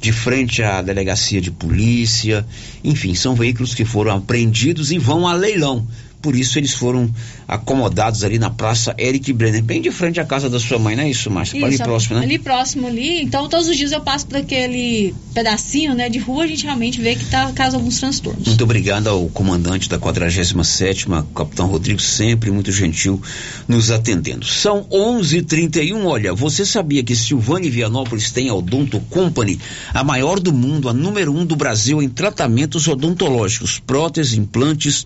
de 0.00 0.12
frente 0.12 0.62
à 0.62 0.80
delegacia 0.80 1.40
de 1.40 1.50
polícia. 1.50 2.46
Enfim, 2.84 3.12
são 3.14 3.34
veículos 3.34 3.74
que 3.74 3.84
foram 3.84 4.16
apreendidos 4.16 4.92
e 4.92 4.98
vão 4.98 5.26
a 5.26 5.32
leilão 5.32 5.86
por 6.22 6.36
isso 6.36 6.58
eles 6.58 6.72
foram 6.72 7.12
acomodados 7.46 8.24
ali 8.24 8.38
na 8.38 8.48
Praça 8.48 8.94
Eric 8.98 9.32
Brenner, 9.32 9.62
bem 9.62 9.82
de 9.82 9.90
frente 9.90 10.20
à 10.20 10.24
casa 10.24 10.48
da 10.48 10.60
sua 10.60 10.78
mãe, 10.78 10.96
não 10.96 11.02
é 11.02 11.10
isso, 11.10 11.30
Márcia? 11.30 11.56
Isso, 11.56 11.66
ali 11.66 11.78
próximo, 11.78 12.16
né? 12.16 12.22
Ali 12.22 12.38
próximo 12.38 12.86
ali, 12.86 13.22
então 13.22 13.48
todos 13.48 13.68
os 13.68 13.76
dias 13.76 13.92
eu 13.92 14.00
passo 14.00 14.26
por 14.26 14.38
aquele 14.38 15.14
pedacinho, 15.34 15.94
né, 15.94 16.08
de 16.08 16.18
rua, 16.18 16.44
a 16.44 16.46
gente 16.46 16.64
realmente 16.64 17.00
vê 17.00 17.16
que 17.16 17.24
tá, 17.26 17.50
causa 17.52 17.76
alguns 17.76 17.98
transtornos. 17.98 18.46
Muito 18.46 18.64
obrigado 18.64 19.08
ao 19.08 19.28
comandante 19.28 19.88
da 19.88 19.98
47 19.98 21.06
capitão 21.34 21.66
Rodrigo, 21.66 22.00
sempre 22.00 22.50
muito 22.50 22.70
gentil 22.70 23.20
nos 23.66 23.90
atendendo. 23.90 24.46
São 24.46 24.86
11:31. 24.90 26.04
Olha, 26.04 26.32
você 26.32 26.64
sabia 26.64 27.02
que 27.02 27.16
Silvânia 27.16 27.66
e 27.66 27.70
Vianópolis 27.70 28.30
tem 28.30 28.48
a 28.48 28.54
Odonto 28.54 29.00
Company, 29.10 29.58
a 29.92 30.04
maior 30.04 30.38
do 30.38 30.52
mundo, 30.52 30.88
a 30.88 30.92
número 30.92 31.34
um 31.34 31.44
do 31.44 31.56
Brasil 31.56 32.02
em 32.02 32.08
tratamentos 32.08 32.86
odontológicos, 32.86 33.78
próteses, 33.78 34.34
implantes, 34.34 35.04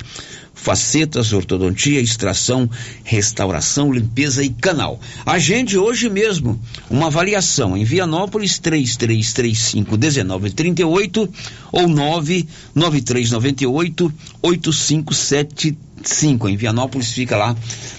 facetas, 0.56 1.32
ortodontia, 1.32 2.00
extração, 2.00 2.68
restauração, 3.04 3.92
limpeza 3.92 4.42
e 4.42 4.48
canal. 4.48 4.98
Agende 5.24 5.78
hoje 5.78 6.08
mesmo 6.08 6.60
uma 6.90 7.06
avaliação 7.06 7.76
em 7.76 7.84
Vianópolis 7.84 8.58
3335 8.58 9.96
1938 9.96 11.28
ou 11.70 11.86
99398 11.86 14.12
8575. 14.42 16.48
Em 16.48 16.56
Vianópolis 16.56 17.12
fica 17.12 17.36
lá 17.36 17.54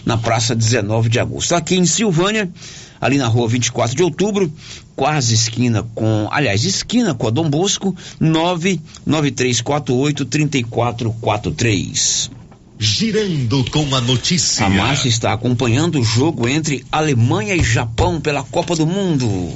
na 0.06 0.18
Praça 0.18 0.54
19 0.54 1.08
de 1.10 1.20
Agosto. 1.20 1.56
Aqui 1.56 1.76
em 1.76 1.86
Silvânia, 1.86 2.52
ali 3.00 3.18
na 3.18 3.28
rua 3.28 3.48
24 3.48 3.96
de 3.96 4.04
outubro, 4.04 4.52
quase 4.96 5.36
esquina 5.36 5.84
com, 5.96 6.28
aliás, 6.32 6.66
esquina 6.66 7.14
com 7.14 7.28
a 7.28 7.30
Dom 7.30 7.50
Bosco, 7.50 7.96
99348 8.20 10.26
3443 10.26 12.36
girando 12.80 13.64
com 13.72 13.96
a 13.96 14.02
notícia. 14.02 14.66
A 14.66 14.70
Márcia 14.70 15.10
está 15.10 15.34
acompanhando 15.34 16.00
o 16.00 16.04
jogo 16.04 16.48
entre 16.48 16.86
Alemanha 16.92 17.56
e 17.56 17.64
Japão 17.64 18.22
pela 18.22 18.44
Copa 18.44 18.76
do 18.76 18.86
Mundo. 18.86 19.52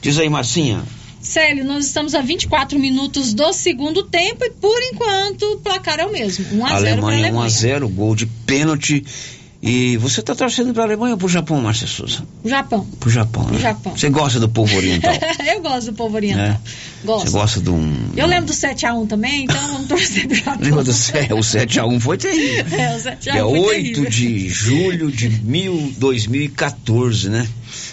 Diz 0.00 0.18
aí, 0.18 0.28
Marcinha. 0.28 0.82
Célio, 1.20 1.64
nós 1.64 1.86
estamos 1.86 2.14
a 2.14 2.22
24 2.22 2.78
minutos 2.78 3.34
do 3.34 3.52
segundo 3.52 4.04
tempo 4.04 4.42
e 4.44 4.50
por 4.50 4.80
enquanto 4.82 5.42
o 5.42 5.56
placar 5.58 6.00
é 6.00 6.06
o 6.06 6.12
mesmo. 6.12 6.46
1 6.52 6.66
a 6.66 6.68
0 6.68 6.76
Alemanha, 6.76 7.18
Alemanha 7.18 7.34
1 7.34 7.40
a 7.40 7.48
0, 7.48 7.88
gol 7.90 8.14
de 8.14 8.26
pênalti 8.26 9.04
e 9.62 9.98
você 9.98 10.20
está 10.20 10.34
torcendo 10.34 10.72
para 10.72 10.84
a 10.84 10.86
Alemanha 10.86 11.12
ou 11.12 11.18
para 11.18 11.26
o 11.26 11.28
Japão, 11.28 11.60
Márcia 11.60 11.86
Souza? 11.86 12.24
O 12.42 12.48
Japão. 12.48 12.86
Para 12.98 13.08
o 13.08 13.12
Japão, 13.12 13.44
né? 13.44 13.58
O 13.58 13.60
Japão. 13.60 13.94
Você 13.94 14.08
gosta 14.08 14.40
do 14.40 14.48
povo 14.48 14.74
oriental? 14.74 15.12
eu 15.46 15.60
gosto 15.60 15.90
do 15.90 15.92
povo 15.92 16.16
oriental. 16.16 16.46
É. 16.46 16.60
Gosto. 17.04 17.30
Você 17.30 17.32
gosta 17.32 17.60
de 17.60 17.70
um. 17.70 18.10
Eu 18.16 18.26
lembro 18.26 18.46
do 18.46 18.52
7x1 18.52 19.08
também, 19.08 19.44
então 19.44 19.68
vamos 19.68 19.88
torcer 19.88 20.28
Japão. 20.34 20.58
Lembra 20.60 20.84
do 20.84 20.92
7, 20.92 21.32
o 21.32 21.38
7x1 21.38 22.00
foi 22.00 22.18
terrível. 22.18 22.60
É, 22.80 22.94
o 22.94 22.98
7x1 22.98 23.28
é 23.28 23.40
foi 23.40 23.58
8 23.58 24.02
terrível. 24.02 24.10
de 24.10 24.48
julho 24.48 25.10
de 25.10 25.28
mil, 25.28 25.92
2014, 25.98 27.30
né? 27.30 27.48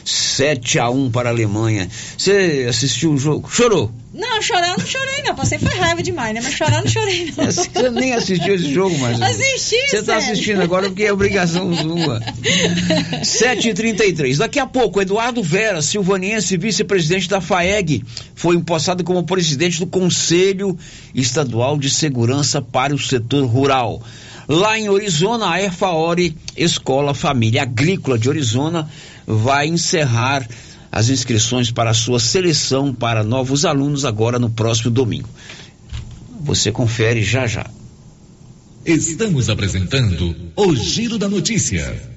7x1 0.05 1.11
para 1.11 1.29
a 1.29 1.31
Alemanha. 1.31 1.89
Você 2.17 2.65
assistiu 2.69 3.13
o 3.13 3.17
jogo? 3.17 3.49
Chorou? 3.49 3.91
Não, 4.13 4.41
chorar 4.41 4.69
eu 4.69 4.77
não 4.77 4.85
chorei, 4.85 5.21
não. 5.23 5.35
Passei 5.35 5.59
foi 5.59 5.75
raiva 5.75 6.01
demais, 6.01 6.33
né? 6.33 6.41
Mas 6.43 6.53
chorar 6.53 6.77
eu 6.77 6.81
não 6.81 6.87
chorei, 6.87 7.31
não. 7.37 7.45
Você 7.45 7.89
nem 7.91 8.13
assistiu 8.13 8.55
esse 8.55 8.73
jogo, 8.73 8.97
mas. 8.97 9.21
Assisti, 9.21 9.75
Você 9.89 9.97
está 9.97 10.17
assistindo 10.17 10.61
agora 10.61 10.87
porque 10.87 11.03
é 11.03 11.13
obrigação 11.13 11.71
sua. 11.75 12.19
7h33. 13.21 14.37
Daqui 14.37 14.59
a 14.59 14.65
pouco, 14.65 15.01
Eduardo 15.01 15.43
Vera, 15.43 15.81
silvaniense 15.81 16.57
vice-presidente 16.57 17.29
da 17.29 17.39
FAEG, 17.39 18.03
foi 18.33 18.55
empossado 18.55 18.96
como 19.03 19.23
presidente 19.23 19.79
do 19.79 19.88
Conselho 19.88 20.77
Estadual 21.13 21.77
de 21.77 21.89
Segurança 21.89 22.62
para 22.62 22.93
o 22.93 22.99
Setor 22.99 23.45
Rural. 23.45 24.01
Lá 24.47 24.79
em 24.79 24.89
Orizona, 24.89 25.49
a 25.49 25.62
ERFAORE, 25.62 26.36
Escola 26.55 27.13
Família 27.13 27.63
Agrícola 27.63 28.17
de 28.17 28.29
Orizona, 28.29 28.89
vai 29.25 29.67
encerrar 29.67 30.47
as 30.91 31.10
inscrições 31.10 31.69
para 31.69 31.89
a 31.89 31.93
sua 31.93 32.19
seleção 32.19 32.93
para 32.93 33.23
novos 33.23 33.65
alunos 33.65 34.05
agora 34.05 34.39
no 34.39 34.49
próximo 34.49 34.89
domingo. 34.89 35.29
Você 36.41 36.71
confere 36.71 37.23
já 37.23 37.45
já. 37.45 37.65
Estamos 38.86 39.49
apresentando 39.49 40.33
o 40.55 40.73
Giro 40.75 41.17
da 41.17 41.27
Notícia. 41.27 42.16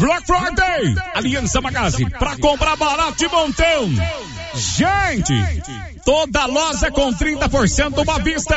Black 0.00 0.26
Friday, 0.26 0.94
Aliança 1.14 1.60
Magazine, 1.60 2.08
pra 2.08 2.34
comprar 2.38 2.74
barato 2.74 3.18
de 3.18 3.28
montão. 3.28 3.90
Gente, 4.54 5.34
toda 6.04 6.46
loja 6.46 6.90
com 6.90 7.12
30% 7.14 8.02
uma 8.02 8.18
vista, 8.18 8.56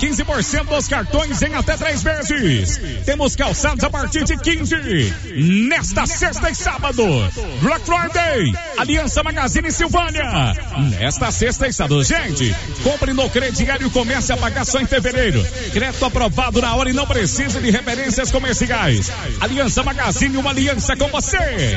15% 0.00 0.64
dos 0.64 0.86
cartões 0.86 1.42
em 1.42 1.54
até 1.54 1.76
três 1.76 2.02
vezes. 2.02 2.80
Temos 3.04 3.34
calçados 3.34 3.82
a 3.82 3.90
partir 3.90 4.24
de 4.24 4.36
15. 4.36 4.74
Nesta 5.68 6.06
sexta 6.06 6.50
e 6.50 6.54
sábado, 6.54 7.04
Black 7.60 7.84
Friday, 7.84 8.52
Aliança 8.78 9.22
Magazine 9.22 9.70
Silvânia. 9.72 10.54
Nesta 10.98 11.30
sexta 11.32 11.66
e 11.66 11.72
sábado, 11.72 12.02
gente, 12.04 12.54
compre 12.82 13.12
no 13.12 13.28
crediário 13.28 13.88
e 13.88 13.90
comece 13.90 14.32
a 14.32 14.36
pagar 14.36 14.64
só 14.64 14.80
em 14.80 14.86
fevereiro. 14.86 15.44
Crédito 15.72 16.04
aprovado 16.04 16.60
na 16.60 16.74
hora 16.76 16.90
e 16.90 16.92
não 16.92 17.06
precisa 17.06 17.60
de 17.60 17.70
referências 17.70 18.30
comerciais. 18.30 19.10
Aliança 19.40 19.82
Magazine, 19.82 20.36
uma 20.36 20.50
aliança 20.50 20.96
com 20.96 21.08
você. 21.08 21.76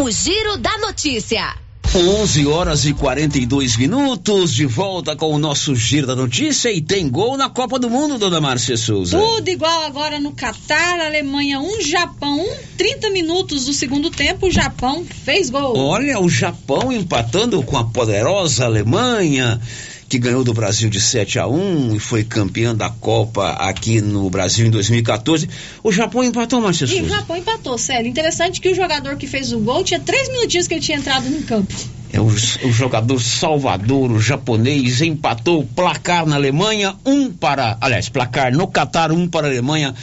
O 0.00 0.08
Giro 0.12 0.56
da 0.58 0.78
Notícia. 0.78 1.56
11 1.92 2.46
horas 2.46 2.84
e 2.84 2.94
42 2.94 3.76
minutos, 3.76 4.54
de 4.54 4.64
volta 4.64 5.16
com 5.16 5.34
o 5.34 5.38
nosso 5.40 5.74
Giro 5.74 6.06
da 6.06 6.14
Notícia 6.14 6.70
e 6.70 6.80
tem 6.80 7.08
gol 7.08 7.36
na 7.36 7.50
Copa 7.50 7.80
do 7.80 7.90
Mundo, 7.90 8.16
dona 8.16 8.40
Márcia 8.40 8.76
Souza. 8.76 9.18
Tudo 9.18 9.48
igual 9.48 9.82
agora 9.82 10.20
no 10.20 10.30
Catar, 10.30 11.00
Alemanha 11.00 11.58
1, 11.58 11.66
um, 11.66 11.80
Japão 11.80 12.38
1, 12.38 12.42
um, 12.42 12.56
30 12.76 13.10
minutos 13.10 13.64
do 13.64 13.72
segundo 13.72 14.08
tempo, 14.08 14.46
o 14.46 14.50
Japão 14.52 15.04
fez 15.24 15.50
gol. 15.50 15.76
Olha, 15.76 16.20
o 16.20 16.28
Japão 16.28 16.92
empatando 16.92 17.60
com 17.64 17.76
a 17.76 17.82
poderosa 17.82 18.66
Alemanha 18.66 19.60
que 20.08 20.18
ganhou 20.18 20.42
do 20.42 20.54
Brasil 20.54 20.88
de 20.88 21.00
7 21.00 21.38
a 21.38 21.46
1 21.46 21.94
e 21.94 21.98
foi 21.98 22.24
campeã 22.24 22.74
da 22.74 22.88
Copa 22.88 23.50
aqui 23.50 24.00
no 24.00 24.30
Brasil 24.30 24.66
em 24.66 24.70
2014. 24.70 25.48
O 25.84 25.92
Japão 25.92 26.24
empatou, 26.24 26.60
Márcia 26.60 26.86
E 26.86 27.02
o 27.02 27.08
Japão 27.08 27.36
empatou, 27.36 27.76
sério. 27.76 28.08
Interessante 28.08 28.60
que 28.60 28.70
o 28.70 28.74
jogador 28.74 29.16
que 29.16 29.26
fez 29.26 29.52
o 29.52 29.58
gol 29.58 29.84
tinha 29.84 30.00
três 30.00 30.28
minutinhos 30.30 30.66
que 30.66 30.74
ele 30.74 30.80
tinha 30.80 30.96
entrado 30.96 31.28
no 31.28 31.42
campo. 31.42 31.74
É 32.10 32.18
o, 32.18 32.24
o 32.24 32.72
jogador 32.72 33.20
Salvador, 33.20 34.10
o 34.10 34.18
japonês, 34.18 35.02
empatou 35.02 35.60
o 35.60 35.66
placar 35.66 36.24
na 36.24 36.36
Alemanha, 36.36 36.96
um 37.04 37.30
para, 37.30 37.76
aliás, 37.78 38.08
placar 38.08 38.50
no 38.50 38.66
Catar, 38.66 39.12
um 39.12 39.28
para 39.28 39.46
a 39.46 39.50
Alemanha, 39.50 39.94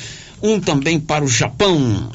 um 0.42 0.60
também 0.60 1.00
para 1.00 1.26
o 1.26 1.28
Japão. 1.28 2.12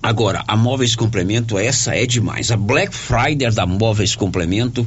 Agora, 0.00 0.44
a 0.46 0.56
Móveis 0.56 0.94
Complemento, 0.94 1.58
essa 1.58 1.96
é 1.96 2.06
demais. 2.06 2.52
A 2.52 2.56
Black 2.56 2.94
Friday 2.94 3.50
da 3.50 3.66
Móveis 3.66 4.14
Complemento 4.14 4.86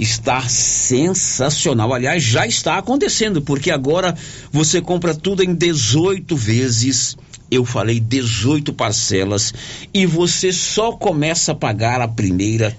está 0.00 0.48
sensacional. 0.48 1.92
Aliás, 1.92 2.22
já 2.22 2.46
está 2.46 2.78
acontecendo, 2.78 3.42
porque 3.42 3.70
agora 3.70 4.16
você 4.50 4.80
compra 4.80 5.14
tudo 5.14 5.42
em 5.42 5.54
18 5.54 6.34
vezes. 6.34 7.16
Eu 7.50 7.64
falei 7.64 8.00
18 8.00 8.72
parcelas 8.72 9.52
e 9.92 10.06
você 10.06 10.52
só 10.52 10.92
começa 10.92 11.52
a 11.52 11.54
pagar 11.54 12.00
a 12.00 12.08
primeira 12.08 12.74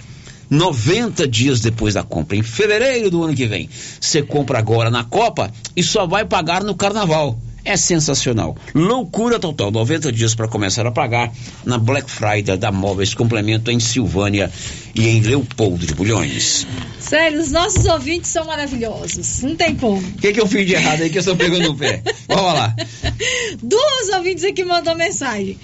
90 0.49 1.28
dias 1.28 1.61
depois 1.61 1.93
da 1.93 2.03
compra, 2.03 2.36
em 2.36 2.41
fevereiro 2.41 3.11
do 3.11 3.24
ano 3.24 3.36
que 3.36 3.45
vem. 3.45 3.69
Você 3.99 4.22
compra 4.22 4.59
agora 4.59 4.89
na 4.89 5.03
Copa 5.03 5.51
e 5.76 5.84
só 5.84 6.07
vai 6.07 6.26
pagar 6.26 6.63
no 6.63 6.76
carnaval 6.76 7.39
é 7.64 7.78
sensacional. 7.78 8.55
Loucura 8.74 9.39
total. 9.39 9.72
90 9.72 10.12
dias 10.12 10.36
para 10.36 10.47
começar 10.47 10.86
a 10.86 10.91
pagar 10.91 11.32
na 11.66 11.78
Black 11.78 12.09
Friday 12.09 12.57
da 12.57 12.72
Móveis 12.72 13.14
Complemento 13.14 13.72
em 13.72 13.80
Silvânia 13.80 14.51
e 14.95 15.07
em 15.07 15.22
Leopoldo 15.22 15.86
de 15.86 15.93
Bulhões. 15.93 16.68
Sério, 16.99 17.39
os 17.39 17.51
nossos 17.51 17.86
ouvintes 17.86 18.30
são 18.30 18.45
maravilhosos. 18.45 19.41
Não 19.41 19.55
tem 19.55 19.76
como. 19.76 19.97
O 19.97 20.18
que, 20.18 20.34
que 20.34 20.41
eu 20.41 20.47
fiz 20.47 20.66
de 20.66 20.74
errado 20.74 21.01
aí 21.01 21.09
que 21.09 21.18
eu 21.18 21.22
estou 21.22 21.36
pegando 21.36 21.70
no 21.70 21.76
pé? 21.76 22.01
Vamos 22.28 22.53
lá. 22.53 22.76
Duas 23.62 24.09
ouvintes 24.16 24.43
aqui 24.43 24.64
mandou 24.64 24.95
mensagem. 24.95 25.57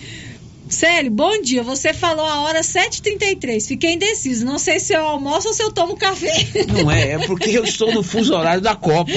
Célio, 0.70 1.12
bom 1.12 1.42
dia. 1.42 1.64
Você 1.64 1.94
falou 1.94 2.26
a 2.26 2.42
hora 2.42 2.62
7h33. 2.62 3.68
Fiquei 3.68 3.94
indeciso. 3.94 4.46
Não 4.46 4.60
sei 4.60 4.80
se 4.80 4.94
eu 4.94 5.06
almoço 5.06 5.48
ou 5.48 5.54
se 5.54 5.64
eu 5.64 5.72
tomo 5.72 5.96
café. 5.96 6.48
Não 6.68 6.92
é, 6.92 7.12
é 7.12 7.20
porque 7.26 7.50
eu 7.50 7.64
estou 7.64 7.94
no 7.94 8.04
fuso 8.04 8.36
horário 8.36 8.62
da 8.62 8.76
Copa. 8.76 9.12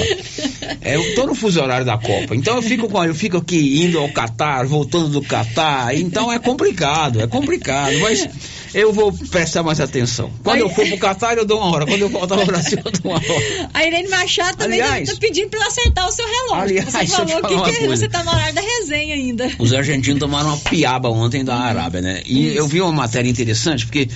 É, 0.80 0.96
eu 0.96 1.02
estou 1.02 1.26
no 1.26 1.34
fuso 1.34 1.60
horário 1.60 1.84
da 1.84 1.98
Copa. 1.98 2.34
Então 2.34 2.56
eu 2.56 2.62
fico, 2.62 2.86
eu 3.04 3.14
fico 3.14 3.38
aqui 3.38 3.84
indo 3.84 3.98
ao 3.98 4.08
Catar, 4.10 4.66
voltando 4.66 5.08
do 5.08 5.22
Catar. 5.22 5.94
Então 5.96 6.32
é 6.32 6.38
complicado, 6.38 7.20
é 7.20 7.26
complicado. 7.26 7.98
Mas 8.00 8.28
eu 8.72 8.92
vou 8.92 9.12
prestar 9.12 9.62
mais 9.62 9.80
atenção. 9.80 10.30
Quando 10.42 10.56
Aí... 10.56 10.62
eu 10.62 10.68
for 10.68 10.86
pro 10.86 10.98
Catar, 10.98 11.36
eu 11.36 11.44
dou 11.44 11.58
uma 11.58 11.74
hora. 11.74 11.86
Quando 11.86 12.02
eu 12.02 12.08
voltar 12.08 12.38
ao 12.38 12.46
Brasil, 12.46 12.78
eu 12.84 12.90
dou 12.90 13.12
uma 13.12 13.20
hora. 13.20 13.70
A 13.74 13.84
Irene 13.84 14.08
Machado 14.08 14.56
também 14.58 14.80
está 14.80 15.16
pedindo 15.16 15.50
para 15.50 15.66
acertar 15.66 16.08
o 16.08 16.12
seu 16.12 16.26
relógio. 16.26 16.78
Aliás, 16.78 16.84
você 16.86 17.06
falou 17.06 17.64
que, 17.64 17.78
que 17.78 17.86
você 17.86 18.06
está 18.06 18.22
no 18.22 18.30
horário 18.30 18.54
da 18.54 18.60
resenha 18.60 19.14
ainda. 19.14 19.50
Os 19.58 19.72
argentinos 19.72 20.20
tomaram 20.20 20.48
uma 20.48 20.58
piaba 20.58 21.08
ontem 21.08 21.44
da 21.44 21.56
Arábia, 21.56 22.00
né? 22.00 22.22
E 22.26 22.48
Isso. 22.48 22.58
eu 22.58 22.66
vi 22.66 22.80
uma 22.80 22.92
matéria 22.92 23.28
interessante, 23.28 23.86
porque 23.86 24.08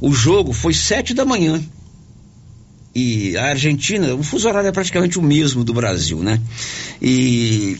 o 0.00 0.12
jogo 0.12 0.52
foi 0.52 0.74
sete 0.74 1.14
da 1.14 1.24
manhã. 1.24 1.62
E 2.94 3.36
a 3.38 3.46
Argentina, 3.46 4.14
o 4.14 4.22
fuso 4.22 4.46
horário 4.46 4.68
é 4.68 4.72
praticamente 4.72 5.18
o 5.18 5.22
mesmo 5.22 5.64
do 5.64 5.72
Brasil, 5.72 6.18
né? 6.18 6.38
E 7.00 7.78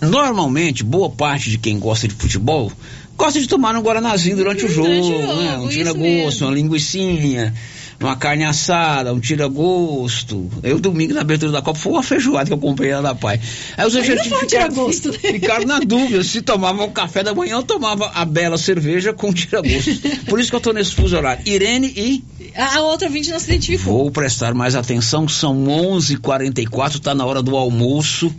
normalmente, 0.00 0.84
boa 0.84 1.08
parte 1.08 1.50
de 1.50 1.56
quem 1.56 1.78
gosta 1.78 2.06
de 2.06 2.14
futebol 2.14 2.70
gosta 3.18 3.40
de 3.40 3.48
tomar 3.48 3.76
um 3.76 3.82
guaranazinho 3.82 4.36
durante 4.36 4.64
o 4.64 4.68
jogo, 4.68 4.88
durante 4.88 5.12
o 5.12 5.20
jogo 5.20 5.42
né? 5.42 5.58
Um 5.58 5.68
tira-gosto, 5.68 6.44
uma 6.44 6.54
linguicinha. 6.54 7.52
uma 8.00 8.14
carne 8.14 8.44
assada, 8.44 9.12
um 9.12 9.18
tira-gosto. 9.18 10.48
Eu, 10.62 10.78
domingo, 10.78 11.14
na 11.14 11.22
abertura 11.22 11.50
da 11.50 11.60
Copa, 11.60 11.78
foi 11.78 11.92
uma 11.92 12.02
feijoada 12.02 12.46
que 12.46 12.52
eu 12.52 12.58
comprei 12.58 12.94
lá 12.94 13.00
da 13.00 13.14
Pai. 13.14 13.40
Aí 13.76 13.86
os 13.86 13.96
argentinos 13.96 14.24
ficaram, 14.24 14.46
tira-gosto, 14.46 15.10
né? 15.10 15.18
ficaram 15.18 15.66
na 15.66 15.80
dúvida 15.80 16.22
se 16.22 16.40
tomava 16.40 16.84
o 16.84 16.90
café 16.92 17.24
da 17.24 17.34
manhã 17.34 17.56
ou 17.56 17.62
tomava 17.64 18.10
a 18.14 18.24
bela 18.24 18.56
cerveja 18.56 19.12
com 19.12 19.32
tira-gosto. 19.32 19.90
Por 20.26 20.38
isso 20.38 20.50
que 20.50 20.56
eu 20.56 20.60
tô 20.60 20.72
nesse 20.72 20.94
fuso 20.94 21.16
horário. 21.16 21.42
Irene 21.44 21.92
e 21.96 22.22
A 22.54 22.80
outra 22.82 23.08
ouvinte 23.08 23.30
não 23.30 23.38
se 23.38 23.46
identificou. 23.46 24.04
Vou 24.04 24.10
prestar 24.10 24.54
mais 24.54 24.76
atenção, 24.76 25.28
são 25.28 25.64
11:44, 25.64 27.00
tá 27.00 27.14
na 27.14 27.26
hora 27.26 27.42
do 27.42 27.56
almoço. 27.56 28.32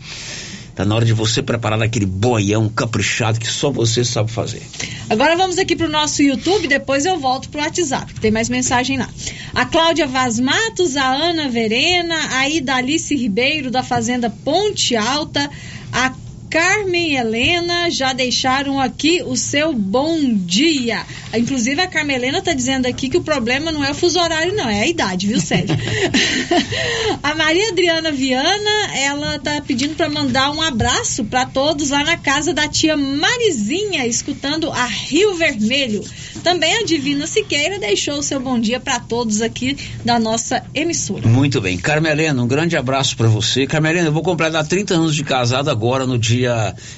Tá 0.79 0.85
na 0.85 0.95
hora 0.95 1.03
de 1.03 1.11
você 1.11 1.43
preparar 1.43 1.81
aquele 1.81 2.05
boião 2.05 2.69
caprichado 2.69 3.37
que 3.37 3.49
só 3.49 3.69
você 3.69 4.05
sabe 4.05 4.31
fazer. 4.31 4.61
Agora 5.09 5.35
vamos 5.35 5.57
aqui 5.57 5.75
pro 5.75 5.89
nosso 5.89 6.23
YouTube, 6.23 6.69
depois 6.69 7.05
eu 7.05 7.19
volto 7.19 7.49
pro 7.49 7.59
WhatsApp, 7.59 8.13
que 8.13 8.21
tem 8.21 8.31
mais 8.31 8.47
mensagem 8.47 8.97
lá. 8.97 9.09
A 9.53 9.65
Cláudia 9.65 10.07
Vaz 10.07 10.39
Matos, 10.39 10.95
a 10.95 11.05
Ana 11.05 11.49
Verena, 11.49 12.15
a 12.37 12.47
Idalice 12.47 13.13
Ribeiro, 13.13 13.69
da 13.69 13.83
Fazenda 13.83 14.29
Ponte 14.29 14.95
Alta, 14.95 15.49
a 15.91 16.13
Carmen 16.49 17.15
Helena 17.15 17.91
já 17.91 18.11
deixaram 18.11 18.79
aqui 18.79 19.21
o 19.23 19.35
seu 19.35 19.71
bom 19.71 20.17
dia. 20.33 21.05
Inclusive 21.31 21.79
a 21.79 21.85
Carmen 21.85 22.15
Helena 22.15 22.41
tá 22.41 22.53
dizendo 22.53 22.87
aqui 22.87 23.07
que 23.07 23.17
o 23.17 23.21
problema 23.21 23.71
não 23.71 23.85
é 23.85 23.91
o 23.91 23.93
fuso 23.93 24.19
horário, 24.19 24.55
não, 24.55 24.67
é 24.67 24.81
a 24.81 24.87
idade, 24.87 25.27
viu, 25.27 25.39
Sérgio? 25.39 25.77
a 27.21 27.35
Maria 27.35 27.69
Adriana 27.69 28.11
Viana, 28.11 28.95
ela 28.95 29.37
tá 29.37 29.61
pedindo 29.61 29.93
para 29.93 30.09
mandar 30.09 30.49
um 30.49 30.59
abraço 30.59 31.23
para 31.23 31.45
todos 31.45 31.91
lá 31.91 32.03
na 32.03 32.17
casa 32.17 32.51
da 32.51 32.67
tia 32.67 32.97
Marizinha, 32.97 34.07
escutando 34.07 34.71
a 34.71 34.85
Rio 34.85 35.35
Vermelho. 35.35 36.03
Também 36.43 36.77
a 36.77 36.83
Divina 36.83 37.27
Siqueira 37.27 37.77
deixou 37.77 38.15
o 38.15 38.23
seu 38.23 38.39
bom 38.39 38.59
dia 38.59 38.79
para 38.79 38.99
todos 38.99 39.41
aqui 39.41 39.77
da 40.03 40.17
nossa 40.17 40.63
emissora. 40.73 41.27
Muito 41.27 41.61
bem. 41.61 41.77
Carmelena, 41.77 42.41
um 42.41 42.47
grande 42.47 42.75
abraço 42.75 43.15
para 43.15 43.27
você. 43.27 43.67
Carmelena, 43.67 44.07
eu 44.07 44.13
vou 44.13 44.23
completar 44.23 44.65
30 44.65 44.95
anos 44.95 45.15
de 45.15 45.23
casado 45.23 45.69
agora 45.69 46.07
no 46.07 46.17
dia 46.17 46.38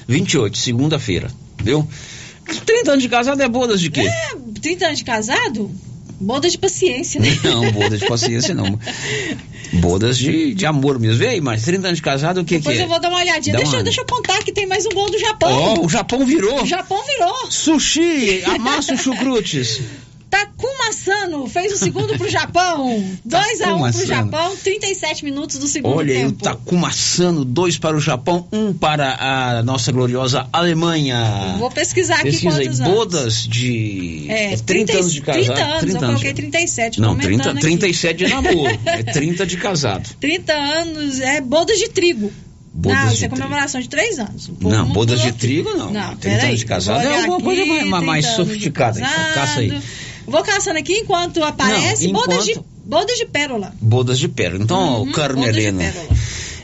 28, 0.08 0.56
segunda-feira, 0.58 1.30
viu? 1.62 1.86
30 2.66 2.90
anos 2.92 3.02
de 3.02 3.08
casado 3.08 3.40
é 3.42 3.48
bodas 3.48 3.80
de 3.80 3.90
quê? 3.90 4.00
É, 4.02 4.30
30 4.60 4.86
anos 4.86 4.98
de 4.98 5.04
casado? 5.04 5.70
Bodas 6.20 6.52
de 6.52 6.58
paciência, 6.58 7.20
né? 7.20 7.28
Não, 7.42 7.70
bodas 7.72 7.98
de 7.98 8.06
paciência 8.06 8.54
não. 8.54 8.78
Bodas 9.72 10.16
de, 10.18 10.54
de 10.54 10.66
amor 10.66 10.98
mesmo. 10.98 11.16
Vê 11.18 11.28
aí, 11.28 11.40
mas 11.40 11.62
30 11.62 11.86
anos 11.88 11.96
de 11.98 12.02
casado, 12.02 12.40
o 12.40 12.44
que 12.44 12.58
Depois 12.58 12.76
que 12.76 12.82
é? 12.82 12.84
eu 12.84 12.88
vou 12.88 13.00
dar 13.00 13.08
uma 13.08 13.18
olhadinha. 13.18 13.54
Dá 13.54 13.58
Deixa, 13.62 13.76
uma- 13.76 13.82
deixa 13.82 14.00
eu 14.02 14.06
contar 14.06 14.38
que 14.44 14.52
tem 14.52 14.66
mais 14.66 14.86
um 14.86 14.90
gol 14.90 15.10
do 15.10 15.18
Japão. 15.18 15.50
Ó, 15.50 15.84
o 15.84 15.88
Japão 15.88 16.24
virou. 16.26 16.62
O 16.62 16.66
Japão 16.66 17.02
virou. 17.04 17.50
Sushi, 17.50 18.42
amassa 18.44 18.96
chucrutes. 18.96 19.80
Takuma 20.32 20.92
Sano 20.94 21.46
fez 21.46 21.74
o 21.74 21.76
segundo 21.76 22.16
pro 22.16 22.26
Japão. 22.28 23.04
2 23.22 23.60
a 23.60 23.74
1 23.74 23.76
um 23.76 23.82
pro 23.82 23.92
Sano. 23.92 24.06
Japão, 24.06 24.56
37 24.56 25.24
minutos 25.26 25.58
do 25.58 25.68
segundo 25.68 25.94
Olha 25.96 26.14
aí, 26.14 26.24
o 26.24 26.32
tempo. 26.32 26.42
Takuma 26.42 26.90
Sano, 26.90 27.44
dois 27.44 27.76
para 27.76 27.94
o 27.94 28.00
Japão, 28.00 28.48
um 28.50 28.72
para 28.72 29.14
a 29.58 29.62
nossa 29.62 29.92
gloriosa 29.92 30.48
Alemanha. 30.50 31.56
Vou 31.58 31.70
pesquisar 31.70 32.14
aqui 32.14 32.30
Pesquisa 32.30 32.58
aí, 32.58 32.64
quantos 32.66 32.80
anos. 32.80 32.94
bodas 32.94 33.34
de 33.46 34.24
É, 34.30 34.56
30 34.56 34.92
anos 34.94 35.12
de 35.12 35.20
casado. 35.20 35.44
30 35.44 35.62
anos, 35.62 35.80
30 35.80 35.98
eu 35.98 36.02
anos. 36.08 36.20
coloquei 36.22 36.32
37. 36.34 36.96
tô 36.96 37.02
Não, 37.02 37.08
aumentando 37.10 37.30
30, 37.38 37.50
aqui. 37.50 37.60
37 37.60 38.16
de 38.24 38.28
namoro. 38.32 38.78
é 38.86 39.02
30 39.02 39.46
de 39.46 39.56
casado. 39.58 40.08
30 40.18 40.52
anos, 40.54 41.20
é 41.20 41.40
bodas 41.42 41.78
de 41.78 41.88
trigo. 41.90 42.32
Bodas 42.74 42.98
não, 42.98 43.06
isso 43.12 43.16
é 43.16 43.28
trigo. 43.28 43.36
comemoração 43.36 43.80
de 43.82 43.88
3 43.90 44.18
anos. 44.18 44.48
O 44.48 44.68
Não, 44.68 44.86
bodas 44.86 45.20
de 45.20 45.28
aqui. 45.28 45.38
trigo 45.38 45.70
não. 45.76 45.92
Não, 45.92 46.16
30 46.16 46.46
anos 46.46 46.58
de 46.58 46.64
casado 46.64 47.06
é 47.06 47.16
alguma 47.20 47.40
coisa 47.40 47.66
mais, 47.66 47.86
mais- 47.86 48.04
mais 48.06 48.26
sofisticada. 48.28 48.98
Então, 48.98 49.34
caça 49.34 49.60
aí. 49.60 49.78
Vou 50.32 50.42
caçando 50.42 50.78
aqui 50.78 50.94
enquanto 50.94 51.42
aparece 51.44 52.06
Não, 52.06 52.14
bodas, 52.14 52.44
de, 52.44 52.50
enquanto- 52.52 52.66
bodas 52.86 53.16
de 53.18 53.26
pérola. 53.26 53.74
Bodas 53.80 54.18
de 54.18 54.28
pérola. 54.28 54.64
Então, 54.64 55.02
Uhum, 55.02 55.06
de 55.08 55.12
pérola. 55.12 56.16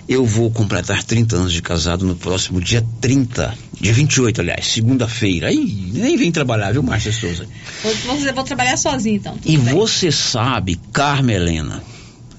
eu 0.08 0.24
vou 0.24 0.50
completar 0.50 1.04
30 1.04 1.36
anos 1.36 1.52
de 1.52 1.60
casado 1.60 2.06
no 2.06 2.16
próximo 2.16 2.60
dia 2.62 2.82
30, 3.00 3.54
dia 3.78 3.92
28, 3.92 4.40
aliás, 4.40 4.66
segunda-feira. 4.68 5.48
Aí 5.48 5.90
nem 5.92 6.16
vem 6.16 6.32
trabalhar, 6.32 6.72
viu, 6.72 6.82
Márcia 6.82 7.12
Souza? 7.12 7.46
Vou, 7.82 8.16
vou, 8.34 8.42
trabalhar 8.44 8.78
sozinho 8.78 9.16
então. 9.16 9.36
E 9.44 9.58
bem. 9.58 9.74
você 9.74 10.10
sabe, 10.10 10.76
Carmelena, 10.90 11.82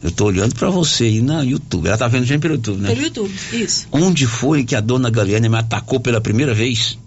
eu 0.02 0.10
tô 0.12 0.26
olhando 0.26 0.56
pra 0.56 0.72
você 0.72 1.04
aí 1.04 1.22
no 1.22 1.44
YouTube. 1.44 1.88
Ela 1.88 1.98
tá 1.98 2.08
vendo 2.08 2.26
gente 2.26 2.42
pelo 2.42 2.56
YouTube, 2.56 2.82
né? 2.82 2.90
Pelo 2.90 3.04
YouTube, 3.04 3.34
isso. 3.54 3.88
Onde 3.92 4.26
foi 4.26 4.64
que 4.64 4.76
a 4.76 4.82
dona 4.82 5.12
Galiane 5.12 5.48
me 5.48 5.58
atacou 5.58 6.00
pela 6.00 6.20
primeira 6.20 6.56
vez? 6.56 6.98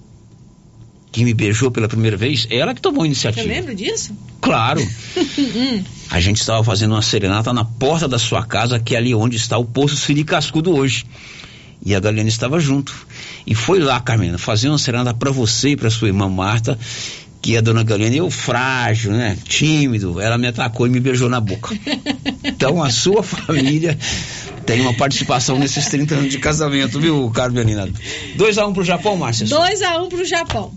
Que 1.13 1.25
me 1.25 1.35
beijou 1.35 1.71
pela 1.71 1.87
primeira 1.89 2.17
vez? 2.17 2.47
Ela 2.51 2.75
que 2.75 2.81
tomou 2.81 3.01
a 3.03 3.05
Você 3.05 3.09
iniciativa. 3.09 3.47
lembra 3.47 3.75
disso? 3.75 4.17
Claro. 4.41 4.81
Hum, 5.39 5.85
A 6.11 6.21
gente 6.21 6.41
estava 6.41 6.65
fazendo 6.65 6.93
uma 6.93 7.03
serenata 7.03 7.53
na 7.53 7.65
porta 7.65 8.09
da 8.09 8.19
sua 8.19 8.43
casa, 8.45 8.79
que 8.81 8.95
é 8.95 8.99
ali 8.99 9.15
onde 9.15 9.37
está 9.37 9.57
o 9.59 9.65
Poço 9.65 9.97
Siri 9.97 10.25
Cascudo 10.25 10.75
hoje. 10.75 11.05
E 11.85 11.95
a 11.95 12.01
Galiane 12.01 12.29
estava 12.29 12.59
junto. 12.59 12.95
E 13.47 13.55
foi 13.55 13.79
lá, 13.81 14.01
Carmena, 14.01 14.39
fazer 14.39 14.69
uma 14.69 14.79
serenata 14.79 15.13
para 15.15 15.31
você 15.31 15.71
e 15.71 15.77
para 15.77 15.91
sua 15.91 16.09
irmã 16.09 16.29
Marta, 16.29 16.79
que 17.43 17.57
a 17.57 17.61
dona 17.61 17.83
Galiane, 17.83 18.19
eu 18.19 18.31
frágil, 18.31 19.13
né? 19.13 19.37
Tímido, 19.45 20.21
ela 20.21 20.39
me 20.39 20.47
atacou 20.47 20.87
e 20.87 20.91
me 20.91 21.01
beijou 21.01 21.29
na 21.29 21.41
boca. 21.41 21.75
Então 22.45 22.83
a 22.83 22.91
sua 22.91 23.23
família 23.23 23.99
tem 24.73 24.81
uma 24.81 24.95
participação 24.95 25.59
nesses 25.59 25.87
30 25.87 26.15
anos 26.15 26.31
de 26.31 26.39
casamento, 26.39 26.99
viu, 26.99 27.31
Carmelina? 27.31 27.87
2x1 28.39 28.69
um 28.71 28.73
pro 28.73 28.83
Japão, 28.83 29.17
Márcia? 29.17 29.47
2 29.47 29.83
a 29.83 30.01
1 30.01 30.05
um 30.05 30.09
pro 30.09 30.25
Japão. 30.25 30.73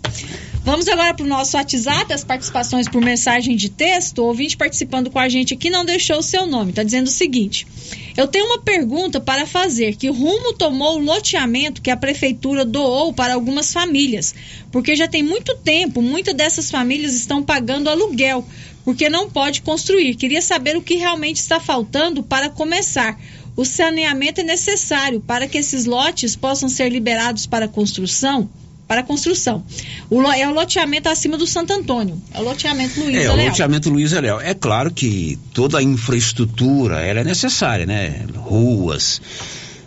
Vamos 0.62 0.86
agora 0.86 1.14
pro 1.14 1.24
nosso 1.24 1.56
WhatsApp, 1.56 2.12
as 2.12 2.22
participações 2.22 2.86
por 2.86 3.00
mensagem 3.00 3.56
de 3.56 3.70
texto. 3.70 4.18
O 4.18 4.26
ouvinte 4.26 4.54
participando 4.54 5.10
com 5.10 5.18
a 5.18 5.30
gente 5.30 5.54
aqui 5.54 5.70
não 5.70 5.82
deixou 5.82 6.18
o 6.18 6.22
seu 6.22 6.46
nome. 6.46 6.70
Está 6.70 6.82
dizendo 6.82 7.06
o 7.06 7.10
seguinte: 7.10 7.66
Eu 8.14 8.26
tenho 8.26 8.44
uma 8.44 8.58
pergunta 8.58 9.18
para 9.18 9.46
fazer. 9.46 9.96
Que 9.96 10.08
rumo 10.08 10.52
tomou 10.52 10.96
o 10.96 11.02
loteamento 11.02 11.80
que 11.80 11.90
a 11.90 11.96
prefeitura 11.96 12.66
doou 12.66 13.14
para 13.14 13.32
algumas 13.32 13.72
famílias? 13.72 14.34
Porque 14.70 14.94
já 14.94 15.08
tem 15.08 15.22
muito 15.22 15.56
tempo, 15.56 16.02
muitas 16.02 16.34
dessas 16.34 16.70
famílias 16.70 17.14
estão 17.14 17.42
pagando 17.42 17.88
aluguel, 17.88 18.46
porque 18.84 19.08
não 19.08 19.30
pode 19.30 19.62
construir. 19.62 20.16
Queria 20.16 20.42
saber 20.42 20.76
o 20.76 20.82
que 20.82 20.96
realmente 20.96 21.36
está 21.36 21.58
faltando 21.58 22.22
para 22.22 22.50
começar. 22.50 23.16
O 23.56 23.64
saneamento 23.64 24.42
é 24.42 24.44
necessário 24.44 25.20
para 25.20 25.48
que 25.48 25.56
esses 25.56 25.86
lotes 25.86 26.36
possam 26.36 26.68
ser 26.68 26.90
liberados 26.90 27.46
para 27.46 27.66
construção. 27.66 28.48
Para 28.86 29.02
construção. 29.02 29.64
O, 30.08 30.22
é 30.30 30.46
o 30.46 30.52
loteamento 30.52 31.08
acima 31.08 31.36
do 31.36 31.46
Santo 31.46 31.72
Antônio. 31.72 32.20
É 32.32 32.38
o 32.38 32.44
loteamento 32.44 33.00
Luiz 33.00 33.16
É, 33.16 33.30
o 33.30 33.34
Leal. 33.34 33.48
loteamento 33.48 33.90
Luiz 33.90 34.12
Leal. 34.12 34.40
É 34.40 34.54
claro 34.54 34.92
que 34.92 35.38
toda 35.52 35.78
a 35.78 35.82
infraestrutura 35.82 37.00
ela 37.00 37.20
é 37.20 37.24
necessária, 37.24 37.84
né? 37.84 38.24
Ruas, 38.36 39.20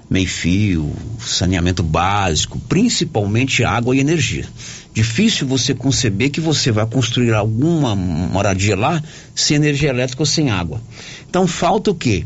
meio-fio, 0.10 0.92
saneamento 1.20 1.82
básico, 1.82 2.60
principalmente 2.68 3.64
água 3.64 3.96
e 3.96 4.00
energia. 4.00 4.46
Difícil 4.94 5.48
você 5.48 5.74
conceber 5.74 6.30
que 6.32 6.42
você 6.42 6.72
vai 6.72 6.86
construir 6.86 7.34
alguma 7.34 7.96
moradia 7.96 8.76
lá 8.76 9.02
sem 9.34 9.56
energia 9.56 9.92
elétrica 9.92 10.24
ou 10.24 10.26
sem 10.26 10.50
água. 10.50 10.82
Então 11.30 11.48
falta 11.48 11.92
o 11.92 11.96
quê? 11.96 12.26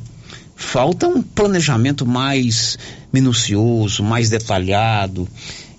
Falta 0.64 1.08
um 1.08 1.22
planejamento 1.22 2.06
mais 2.06 2.78
minucioso, 3.12 4.02
mais 4.04 4.30
detalhado 4.30 5.28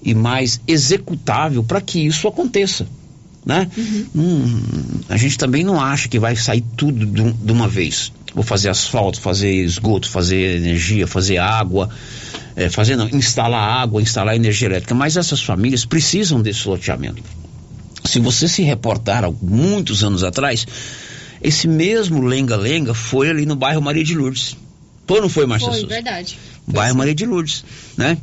e 0.02 0.14
mais 0.14 0.60
executável 0.68 1.64
para 1.64 1.80
que 1.80 2.06
isso 2.06 2.28
aconteça 2.28 2.86
né? 3.46 3.68
Hum, 4.16 4.62
a 5.06 5.18
gente 5.18 5.36
também 5.36 5.62
não 5.62 5.78
acha 5.78 6.08
que 6.08 6.18
vai 6.18 6.34
sair 6.34 6.64
tudo 6.78 7.04
de, 7.04 7.20
um- 7.20 7.30
de 7.32 7.52
uma 7.52 7.68
vez. 7.68 8.10
Vou 8.34 8.42
fazer 8.42 8.70
asfalto, 8.70 9.20
fazer 9.20 9.52
esgoto, 9.52 10.08
fazer 10.08 10.56
energia, 10.56 11.06
fazer 11.06 11.36
água, 11.36 11.90
é, 12.56 12.70
fazer 12.70 12.96
não, 12.96 13.06
instalar 13.10 13.60
água, 13.82 14.00
instalar 14.00 14.34
energia 14.34 14.66
elétrica. 14.68 14.94
Mas 14.94 15.18
essas 15.18 15.42
famílias 15.42 15.84
precisam 15.84 16.40
desse 16.40 16.66
loteamento. 16.66 17.22
Se 18.06 18.18
você 18.18 18.48
se 18.48 18.62
reportar 18.62 19.24
há 19.24 19.30
muitos 19.42 20.02
anos 20.02 20.24
atrás, 20.24 20.66
esse 21.42 21.68
mesmo 21.68 22.22
lenga-lenga 22.22 22.94
foi 22.94 23.28
ali 23.28 23.44
no 23.44 23.56
bairro 23.56 23.82
Maria 23.82 24.04
de 24.04 24.14
Lourdes. 24.14 24.56
Foi 25.06 25.16
ou 25.16 25.22
não 25.22 25.28
foi, 25.28 25.46
Márcia 25.46 25.68
Foi, 25.68 25.80
Souza? 25.80 25.94
verdade. 25.94 26.38
bairro 26.66 26.96
Maria 26.96 27.14
de 27.14 27.26
Lourdes, 27.26 27.64
né? 27.96 28.16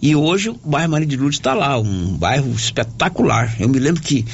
E 0.00 0.14
hoje 0.14 0.50
o 0.50 0.54
bairro 0.64 0.92
Maria 0.92 1.06
de 1.06 1.16
Lourdes 1.16 1.38
está 1.38 1.54
lá, 1.54 1.78
um 1.78 2.16
bairro 2.16 2.50
espetacular. 2.52 3.56
Eu 3.58 3.68
me 3.68 3.78
lembro 3.78 4.00
que 4.00 4.24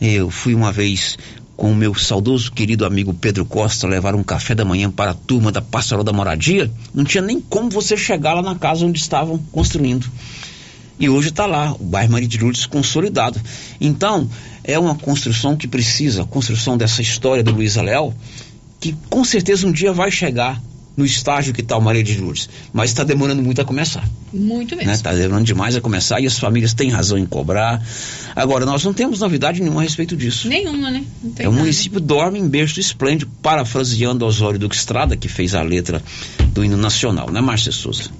eu 0.00 0.30
fui 0.30 0.54
uma 0.54 0.70
vez 0.70 1.18
com 1.56 1.72
o 1.72 1.74
meu 1.74 1.92
saudoso 1.92 2.52
querido 2.52 2.86
amigo 2.86 3.12
Pedro 3.12 3.44
Costa 3.44 3.88
levar 3.88 4.14
um 4.14 4.22
café 4.22 4.54
da 4.54 4.64
manhã 4.64 4.88
para 4.88 5.10
a 5.10 5.14
turma 5.14 5.50
da 5.50 5.60
Pastoral 5.60 6.04
da 6.04 6.12
Moradia. 6.12 6.70
Não 6.94 7.02
tinha 7.04 7.20
nem 7.20 7.40
como 7.40 7.68
você 7.68 7.96
chegar 7.96 8.34
lá 8.34 8.42
na 8.42 8.54
casa 8.54 8.86
onde 8.86 9.00
estavam 9.00 9.38
construindo. 9.50 10.08
E 11.00 11.08
hoje 11.08 11.30
está 11.30 11.46
lá, 11.46 11.72
o 11.72 11.82
bairro 11.82 12.12
Maria 12.12 12.28
de 12.28 12.38
Lourdes 12.38 12.64
consolidado. 12.66 13.40
Então, 13.80 14.30
é 14.62 14.78
uma 14.78 14.94
construção 14.94 15.56
que 15.56 15.66
precisa, 15.66 16.22
a 16.22 16.26
construção 16.26 16.76
dessa 16.76 17.02
história 17.02 17.42
do 17.42 17.52
Luiz 17.52 17.74
Leal, 17.74 18.14
que 18.78 18.96
com 19.10 19.24
certeza 19.24 19.66
um 19.66 19.72
dia 19.72 19.92
vai 19.92 20.12
chegar 20.12 20.62
no 20.98 21.06
estágio 21.06 21.54
que 21.54 21.60
está 21.60 21.76
o 21.76 21.80
Maria 21.80 22.02
de 22.02 22.18
Lourdes, 22.20 22.50
mas 22.72 22.90
está 22.90 23.04
demorando 23.04 23.40
muito 23.40 23.60
a 23.60 23.64
começar. 23.64 24.04
Muito 24.32 24.74
mesmo. 24.74 24.90
Está 24.90 25.12
né? 25.12 25.20
demorando 25.20 25.44
demais 25.44 25.76
a 25.76 25.80
começar 25.80 26.20
e 26.20 26.26
as 26.26 26.36
famílias 26.36 26.74
têm 26.74 26.90
razão 26.90 27.16
em 27.16 27.24
cobrar. 27.24 27.80
Agora, 28.34 28.66
nós 28.66 28.82
não 28.84 28.92
temos 28.92 29.20
novidade 29.20 29.60
nenhuma 29.60 29.80
a 29.80 29.84
respeito 29.84 30.16
disso. 30.16 30.48
Nenhuma, 30.48 30.90
né? 30.90 31.04
é, 31.36 31.48
o 31.48 31.52
município 31.52 32.00
dorme 32.00 32.40
em 32.40 32.48
berço 32.48 32.80
esplêndido, 32.80 33.30
parafraseando 33.40 34.26
Osório 34.26 34.58
Duque 34.58 34.74
Estrada, 34.74 35.16
que 35.16 35.28
fez 35.28 35.54
a 35.54 35.62
letra 35.62 36.02
do 36.52 36.64
hino 36.64 36.76
nacional, 36.76 37.30
né, 37.30 37.40
Márcia 37.40 37.70
Souza? 37.70 38.10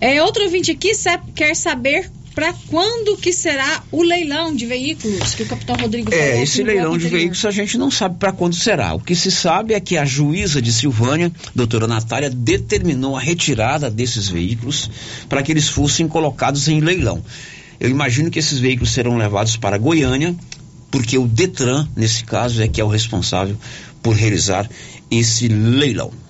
É, 0.00 0.22
outro 0.22 0.44
ouvinte 0.44 0.70
aqui 0.70 0.92
quer 1.34 1.56
saber 1.56 2.08
para 2.34 2.52
quando 2.68 3.16
que 3.16 3.32
será 3.32 3.82
o 3.92 4.02
leilão 4.02 4.54
de 4.54 4.66
veículos 4.66 5.34
que 5.34 5.44
o 5.44 5.46
capitão 5.46 5.76
Rodrigo 5.76 6.12
é, 6.12 6.16
falou? 6.16 6.34
É, 6.34 6.42
esse 6.42 6.62
leilão 6.62 6.98
de 6.98 7.08
veículos 7.08 7.44
a 7.44 7.50
gente 7.50 7.78
não 7.78 7.90
sabe 7.90 8.18
para 8.18 8.32
quando 8.32 8.54
será. 8.54 8.92
O 8.94 9.00
que 9.00 9.14
se 9.14 9.30
sabe 9.30 9.72
é 9.72 9.80
que 9.80 9.96
a 9.96 10.04
juíza 10.04 10.60
de 10.60 10.72
Silvânia, 10.72 11.30
doutora 11.54 11.86
Natália, 11.86 12.28
determinou 12.28 13.16
a 13.16 13.20
retirada 13.20 13.88
desses 13.90 14.28
veículos 14.28 14.90
para 15.28 15.42
que 15.42 15.52
eles 15.52 15.68
fossem 15.68 16.08
colocados 16.08 16.66
em 16.66 16.80
leilão. 16.80 17.24
Eu 17.78 17.88
imagino 17.88 18.30
que 18.30 18.38
esses 18.38 18.58
veículos 18.58 18.92
serão 18.92 19.16
levados 19.16 19.56
para 19.56 19.78
Goiânia, 19.78 20.34
porque 20.90 21.16
o 21.18 21.26
Detran, 21.26 21.88
nesse 21.96 22.24
caso, 22.24 22.62
é 22.62 22.68
que 22.68 22.80
é 22.80 22.84
o 22.84 22.88
responsável 22.88 23.56
por 24.02 24.14
realizar 24.14 24.68
esse 25.10 25.48
leilão. 25.48 26.23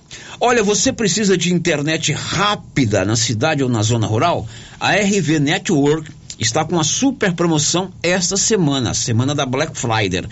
Olha, 0.47 0.63
você 0.63 0.93
precisa 0.93 1.39
de 1.39 1.51
internet 1.51 2.13
rápida 2.13 3.03
na 3.03 3.17
cidade 3.17 3.63
ou 3.63 3.69
na 3.71 3.83
zona 3.83 4.07
rural? 4.07 4.47
A 4.79 4.93
RV 4.93 5.41
Network 5.41 6.11
está 6.39 6.63
com 6.63 6.75
uma 6.75 6.85
super 6.85 7.33
promoção 7.33 7.91
esta 8.03 8.37
semana, 8.37 8.93
semana 8.93 9.35
da 9.35 9.47
Black 9.47 9.73
Friday, 9.75 10.25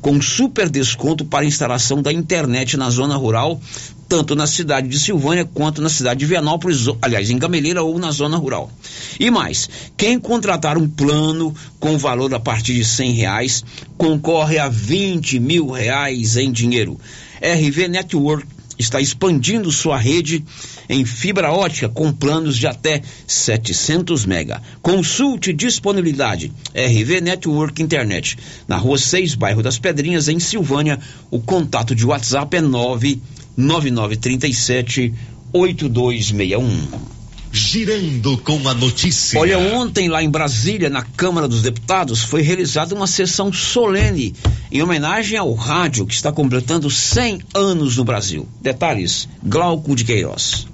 com 0.00 0.22
super 0.22 0.70
desconto 0.70 1.24
para 1.24 1.44
instalação 1.44 2.00
da 2.00 2.12
internet 2.12 2.76
na 2.76 2.88
zona 2.90 3.16
rural, 3.16 3.60
tanto 4.08 4.36
na 4.36 4.46
cidade 4.46 4.86
de 4.86 5.00
Silvânia 5.00 5.44
quanto 5.44 5.82
na 5.82 5.88
cidade 5.88 6.20
de 6.20 6.26
Vianópolis, 6.26 6.86
aliás, 7.02 7.28
em 7.28 7.36
Gameleira 7.36 7.82
ou 7.82 7.98
na 7.98 8.12
zona 8.12 8.36
rural. 8.36 8.70
E 9.18 9.32
mais, 9.32 9.68
quem 9.96 10.16
contratar 10.16 10.78
um 10.78 10.88
plano 10.88 11.52
com 11.80 11.98
valor 11.98 12.32
a 12.32 12.38
partir 12.38 12.74
de 12.74 12.84
cem 12.84 13.10
reais 13.10 13.64
concorre 13.98 14.58
a 14.58 14.68
20 14.68 15.40
mil 15.40 15.70
reais 15.70 16.36
em 16.36 16.52
dinheiro. 16.52 17.00
RV 17.42 17.88
Network 17.88 18.55
está 18.78 19.00
expandindo 19.00 19.72
sua 19.72 19.96
rede 19.96 20.44
em 20.88 21.04
fibra 21.04 21.52
ótica 21.52 21.88
com 21.88 22.12
planos 22.12 22.56
de 22.56 22.66
até 22.66 23.02
700 23.26 24.24
mega. 24.26 24.62
Consulte 24.82 25.52
disponibilidade 25.52 26.52
RV 26.74 27.20
Network 27.20 27.82
Internet. 27.82 28.38
Na 28.68 28.76
Rua 28.76 28.98
6, 28.98 29.34
bairro 29.34 29.62
das 29.62 29.78
Pedrinhas, 29.78 30.28
em 30.28 30.38
Silvânia, 30.38 31.00
o 31.30 31.40
contato 31.40 31.94
de 31.94 32.04
WhatsApp 32.06 32.56
é 32.56 32.60
99937 32.60 35.14
8261. 35.52 37.15
Girando 37.56 38.36
com 38.36 38.68
a 38.68 38.74
notícia. 38.74 39.40
Olha, 39.40 39.58
ontem 39.58 40.08
lá 40.08 40.22
em 40.22 40.28
Brasília, 40.28 40.90
na 40.90 41.02
Câmara 41.02 41.48
dos 41.48 41.62
Deputados, 41.62 42.22
foi 42.22 42.42
realizada 42.42 42.94
uma 42.94 43.06
sessão 43.06 43.50
solene 43.50 44.34
em 44.70 44.82
homenagem 44.82 45.38
ao 45.38 45.54
rádio 45.54 46.04
que 46.04 46.12
está 46.12 46.30
completando 46.30 46.90
100 46.90 47.40
anos 47.54 47.96
no 47.96 48.04
Brasil. 48.04 48.46
Detalhes, 48.60 49.26
Glauco 49.42 49.96
de 49.96 50.04
Queiroz. 50.04 50.66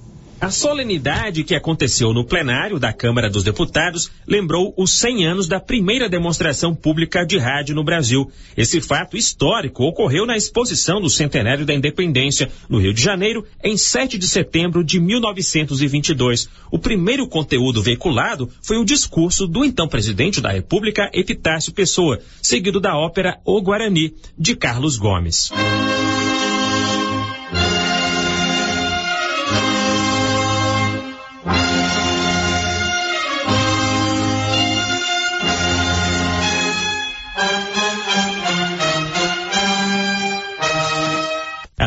A 0.42 0.50
solenidade 0.50 1.44
que 1.44 1.54
aconteceu 1.54 2.12
no 2.12 2.24
plenário 2.24 2.76
da 2.76 2.92
Câmara 2.92 3.30
dos 3.30 3.44
Deputados 3.44 4.10
lembrou 4.26 4.74
os 4.76 4.90
100 4.98 5.24
anos 5.24 5.46
da 5.46 5.60
primeira 5.60 6.08
demonstração 6.08 6.74
pública 6.74 7.24
de 7.24 7.38
rádio 7.38 7.76
no 7.76 7.84
Brasil. 7.84 8.28
Esse 8.56 8.80
fato 8.80 9.16
histórico 9.16 9.84
ocorreu 9.84 10.26
na 10.26 10.36
exposição 10.36 11.00
do 11.00 11.08
Centenário 11.08 11.64
da 11.64 11.72
Independência, 11.72 12.50
no 12.68 12.80
Rio 12.80 12.92
de 12.92 13.00
Janeiro, 13.00 13.46
em 13.62 13.76
7 13.76 14.18
de 14.18 14.26
setembro 14.26 14.82
de 14.82 14.98
1922. 14.98 16.48
O 16.72 16.78
primeiro 16.78 17.28
conteúdo 17.28 17.80
veiculado 17.80 18.50
foi 18.60 18.78
o 18.78 18.84
discurso 18.84 19.46
do 19.46 19.64
então 19.64 19.86
presidente 19.86 20.40
da 20.40 20.50
República, 20.50 21.08
Epitácio 21.14 21.72
Pessoa, 21.72 22.18
seguido 22.42 22.80
da 22.80 22.98
ópera 22.98 23.38
O 23.44 23.62
Guarani, 23.62 24.12
de 24.36 24.56
Carlos 24.56 24.96
Gomes. 24.96 25.52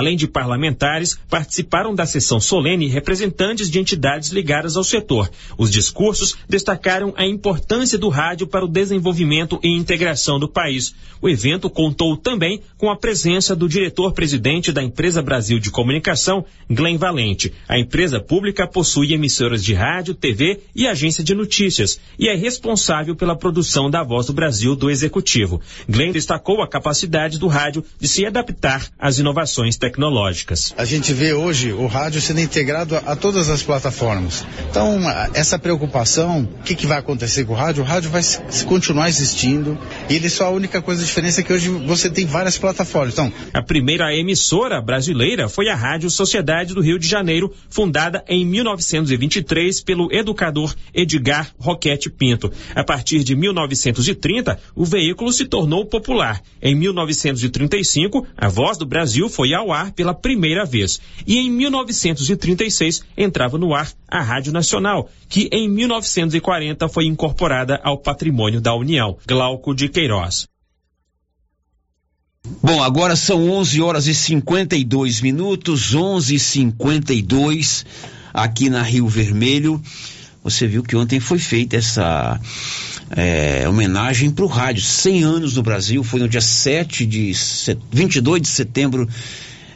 Além 0.05 0.15
de 0.15 0.27
parlamentares, 0.27 1.17
participaram 1.27 1.95
da 1.95 2.05
sessão 2.05 2.39
solene 2.39 2.87
representantes 2.87 3.71
de 3.71 3.79
entidades 3.79 4.29
ligadas 4.29 4.77
ao 4.77 4.83
setor. 4.83 5.31
Os 5.57 5.71
discursos 5.71 6.37
destacaram 6.47 7.11
a 7.17 7.25
importância 7.25 7.97
do 7.97 8.07
rádio 8.07 8.45
para 8.45 8.63
o 8.63 8.67
desenvolvimento 8.67 9.59
e 9.63 9.69
integração 9.69 10.39
do 10.39 10.47
país. 10.47 10.93
O 11.19 11.27
evento 11.27 11.71
contou 11.71 12.15
também 12.15 12.61
com 12.77 12.91
a 12.91 12.95
presença 12.95 13.55
do 13.55 13.67
diretor-presidente 13.67 14.71
da 14.71 14.83
Empresa 14.83 15.23
Brasil 15.23 15.57
de 15.57 15.71
Comunicação, 15.71 16.45
Glenn 16.69 16.99
Valente. 16.99 17.51
A 17.67 17.79
empresa 17.79 18.19
pública 18.19 18.67
possui 18.67 19.11
emissoras 19.11 19.63
de 19.63 19.73
rádio, 19.73 20.13
TV 20.13 20.59
e 20.75 20.85
agência 20.85 21.23
de 21.23 21.33
notícias 21.33 21.99
e 22.19 22.27
é 22.27 22.35
responsável 22.35 23.15
pela 23.15 23.35
produção 23.35 23.89
da 23.89 24.03
Voz 24.03 24.27
do 24.27 24.33
Brasil 24.33 24.75
do 24.75 24.91
Executivo. 24.91 25.59
Glenn 25.89 26.11
destacou 26.11 26.61
a 26.61 26.67
capacidade 26.67 27.39
do 27.39 27.47
rádio 27.47 27.83
de 27.99 28.07
se 28.07 28.23
adaptar 28.23 28.87
às 28.99 29.17
inovações 29.17 29.77
tecnológicas. 29.77 29.94
A 30.77 30.85
gente 30.85 31.13
vê 31.13 31.33
hoje 31.33 31.71
o 31.71 31.87
rádio 31.87 32.21
sendo 32.21 32.41
integrado 32.41 32.95
a, 32.95 32.99
a 32.99 33.15
todas 33.15 33.49
as 33.49 33.63
plataformas. 33.63 34.45
Então, 34.69 34.99
essa 35.33 35.57
preocupação, 35.57 36.47
o 36.59 36.63
que, 36.63 36.75
que, 36.75 36.85
vai 36.85 36.97
acontecer 36.97 37.45
com 37.45 37.53
o 37.53 37.55
rádio? 37.55 37.83
O 37.83 37.85
rádio 37.85 38.09
vai 38.09 38.21
se, 38.21 38.41
se 38.49 38.65
continuar 38.65 39.07
existindo 39.07 39.77
e 40.09 40.15
ele 40.15 40.29
só 40.29 40.47
a 40.47 40.49
única 40.49 40.81
coisa 40.81 41.03
diferença 41.03 41.41
é 41.41 41.43
que 41.43 41.53
hoje 41.53 41.69
você 41.69 42.09
tem 42.09 42.25
várias 42.25 42.57
plataformas. 42.57 43.13
Então, 43.13 43.31
a 43.53 43.61
primeira 43.61 44.13
emissora 44.13 44.81
brasileira 44.81 45.47
foi 45.47 45.69
a 45.69 45.75
Rádio 45.75 46.09
Sociedade 46.09 46.73
do 46.73 46.81
Rio 46.81 46.99
de 46.99 47.07
Janeiro, 47.07 47.53
fundada 47.69 48.23
em 48.27 48.45
1923 48.45 49.81
pelo 49.81 50.11
educador 50.11 50.75
Edgar 50.93 51.51
Roquete 51.57 52.09
Pinto. 52.09 52.51
A 52.73 52.83
partir 52.83 53.23
de 53.23 53.35
1930, 53.35 54.59
o 54.75 54.85
veículo 54.85 55.31
se 55.31 55.45
tornou 55.45 55.85
popular. 55.85 56.41
Em 56.61 56.75
1935, 56.75 58.27
a 58.37 58.47
Voz 58.47 58.77
do 58.77 58.85
Brasil 58.85 59.29
foi 59.29 59.53
ao 59.53 59.71
ar 59.71 59.84
pela 59.91 60.13
primeira 60.13 60.65
vez. 60.65 60.99
E 61.25 61.37
em 61.37 61.49
1936 61.49 63.03
entrava 63.17 63.57
no 63.57 63.73
ar 63.73 63.91
a 64.07 64.21
Rádio 64.21 64.51
Nacional, 64.51 65.09
que 65.27 65.49
em 65.51 65.69
1940 65.69 66.87
foi 66.87 67.05
incorporada 67.05 67.79
ao 67.83 67.97
patrimônio 67.97 68.61
da 68.61 68.73
União. 68.73 69.17
Glauco 69.27 69.73
de 69.73 69.89
Queiroz. 69.89 70.47
Bom, 72.61 72.81
agora 72.81 73.15
são 73.15 73.49
11 73.49 73.81
horas 73.81 74.07
e 74.07 74.13
52 74.13 75.21
minutos, 75.21 75.95
11 75.95 76.35
e 76.35 76.39
52 76.39 77.85
aqui 78.33 78.69
na 78.69 78.83
Rio 78.83 79.07
Vermelho. 79.07 79.81
Você 80.43 80.67
viu 80.67 80.83
que 80.83 80.95
ontem 80.95 81.19
foi 81.19 81.39
feita 81.39 81.75
essa 81.75 82.39
é, 83.15 83.67
homenagem 83.67 84.29
para 84.29 84.45
o 84.45 84.47
rádio. 84.47 84.83
100 84.83 85.23
anos 85.23 85.55
no 85.55 85.63
Brasil, 85.63 86.03
foi 86.03 86.19
no 86.19 86.29
dia 86.29 86.41
7 86.41 87.05
de 87.05 87.31
22 87.91 88.41
de 88.41 88.47
setembro 88.47 89.09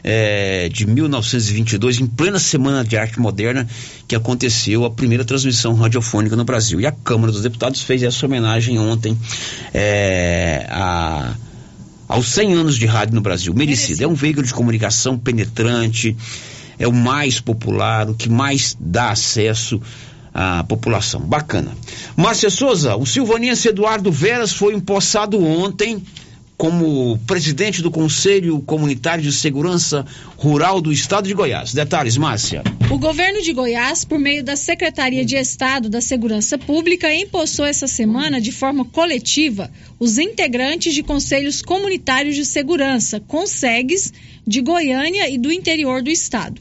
é, 0.02 0.68
de 0.68 0.86
1922, 0.86 2.00
em 2.00 2.06
plena 2.06 2.38
Semana 2.38 2.84
de 2.84 2.96
Arte 2.96 3.20
Moderna, 3.20 3.66
que 4.08 4.14
aconteceu 4.14 4.84
a 4.84 4.90
primeira 4.90 5.24
transmissão 5.24 5.74
radiofônica 5.74 6.36
no 6.36 6.44
Brasil. 6.44 6.80
E 6.80 6.86
a 6.86 6.92
Câmara 6.92 7.32
dos 7.32 7.42
Deputados 7.42 7.82
fez 7.82 8.02
essa 8.02 8.24
homenagem 8.26 8.78
ontem 8.78 9.16
é, 9.72 10.66
a, 10.70 11.34
aos 12.08 12.28
100 12.28 12.54
anos 12.54 12.76
de 12.76 12.86
rádio 12.86 13.14
no 13.14 13.20
Brasil. 13.20 13.54
Merecido. 13.54 14.04
É 14.04 14.06
um 14.06 14.14
veículo 14.14 14.46
de 14.46 14.54
comunicação 14.54 15.18
penetrante, 15.18 16.16
é 16.78 16.88
o 16.88 16.92
mais 16.92 17.40
popular, 17.40 18.08
o 18.08 18.14
que 18.14 18.28
mais 18.28 18.76
dá 18.80 19.10
acesso 19.10 19.80
à 20.32 20.64
população. 20.64 21.20
Bacana. 21.20 21.72
Márcia 22.16 22.50
Souza, 22.50 22.96
o 22.96 23.04
silvanense 23.04 23.68
Eduardo 23.68 24.10
Veras 24.10 24.52
foi 24.52 24.74
empossado 24.74 25.42
ontem 25.44 26.02
como 26.60 27.16
presidente 27.26 27.80
do 27.80 27.90
Conselho 27.90 28.60
Comunitário 28.60 29.24
de 29.24 29.32
Segurança 29.32 30.04
Rural 30.36 30.82
do 30.82 30.92
Estado 30.92 31.26
de 31.26 31.32
Goiás. 31.32 31.72
Detalhes, 31.72 32.18
Márcia. 32.18 32.62
O 32.90 32.98
governo 32.98 33.40
de 33.40 33.50
Goiás, 33.54 34.04
por 34.04 34.18
meio 34.18 34.44
da 34.44 34.54
Secretaria 34.56 35.24
de 35.24 35.36
Estado 35.36 35.88
da 35.88 36.02
Segurança 36.02 36.58
Pública, 36.58 37.14
empossou 37.14 37.64
essa 37.64 37.86
semana, 37.86 38.38
de 38.38 38.52
forma 38.52 38.84
coletiva, 38.84 39.70
os 39.98 40.18
integrantes 40.18 40.92
de 40.92 41.02
conselhos 41.02 41.62
comunitários 41.62 42.36
de 42.36 42.44
segurança, 42.44 43.20
CONSEGs, 43.20 44.12
de 44.46 44.60
Goiânia 44.60 45.30
e 45.30 45.38
do 45.38 45.50
interior 45.50 46.02
do 46.02 46.10
estado. 46.10 46.60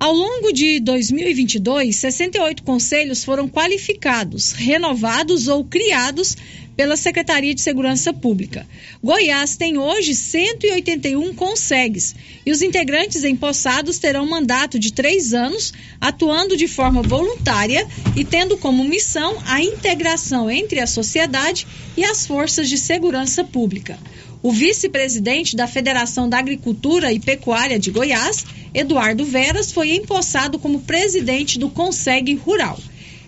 Ao 0.00 0.12
longo 0.12 0.52
de 0.52 0.80
2022, 0.80 1.96
68 1.96 2.62
conselhos 2.62 3.22
foram 3.22 3.48
qualificados, 3.48 4.52
renovados 4.52 5.48
ou 5.48 5.64
criados 5.64 6.36
pela 6.76 6.96
Secretaria 6.96 7.54
de 7.54 7.60
Segurança 7.60 8.12
Pública. 8.12 8.66
Goiás 9.02 9.56
tem 9.56 9.78
hoje 9.78 10.14
181 10.14 11.34
consegues 11.34 12.14
e 12.44 12.50
os 12.50 12.62
integrantes 12.62 13.24
empossados 13.24 13.98
terão 13.98 14.26
mandato 14.26 14.78
de 14.78 14.92
três 14.92 15.32
anos, 15.32 15.72
atuando 16.00 16.56
de 16.56 16.66
forma 16.66 17.02
voluntária 17.02 17.86
e 18.16 18.24
tendo 18.24 18.56
como 18.56 18.84
missão 18.84 19.40
a 19.46 19.62
integração 19.62 20.50
entre 20.50 20.80
a 20.80 20.86
sociedade 20.86 21.66
e 21.96 22.04
as 22.04 22.26
forças 22.26 22.68
de 22.68 22.76
segurança 22.76 23.44
pública. 23.44 23.98
O 24.42 24.52
vice-presidente 24.52 25.56
da 25.56 25.66
Federação 25.66 26.28
da 26.28 26.38
Agricultura 26.38 27.10
e 27.10 27.18
Pecuária 27.18 27.78
de 27.78 27.90
Goiás, 27.90 28.44
Eduardo 28.74 29.24
Veras, 29.24 29.72
foi 29.72 29.94
empossado 29.94 30.58
como 30.58 30.82
presidente 30.82 31.58
do 31.58 31.70
Conseg 31.70 32.34
Rural. 32.34 32.78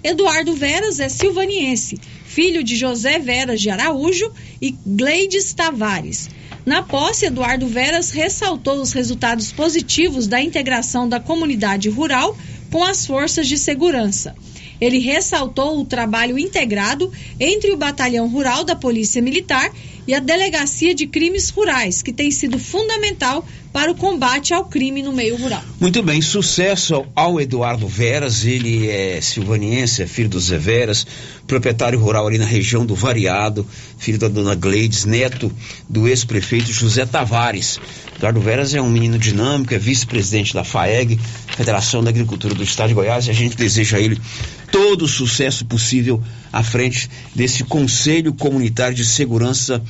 Eduardo 0.05 0.55
Veras 0.55 1.01
é 1.01 1.09
silvaniense, 1.09 1.99
filho 2.37 2.63
de 2.63 2.77
José 2.77 3.19
Veras 3.19 3.63
de 3.63 3.71
Araújo 3.71 4.31
e 4.61 4.77
Gleides 4.85 5.55
Tavares. 5.55 6.29
Na 6.67 6.83
posse, 6.83 7.25
Eduardo 7.25 7.67
Veras 7.67 8.11
ressaltou 8.11 8.79
os 8.83 8.93
resultados 8.93 9.53
positivos 9.53 10.27
da 10.27 10.39
integração 10.39 11.09
da 11.09 11.19
comunidade 11.19 11.89
rural 11.89 12.37
com 12.71 12.85
as 12.85 13.07
forças 13.07 13.49
de 13.49 13.57
segurança. 13.57 14.37
Ele 14.79 14.99
ressaltou 14.99 15.81
o 15.81 15.87
trabalho 15.87 16.39
integrado 16.39 17.11
entre 17.41 17.73
o 17.73 17.77
Batalhão 17.79 18.29
Rural 18.29 18.65
da 18.65 18.77
Polícia 18.77 19.23
Militar 19.23 19.73
e 20.07 20.15
a 20.15 20.21
Delegacia 20.21 20.95
de 20.95 21.07
Crimes 21.07 21.51
Rurais, 21.51 22.03
que 22.03 22.13
tem 22.13 22.31
sido 22.31 22.59
fundamental 22.59 23.47
para 23.73 23.91
o 23.91 23.95
combate 23.95 24.55
ao 24.55 24.65
crime 24.65 25.03
no 25.03 25.13
meio 25.13 25.37
rural. 25.37 25.63
Muito 25.79 26.03
bem, 26.03 26.23
sucesso 26.23 27.05
ao 27.15 27.39
Eduardo 27.39 27.87
Veras, 27.87 28.45
ele 28.45 28.89
é 28.89 29.21
silvaniense, 29.21 30.03
é 30.03 30.07
filho 30.07 30.31
do 30.31 30.41
Zé 30.41 30.57
Veras, 30.57 31.07
proprietário 31.47 31.99
rural 31.99 32.27
ali 32.27 32.39
na 32.39 32.47
região 32.47 32.87
do 32.87 32.95
Variado, 32.95 33.67
filho 33.99 34.19
da 34.19 34.29
dona 34.29 34.55
Gleides, 34.55 35.05
neto 35.05 35.53
do 35.89 36.09
ex-prefeito 36.09 36.73
José 36.73 37.05
Tavares. 37.05 37.79
Eduardo 38.17 38.41
Veras 38.41 38.73
é 38.73 38.81
um 38.81 38.89
menino 38.89 39.19
dinâmico, 39.19 39.75
é 39.75 39.79
vice-presidente 39.79 40.55
da 40.55 40.65
FAEG, 40.65 41.21
Federação 41.55 42.03
da 42.03 42.09
Agricultura 42.09 42.55
do 42.55 42.63
Estado 42.63 42.89
de 42.89 42.95
Goiás, 42.95 43.27
e 43.27 43.31
a 43.31 43.35
gente 43.35 43.57
deseja 43.57 43.99
a 43.99 44.01
ele 44.01 44.19
todo 44.73 45.05
o 45.05 45.09
sucesso 45.09 45.67
possível 45.67 46.23
à 46.53 46.63
frente 46.63 47.11
desse 47.35 47.63
Conselho 47.65 48.33
Comunitário 48.33 48.95
de 48.95 49.05
Segurança 49.05 49.83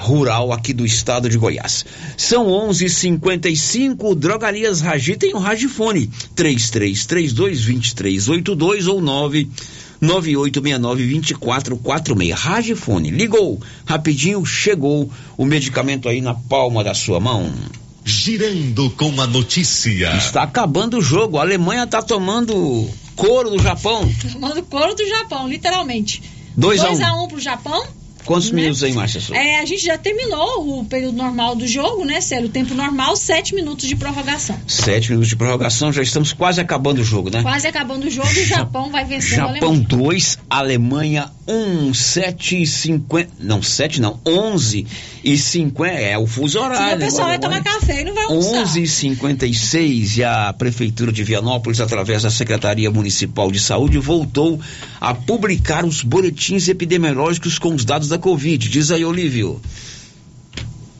rural 0.00 0.52
aqui 0.52 0.72
do 0.72 0.86
estado 0.86 1.28
de 1.28 1.36
Goiás. 1.36 1.84
São 2.16 2.46
11:55. 2.46 4.14
Drogarias 4.14 4.80
Ragi 4.80 5.16
tem 5.16 5.34
o 5.34 5.36
um 5.36 5.40
Ragifone 5.40 6.08
33322382 6.34 8.88
ou 8.88 9.00
9 9.00 9.48
9869-2446. 10.02 12.32
Ragifone. 12.32 13.10
Ligou, 13.10 13.60
rapidinho, 13.84 14.42
chegou 14.46 15.10
o 15.36 15.44
medicamento 15.44 16.08
aí 16.08 16.22
na 16.22 16.32
palma 16.34 16.82
da 16.82 16.94
sua 16.94 17.20
mão. 17.20 17.52
Girando 18.02 18.88
com 18.90 19.20
a 19.20 19.26
notícia. 19.26 20.16
Está 20.16 20.42
acabando 20.42 20.96
o 20.98 21.02
jogo. 21.02 21.36
A 21.36 21.42
Alemanha 21.42 21.84
está 21.84 22.00
tomando 22.00 22.88
couro 23.14 23.50
do 23.50 23.62
Japão. 23.62 24.10
Tomando 24.32 24.62
couro 24.62 24.94
do 24.94 25.06
Japão, 25.06 25.46
literalmente. 25.46 26.22
2 26.56 26.80
a 26.80 26.90
1 26.90 26.94
um. 26.94 27.24
um 27.24 27.28
pro 27.28 27.38
Japão. 27.38 27.99
Quantos 28.24 28.50
né? 28.50 28.62
minutos 28.62 28.82
aí, 28.82 28.92
Márcia? 28.92 29.20
É, 29.34 29.60
a 29.60 29.64
gente 29.64 29.84
já 29.84 29.98
terminou 29.98 30.80
o 30.80 30.84
período 30.84 31.16
normal 31.16 31.54
do 31.54 31.66
jogo, 31.66 32.04
né, 32.04 32.20
Célio? 32.20 32.46
O 32.46 32.50
tempo 32.50 32.74
normal, 32.74 33.16
sete 33.16 33.54
minutos 33.54 33.86
de 33.86 33.96
prorrogação. 33.96 34.58
Sete 34.66 35.10
minutos 35.10 35.28
de 35.28 35.36
prorrogação, 35.36 35.92
já 35.92 36.02
estamos 36.02 36.32
quase 36.32 36.60
acabando 36.60 37.00
o 37.00 37.04
jogo, 37.04 37.30
né? 37.30 37.42
Quase 37.42 37.66
acabando 37.66 38.04
o 38.04 38.10
jogo 38.10 38.30
e 38.36 38.42
o 38.42 38.46
Japão 38.46 38.90
vai 38.90 39.04
vencer 39.04 39.36
Japão 39.36 39.78
2, 39.78 40.38
Alemanha 40.48 41.30
1, 41.46 41.88
um, 41.88 41.94
7 41.94 42.62
e 42.62 42.66
50. 42.66 43.30
Não, 43.40 43.62
7 43.62 44.00
não, 44.00 44.20
11 44.24 44.86
e 45.24 45.36
50. 45.36 45.90
É 45.90 46.16
o 46.16 46.26
fuso 46.26 46.60
horário. 46.60 46.84
Senão 46.84 46.96
o 46.96 47.00
pessoal 47.00 47.28
vai 47.28 47.38
tomar 47.38 47.62
café 47.62 48.02
e 48.02 48.04
não 48.04 48.14
vai 48.14 48.24
almoçar. 48.24 48.62
11 48.62 48.82
e 48.82 48.86
56 48.86 50.16
e 50.18 50.24
a 50.24 50.52
Prefeitura 50.52 51.10
de 51.10 51.24
Vianópolis, 51.24 51.80
através 51.80 52.22
da 52.22 52.30
Secretaria 52.30 52.90
Municipal 52.90 53.50
de 53.50 53.58
Saúde, 53.58 53.98
voltou 53.98 54.60
a 55.00 55.14
publicar 55.14 55.84
os 55.84 56.02
boletins 56.02 56.68
epidemiológicos 56.68 57.58
com 57.58 57.74
os 57.74 57.84
dados 57.84 58.09
da 58.10 58.18
Covid. 58.18 58.68
Diz 58.68 58.90
aí, 58.90 59.04
Olívio. 59.04 59.60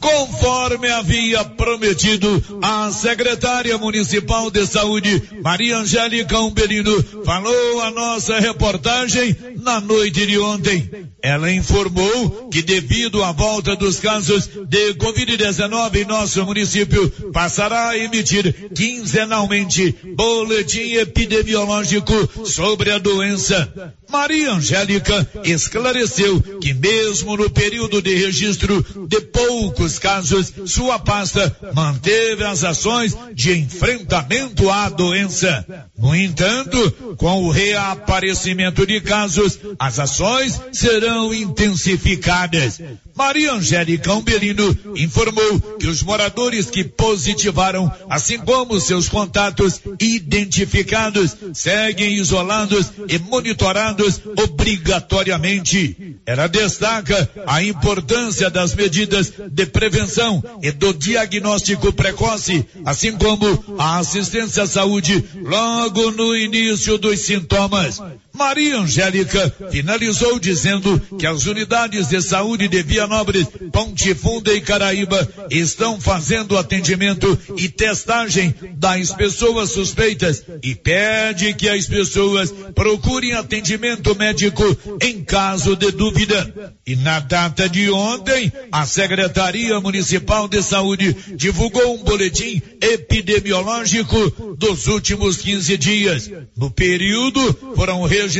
Conforme 0.01 0.89
havia 0.89 1.43
prometido, 1.45 2.43
a 2.59 2.91
secretária 2.91 3.77
municipal 3.77 4.49
de 4.49 4.65
saúde, 4.65 5.21
Maria 5.43 5.77
Angélica 5.77 6.39
Umbelino, 6.39 7.03
falou 7.23 7.81
a 7.81 7.91
nossa 7.91 8.39
reportagem 8.39 9.35
na 9.61 9.79
noite 9.79 10.25
de 10.25 10.39
ontem. 10.39 10.89
Ela 11.21 11.51
informou 11.51 12.49
que 12.49 12.63
devido 12.63 13.23
à 13.23 13.31
volta 13.31 13.75
dos 13.75 13.99
casos 13.99 14.49
de 14.67 14.95
Covid-19 14.95 15.95
em 15.97 16.05
nosso 16.05 16.43
município, 16.45 17.07
passará 17.31 17.89
a 17.89 17.97
emitir 17.97 18.71
quinzenalmente 18.73 19.95
boletim 20.15 20.93
epidemiológico 20.93 22.47
sobre 22.47 22.89
a 22.89 22.97
doença. 22.97 23.93
Maria 24.11 24.51
Angélica 24.51 25.25
esclareceu 25.45 26.41
que 26.59 26.73
mesmo 26.73 27.37
no 27.37 27.49
período 27.49 28.01
de 28.01 28.13
registro 28.13 28.85
de 29.07 29.21
poucos 29.21 29.97
casos, 29.97 30.53
sua 30.65 30.99
pasta 30.99 31.55
manteve 31.73 32.43
as 32.43 32.63
ações 32.65 33.17
de 33.33 33.57
enfrentamento 33.57 34.69
à 34.69 34.89
doença. 34.89 35.65
No 35.97 36.13
entanto, 36.13 37.15
com 37.17 37.45
o 37.45 37.49
reaparecimento 37.49 38.85
de 38.85 38.99
casos, 38.99 39.57
as 39.79 39.97
ações 39.97 40.59
serão 40.73 41.33
intensificadas. 41.33 42.81
Maria 43.15 43.53
Angélica 43.53 44.13
Umbelino 44.13 44.77
informou 44.95 45.61
que 45.79 45.87
os 45.87 46.03
moradores 46.03 46.69
que 46.69 46.83
positivaram, 46.83 47.91
assim 48.09 48.39
como 48.39 48.79
seus 48.79 49.07
contatos 49.07 49.79
identificados, 49.99 51.35
seguem 51.53 52.15
isolados 52.15 52.91
e 53.07 53.17
monitorados 53.19 54.00
obrigatoriamente. 54.37 56.17
Ela 56.25 56.47
destaca 56.47 57.29
a 57.45 57.63
importância 57.63 58.49
das 58.49 58.73
medidas 58.75 59.31
de 59.51 59.65
prevenção 59.65 60.43
e 60.61 60.71
do 60.71 60.93
diagnóstico 60.93 61.93
precoce, 61.93 62.65
assim 62.85 63.17
como 63.17 63.45
a 63.77 63.99
assistência 63.99 64.63
à 64.63 64.67
saúde 64.67 65.23
logo 65.41 66.11
no 66.11 66.35
início 66.35 66.97
dos 66.97 67.19
sintomas. 67.19 68.01
Maria 68.41 68.79
Angélica 68.79 69.53
finalizou 69.69 70.39
dizendo 70.39 70.99
que 71.19 71.27
as 71.27 71.45
unidades 71.45 72.07
de 72.07 72.19
saúde 72.23 72.67
de 72.67 72.81
Vianópolis, 72.81 73.45
Ponte 73.71 74.15
Funda 74.15 74.51
e 74.51 74.59
Caraíba 74.59 75.29
estão 75.51 76.01
fazendo 76.01 76.57
atendimento 76.57 77.37
e 77.55 77.69
testagem 77.69 78.55
das 78.77 79.11
pessoas 79.11 79.69
suspeitas 79.69 80.43
e 80.63 80.73
pede 80.73 81.53
que 81.53 81.69
as 81.69 81.85
pessoas 81.85 82.51
procurem 82.73 83.33
atendimento 83.33 84.15
médico 84.15 84.65
em 84.99 85.23
caso 85.23 85.75
de 85.75 85.91
dúvida. 85.91 86.73
E 86.85 86.95
na 86.95 87.19
data 87.19 87.69
de 87.69 87.91
ontem, 87.91 88.51
a 88.71 88.87
Secretaria 88.87 89.79
Municipal 89.79 90.47
de 90.47 90.63
Saúde 90.63 91.15
divulgou 91.35 91.93
um 91.93 92.03
boletim 92.03 92.59
epidemiológico 92.81 94.55
dos 94.57 94.87
últimos 94.87 95.37
15 95.37 95.77
dias. 95.77 96.31
No 96.57 96.71
período, 96.71 97.75
foram 97.75 98.01
registrados 98.01 98.30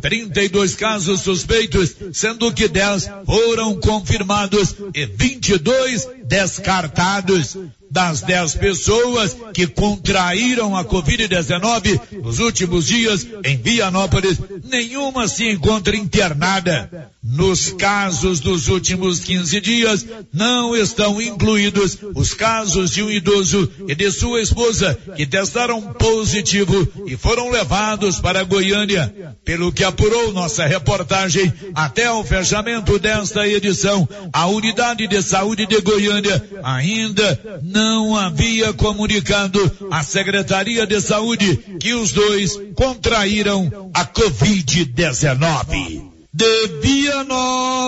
32 0.00 0.74
casos 0.74 1.20
suspeitos, 1.20 1.94
sendo 2.12 2.52
que 2.52 2.68
10 2.68 3.10
foram 3.24 3.78
confirmados 3.80 4.74
e 4.94 5.06
22 5.06 6.08
descartados 6.24 7.56
das 7.90 8.20
10 8.22 8.56
pessoas 8.56 9.36
que 9.52 9.66
contraíram 9.66 10.76
a 10.76 10.84
Covid-19 10.84 12.00
nos 12.22 12.38
últimos 12.38 12.86
dias 12.86 13.26
em 13.44 13.56
Vianópolis, 13.56 14.38
nenhuma 14.64 15.28
se 15.28 15.48
encontra 15.48 15.96
internada. 15.96 17.10
Nos 17.22 17.72
casos 17.72 18.38
dos 18.38 18.68
últimos 18.68 19.18
15 19.18 19.60
dias, 19.60 20.06
não 20.32 20.76
estão 20.76 21.20
incluídos 21.20 21.98
os 22.14 22.32
casos 22.32 22.92
de 22.92 23.02
um 23.02 23.10
idoso 23.10 23.68
e 23.88 23.94
de 23.96 24.12
sua 24.12 24.40
esposa 24.40 24.96
que 25.16 25.26
testaram 25.26 25.82
positivo 25.94 26.86
e 27.06 27.16
foram 27.16 27.50
levados 27.50 28.20
para 28.20 28.44
Goiânia. 28.44 29.12
Pelo 29.44 29.72
que 29.72 29.82
apurou 29.82 30.32
nossa 30.32 30.66
reportagem, 30.66 31.52
até 31.74 32.10
o 32.10 32.22
fechamento 32.22 32.96
desta 32.98 33.46
edição, 33.46 34.08
a 34.32 34.46
Unidade 34.46 35.08
de 35.08 35.20
Saúde 35.20 35.66
de 35.66 35.80
Goiânia 35.80 36.42
ainda 36.62 37.60
não 37.62 37.75
havia 38.16 38.72
comunicado 38.72 39.60
à 39.90 40.02
Secretaria 40.02 40.86
de 40.86 41.00
Saúde 41.00 41.56
que 41.80 41.94
os 41.94 42.12
dois 42.12 42.58
contraíram 42.74 43.90
a 43.92 44.04
Covid-19. 44.04 46.02
De 46.32 46.66
Vianópolis, 46.82 47.86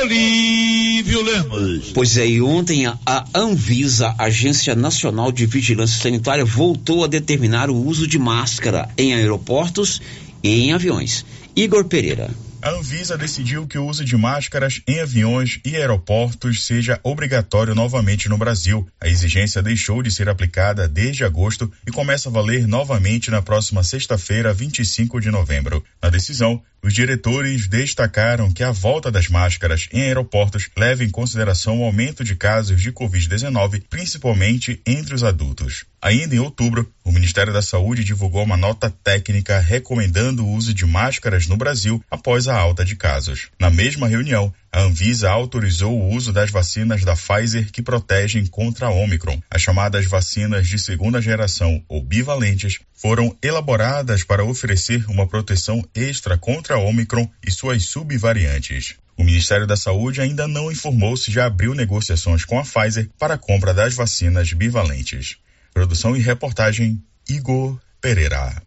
Olívio 0.00 1.22
Lemos. 1.22 1.92
Pois 1.94 2.16
é, 2.16 2.26
e 2.26 2.40
ontem 2.40 2.86
a, 2.86 2.98
a 3.04 3.24
Anvisa, 3.34 4.14
Agência 4.18 4.74
Nacional 4.74 5.30
de 5.30 5.46
Vigilância 5.46 6.02
Sanitária, 6.02 6.44
voltou 6.44 7.04
a 7.04 7.06
determinar 7.06 7.70
o 7.70 7.76
uso 7.76 8.06
de 8.06 8.18
máscara 8.18 8.88
em 8.96 9.14
aeroportos 9.14 10.00
e 10.42 10.62
em 10.62 10.72
aviões. 10.72 11.24
Igor 11.54 11.84
Pereira. 11.84 12.30
A 12.62 12.70
Anvisa 12.70 13.16
decidiu 13.16 13.66
que 13.66 13.78
o 13.78 13.86
uso 13.86 14.04
de 14.04 14.16
máscaras 14.16 14.80
em 14.88 14.98
aviões 14.98 15.60
e 15.64 15.76
aeroportos 15.76 16.64
seja 16.64 16.98
obrigatório 17.02 17.74
novamente 17.74 18.28
no 18.28 18.38
Brasil. 18.38 18.86
A 19.00 19.06
exigência 19.06 19.62
deixou 19.62 20.02
de 20.02 20.10
ser 20.10 20.28
aplicada 20.28 20.88
desde 20.88 21.24
agosto 21.24 21.70
e 21.86 21.92
começa 21.92 22.28
a 22.28 22.32
valer 22.32 22.66
novamente 22.66 23.30
na 23.30 23.42
próxima 23.42 23.84
sexta-feira, 23.84 24.52
25 24.52 25.20
de 25.20 25.30
novembro. 25.30 25.84
Na 26.02 26.08
decisão, 26.08 26.62
os 26.86 26.94
diretores 26.94 27.66
destacaram 27.66 28.52
que 28.52 28.62
a 28.62 28.70
volta 28.70 29.10
das 29.10 29.26
máscaras 29.26 29.88
em 29.92 30.02
aeroportos 30.02 30.70
leva 30.76 31.02
em 31.02 31.10
consideração 31.10 31.80
o 31.80 31.84
aumento 31.84 32.22
de 32.22 32.36
casos 32.36 32.80
de 32.80 32.92
Covid-19, 32.92 33.82
principalmente 33.90 34.80
entre 34.86 35.12
os 35.12 35.24
adultos. 35.24 35.84
Ainda 36.00 36.36
em 36.36 36.38
outubro, 36.38 36.88
o 37.02 37.10
Ministério 37.10 37.52
da 37.52 37.60
Saúde 37.60 38.04
divulgou 38.04 38.44
uma 38.44 38.56
nota 38.56 38.88
técnica 38.88 39.58
recomendando 39.58 40.46
o 40.46 40.52
uso 40.52 40.72
de 40.72 40.86
máscaras 40.86 41.48
no 41.48 41.56
Brasil 41.56 42.00
após 42.08 42.46
a 42.46 42.56
alta 42.56 42.84
de 42.84 42.94
casos. 42.94 43.48
Na 43.58 43.68
mesma 43.68 44.06
reunião, 44.06 44.54
a 44.76 44.82
Anvisa 44.82 45.30
autorizou 45.30 45.98
o 45.98 46.14
uso 46.14 46.34
das 46.34 46.50
vacinas 46.50 47.02
da 47.02 47.16
Pfizer 47.16 47.72
que 47.72 47.80
protegem 47.80 48.44
contra 48.44 48.88
a 48.88 48.90
Omicron. 48.90 49.40
As 49.50 49.62
chamadas 49.62 50.04
vacinas 50.04 50.68
de 50.68 50.78
segunda 50.78 51.18
geração 51.18 51.82
ou 51.88 52.02
bivalentes 52.02 52.80
foram 52.92 53.34
elaboradas 53.42 54.22
para 54.22 54.44
oferecer 54.44 55.02
uma 55.08 55.26
proteção 55.26 55.82
extra 55.94 56.36
contra 56.36 56.74
a 56.74 56.78
Omicron 56.78 57.26
e 57.42 57.50
suas 57.50 57.86
subvariantes. 57.86 58.96
O 59.16 59.24
Ministério 59.24 59.66
da 59.66 59.78
Saúde 59.78 60.20
ainda 60.20 60.46
não 60.46 60.70
informou 60.70 61.16
se 61.16 61.32
já 61.32 61.46
abriu 61.46 61.74
negociações 61.74 62.44
com 62.44 62.58
a 62.58 62.62
Pfizer 62.62 63.08
para 63.18 63.32
a 63.32 63.38
compra 63.38 63.72
das 63.72 63.94
vacinas 63.94 64.52
bivalentes. 64.52 65.38
Produção 65.72 66.14
e 66.14 66.20
reportagem 66.20 67.02
Igor 67.26 67.80
Pereira. 67.98 68.62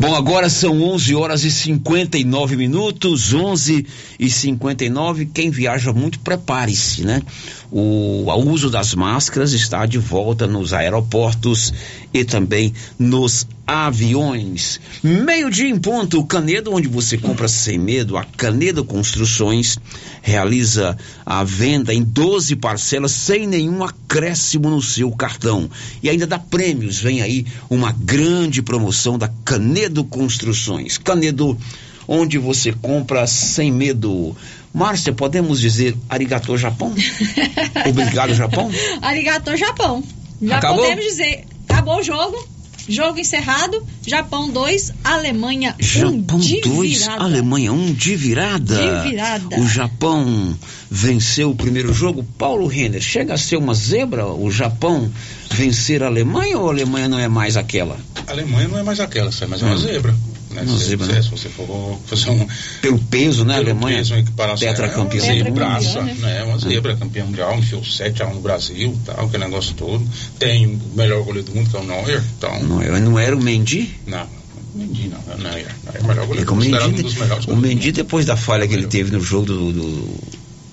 Bom, 0.00 0.14
agora 0.14 0.48
são 0.48 0.80
11 0.80 1.12
horas 1.16 1.42
e 1.42 1.50
59 1.50 2.54
minutos, 2.54 3.34
11 3.34 3.84
e 4.16 4.30
59. 4.30 5.26
Quem 5.26 5.50
viaja 5.50 5.92
muito, 5.92 6.20
prepare-se, 6.20 7.04
né? 7.04 7.20
O, 7.68 8.26
o 8.26 8.48
uso 8.48 8.70
das 8.70 8.94
máscaras 8.94 9.52
está 9.52 9.84
de 9.86 9.98
volta 9.98 10.46
nos 10.46 10.72
aeroportos 10.72 11.74
e 12.14 12.24
também 12.24 12.72
nos 12.96 13.44
aviões. 13.66 14.80
Meio-dia 15.02 15.68
em 15.68 15.78
ponto, 15.78 16.24
Canedo, 16.24 16.72
onde 16.72 16.88
você 16.88 17.18
compra 17.18 17.48
sem 17.48 17.76
medo, 17.76 18.16
a 18.16 18.24
Canedo 18.24 18.82
Construções 18.84 19.78
realiza 20.22 20.96
a 21.26 21.44
venda 21.44 21.92
em 21.92 22.02
12 22.02 22.56
parcelas 22.56 23.12
sem 23.12 23.46
nenhum 23.46 23.84
acréscimo 23.84 24.70
no 24.70 24.80
seu 24.80 25.10
cartão. 25.10 25.68
E 26.02 26.08
ainda 26.08 26.26
dá 26.26 26.38
prêmios. 26.38 26.98
Vem 26.98 27.20
aí 27.20 27.44
uma 27.68 27.92
grande 27.92 28.62
promoção 28.62 29.18
da 29.18 29.28
Canedo 29.44 29.87
Construções. 30.04 30.98
Canedo, 30.98 31.58
onde 32.06 32.38
você 32.38 32.72
compra 32.72 33.26
sem 33.26 33.70
medo. 33.70 34.36
Márcia, 34.72 35.12
podemos 35.12 35.60
dizer 35.60 35.96
arigato 36.08 36.56
Japão? 36.56 36.94
Obrigado, 37.88 38.34
Japão? 38.34 38.70
Arigato 39.02 39.56
Japão. 39.56 40.02
Já 40.40 40.58
Acabou? 40.58 40.82
podemos 40.84 41.04
dizer, 41.04 41.44
acabou 41.68 41.98
o 41.98 42.02
jogo. 42.02 42.57
Jogo 42.88 43.18
encerrado, 43.18 43.82
Japão 44.06 44.50
2, 44.50 44.92
Alemanha 45.04 45.76
1 45.78 45.82
um 45.82 45.86
Japão 45.86 46.38
de 46.38 46.60
2, 46.62 46.98
virada. 46.98 47.22
Alemanha 47.22 47.72
1 47.72 47.74
um, 47.76 47.92
de 47.92 48.16
virada. 48.16 49.02
De 49.02 49.08
virada. 49.10 49.60
O 49.60 49.68
Japão 49.68 50.56
venceu 50.90 51.50
o 51.50 51.54
primeiro 51.54 51.92
jogo. 51.92 52.24
Paulo 52.38 52.66
Renner, 52.66 53.00
chega 53.02 53.34
a 53.34 53.38
ser 53.38 53.56
uma 53.56 53.74
zebra 53.74 54.26
o 54.26 54.50
Japão 54.50 55.10
vencer 55.50 56.02
a 56.02 56.06
Alemanha 56.06 56.58
ou 56.58 56.68
a 56.68 56.72
Alemanha 56.72 57.08
não 57.08 57.18
é 57.18 57.28
mais 57.28 57.56
aquela? 57.56 57.96
A 58.26 58.32
Alemanha 58.32 58.68
não 58.68 58.78
é 58.78 58.82
mais 58.82 59.00
aquela, 59.00 59.30
mas 59.48 59.62
é 59.62 59.64
uma 59.66 59.74
Hum. 59.74 59.78
zebra. 59.78 60.16
Né? 60.62 60.70
Uma 60.70 60.78
se, 60.78 60.84
se- 60.86 60.96
né? 60.96 61.22
se 61.22 61.28
você 61.30 61.48
for 61.48 61.98
fazer 62.06 62.30
um. 62.30 62.46
Pelo 62.80 62.98
peso, 62.98 63.44
né, 63.44 63.54
pelo 63.58 63.70
Alemanha? 63.70 63.98
peso, 63.98 64.14
uma 64.14 64.20
equiparação, 64.20 64.68
Tetracampeã. 64.68 65.22
É 65.24 65.32
uma 65.32 65.44
zebraça, 65.44 65.86
Tetracampeã, 65.88 66.26
né? 66.28 66.42
Uma 66.44 66.58
zebra, 66.58 66.96
campeão 66.96 67.26
mundial, 67.26 67.58
enfiou 67.58 67.82
7x1 67.82 68.34
no 68.34 68.40
Brasil, 68.40 68.98
tal, 69.04 69.26
aquele 69.26 69.44
negócio 69.44 69.74
todo. 69.74 70.06
Tem 70.38 70.66
o 70.66 70.80
melhor 70.96 71.22
goleiro 71.24 71.48
do 71.48 71.54
mundo, 71.54 71.70
que 71.70 71.76
é 71.76 71.80
o 71.80 71.84
Neuer. 71.84 72.22
Então, 72.36 72.62
Não, 72.62 72.80
era- 72.82 73.00
não 73.00 73.18
era 73.18 73.36
o 73.36 73.42
Mendy? 73.42 73.94
não, 74.06 74.26
Mendy 74.74 75.08
não, 75.08 75.18
é 75.32 75.34
o 75.34 75.38
Neuer. 75.38 75.66
Neuer 75.84 75.96
é 75.96 76.00
o 76.00 76.06
melhor 76.06 76.22
É 76.22 76.26
goleiro, 76.26 76.46
que 76.46 76.52
o 76.52 76.56
Mendy, 76.56 77.06
um 77.48 77.52
o. 77.54 77.56
Mendy, 77.56 77.92
depois 77.92 78.26
da 78.26 78.36
falha 78.36 78.66
que 78.68 78.74
ele 78.74 78.86
teve 78.86 79.10
no 79.10 79.20
jogo 79.20 79.46
do, 79.46 79.72
do, 79.72 80.18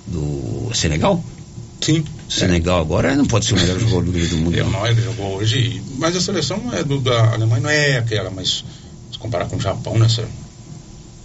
do 0.08 0.72
Senegal? 0.76 1.24
Sim. 1.82 2.04
Senegal 2.28 2.80
agora 2.82 3.10
ele 3.10 3.18
não 3.18 3.26
pode 3.26 3.46
ser 3.46 3.54
o 3.54 3.58
melhor 3.58 3.80
jogador 3.80 4.04
do 4.06 4.38
mundo. 4.38 4.58
É 4.58 4.64
não. 4.64 4.72
Neuer 4.72 4.96
que 4.96 5.02
jogou 5.02 5.36
hoje, 5.38 5.82
mas 6.00 6.16
a 6.16 6.22
seleção 6.22 6.58
não 6.58 6.74
é 6.74 6.84
do, 6.84 7.00
da 7.00 7.34
Alemanha 7.34 7.62
não 7.62 7.70
é 7.70 7.98
aquela, 7.98 8.32
mas 8.32 8.64
comparar 9.26 9.46
com 9.46 9.58
o 9.58 9.62
Japão, 9.62 9.98
né, 9.98 10.08
Sérgio? 10.08 10.46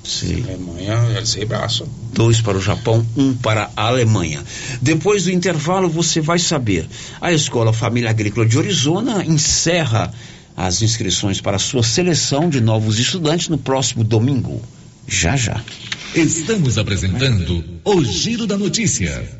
Sim. 0.02 0.42
A 0.42 0.52
Alemanha 0.52 1.18
é 1.18 1.24
zebraça. 1.24 1.84
Dois 2.14 2.40
para 2.40 2.56
o 2.56 2.60
Japão, 2.60 3.06
um 3.16 3.34
para 3.34 3.70
a 3.76 3.86
Alemanha. 3.86 4.42
Depois 4.80 5.24
do 5.24 5.30
intervalo, 5.30 5.88
você 5.88 6.20
vai 6.20 6.38
saber. 6.38 6.88
A 7.20 7.32
Escola 7.32 7.72
Família 7.72 8.10
Agrícola 8.10 8.46
de 8.46 8.58
Arizona 8.58 9.24
encerra 9.24 10.12
as 10.56 10.82
inscrições 10.82 11.40
para 11.40 11.56
a 11.56 11.60
sua 11.60 11.82
seleção 11.82 12.48
de 12.48 12.60
novos 12.60 12.98
estudantes 12.98 13.48
no 13.48 13.58
próximo 13.58 14.02
domingo. 14.02 14.60
Já, 15.06 15.36
já. 15.36 15.62
Estamos 16.14 16.78
apresentando 16.78 17.62
o 17.84 18.02
Giro 18.02 18.46
da 18.46 18.56
Notícia. 18.56 19.39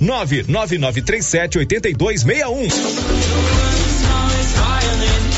99937 0.00 1.66
8261. 1.66 3.65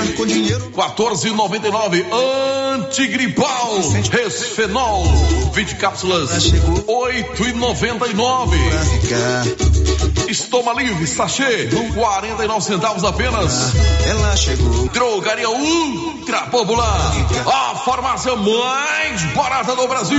14,99. 0.74 2.05
Antigripal, 2.74 3.78
Resfenol, 4.11 5.05
20 5.53 5.76
cápsulas, 5.76 6.53
8,99. 6.88 8.57
Estoma 10.28 10.72
livre, 10.72 11.07
sachê, 11.07 11.68
49 11.94 12.61
centavos 12.61 13.05
apenas. 13.05 13.72
Ela 14.05 14.36
chegou. 14.36 14.88
Drogaria 14.88 15.49
Ultra 15.49 16.49
Popular, 16.49 17.12
a 17.46 17.76
farmácia 17.76 18.34
mais 18.34 19.22
barata 19.34 19.76
do 19.76 19.86
Brasil. 19.86 20.18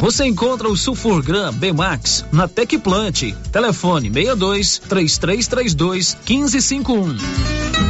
Você 0.00 0.24
encontra 0.24 0.68
o 0.68 0.76
Sulfurgram 0.76 1.52
Bmax 1.52 2.24
na 2.32 2.48
Tecplant. 2.48 3.32
Telefone 3.52 4.10
62 4.10 4.78
3332 4.88 6.16
1551. 6.26 7.89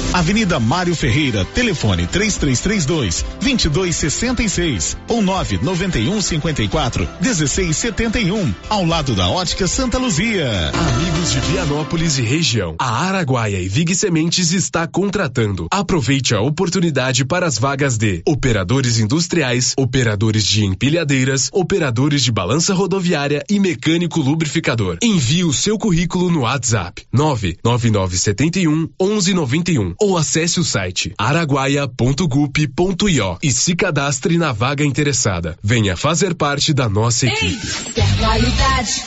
Avenida 0.13 0.59
Mário 0.59 0.93
Ferreira, 0.93 1.45
telefone 1.45 2.05
3332 2.05 3.25
2266 3.39 4.97
ou 5.07 5.21
991 5.21 6.21
54 6.21 7.07
1671, 7.21 8.53
ao 8.69 8.85
lado 8.85 9.15
da 9.15 9.29
Ótica 9.29 9.67
Santa 9.67 9.97
Luzia. 9.97 10.49
Amigos 10.73 11.31
de 11.31 11.39
Vianópolis 11.39 12.17
e 12.17 12.23
região, 12.23 12.75
a 12.77 13.05
Araguaia 13.05 13.61
e 13.61 13.69
Vig 13.69 13.95
Sementes 13.95 14.51
está 14.51 14.85
contratando. 14.85 15.67
Aproveite 15.71 16.35
a 16.35 16.41
oportunidade 16.41 17.23
para 17.23 17.45
as 17.45 17.57
vagas 17.57 17.97
de 17.97 18.21
operadores 18.27 18.99
industriais, 18.99 19.73
operadores 19.77 20.45
de 20.45 20.65
empilhadeiras, 20.65 21.49
operadores 21.53 22.21
de 22.21 22.33
balança 22.33 22.73
rodoviária 22.73 23.43
e 23.49 23.59
mecânico 23.59 24.19
lubrificador. 24.19 24.97
Envie 25.01 25.45
o 25.45 25.53
seu 25.53 25.77
currículo 25.77 26.29
no 26.29 26.41
WhatsApp 26.41 27.05
99971 27.13 28.89
1191 28.99 30.00
ou 30.01 30.17
acesse 30.17 30.59
o 30.59 30.63
site 30.63 31.13
araguaia.gup.io 31.15 33.37
e 33.43 33.51
se 33.51 33.75
cadastre 33.75 34.35
na 34.35 34.51
vaga 34.51 34.83
interessada. 34.83 35.55
Venha 35.61 35.95
fazer 35.95 36.33
parte 36.33 36.73
da 36.73 36.89
nossa 36.89 37.27
equipe. 37.27 37.67
Quer 37.93 38.17
qualidade 38.17 39.03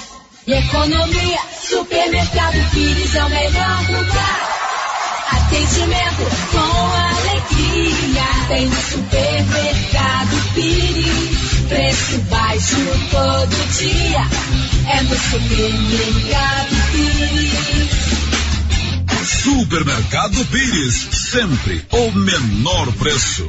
e 0.47 0.53
economia? 0.53 1.41
Supermercado 1.69 2.71
Pires 2.71 3.13
é 3.13 3.25
o 3.25 3.29
melhor 3.29 3.91
lugar. 3.91 4.55
Atendimento 5.33 6.31
com 6.53 6.95
alegria. 6.95 8.23
Tem 8.47 8.67
no 8.67 8.77
supermercado 8.77 10.55
Pires. 10.55 11.67
Preço 11.69 12.19
baixo 12.31 12.77
todo 13.11 13.51
dia. 13.79 14.29
É 14.93 15.03
no 15.03 15.17
supermercado 15.17 16.71
Pires. 16.93 18.34
Supermercado 19.25 20.45
Pires, 20.47 21.09
sempre 21.33 21.85
o 21.91 22.11
menor 22.13 22.93
preço. 22.93 23.49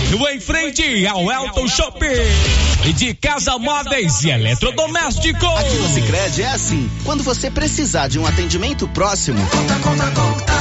em 0.31 0.39
frente 0.39 1.05
ao 1.07 1.31
Elton 1.31 1.67
Shopping. 1.67 2.93
De 2.95 3.13
casa 3.13 3.57
móveis 3.57 4.23
e 4.23 4.29
eletrodomésticos. 4.29 5.49
Aqui 5.59 5.75
no 5.75 5.93
Sicredi 5.93 6.41
é 6.43 6.51
assim, 6.51 6.89
quando 7.03 7.23
você 7.23 7.51
precisar 7.51 8.07
de 8.07 8.17
um 8.17 8.25
atendimento 8.25 8.87
próximo, 8.87 9.39
conta, 9.47 9.75
conta, 9.75 10.11
conta. 10.11 10.53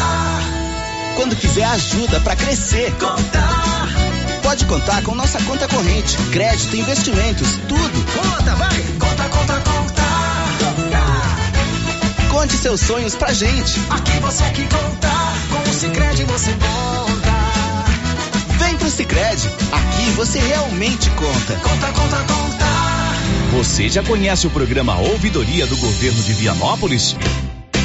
Quando 1.16 1.36
quiser 1.36 1.64
ajuda 1.64 2.20
para 2.20 2.36
crescer, 2.36 2.92
conta. 2.92 3.48
Pode 4.42 4.64
contar 4.64 5.02
com 5.02 5.14
nossa 5.14 5.40
conta 5.42 5.68
corrente, 5.68 6.16
crédito, 6.32 6.76
investimentos, 6.76 7.48
tudo. 7.68 8.06
Conta, 8.12 8.54
vai. 8.56 8.82
Conta, 8.98 9.28
conta, 9.28 9.60
conta. 9.60 10.00
Conte 12.30 12.54
seus 12.54 12.80
sonhos 12.80 13.14
pra 13.14 13.32
gente. 13.32 13.80
Aqui 13.90 14.18
você 14.20 14.44
que 14.50 14.62
conta, 14.62 15.08
com 15.50 15.70
o 15.70 15.74
Sicredi 15.74 16.24
você 16.24 16.52
conta. 16.52 17.29
Vem 18.60 18.76
pro 18.76 18.90
Sicredi, 18.90 19.48
aqui 19.72 20.10
você 20.10 20.38
realmente 20.38 21.08
conta. 21.12 21.54
Conta, 21.54 21.92
conta, 21.92 22.16
conta. 22.24 22.66
Você 23.52 23.88
já 23.88 24.02
conhece 24.02 24.46
o 24.46 24.50
programa 24.50 24.98
Ouvidoria 24.98 25.66
do 25.66 25.76
Governo 25.78 26.22
de 26.22 26.34
Vianópolis? 26.34 27.16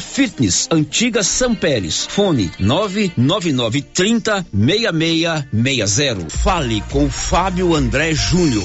Fitness, 0.00 0.68
Antiga 0.70 1.22
São 1.22 1.54
Pérez. 1.54 2.06
Fone 2.06 2.50
99930 2.58 4.46
6660. 4.52 6.30
Fale 6.30 6.80
com 6.90 7.10
Fábio 7.10 7.74
André 7.74 8.14
Júnior. 8.14 8.64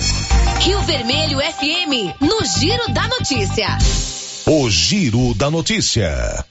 Rio 0.60 0.82
Vermelho 0.82 1.40
FM, 1.40 2.22
no 2.22 2.46
Giro 2.60 2.92
da 2.94 3.08
Notícia. 3.08 3.78
O 4.46 4.70
Giro 4.70 5.34
da 5.34 5.50
Notícia. 5.50 6.46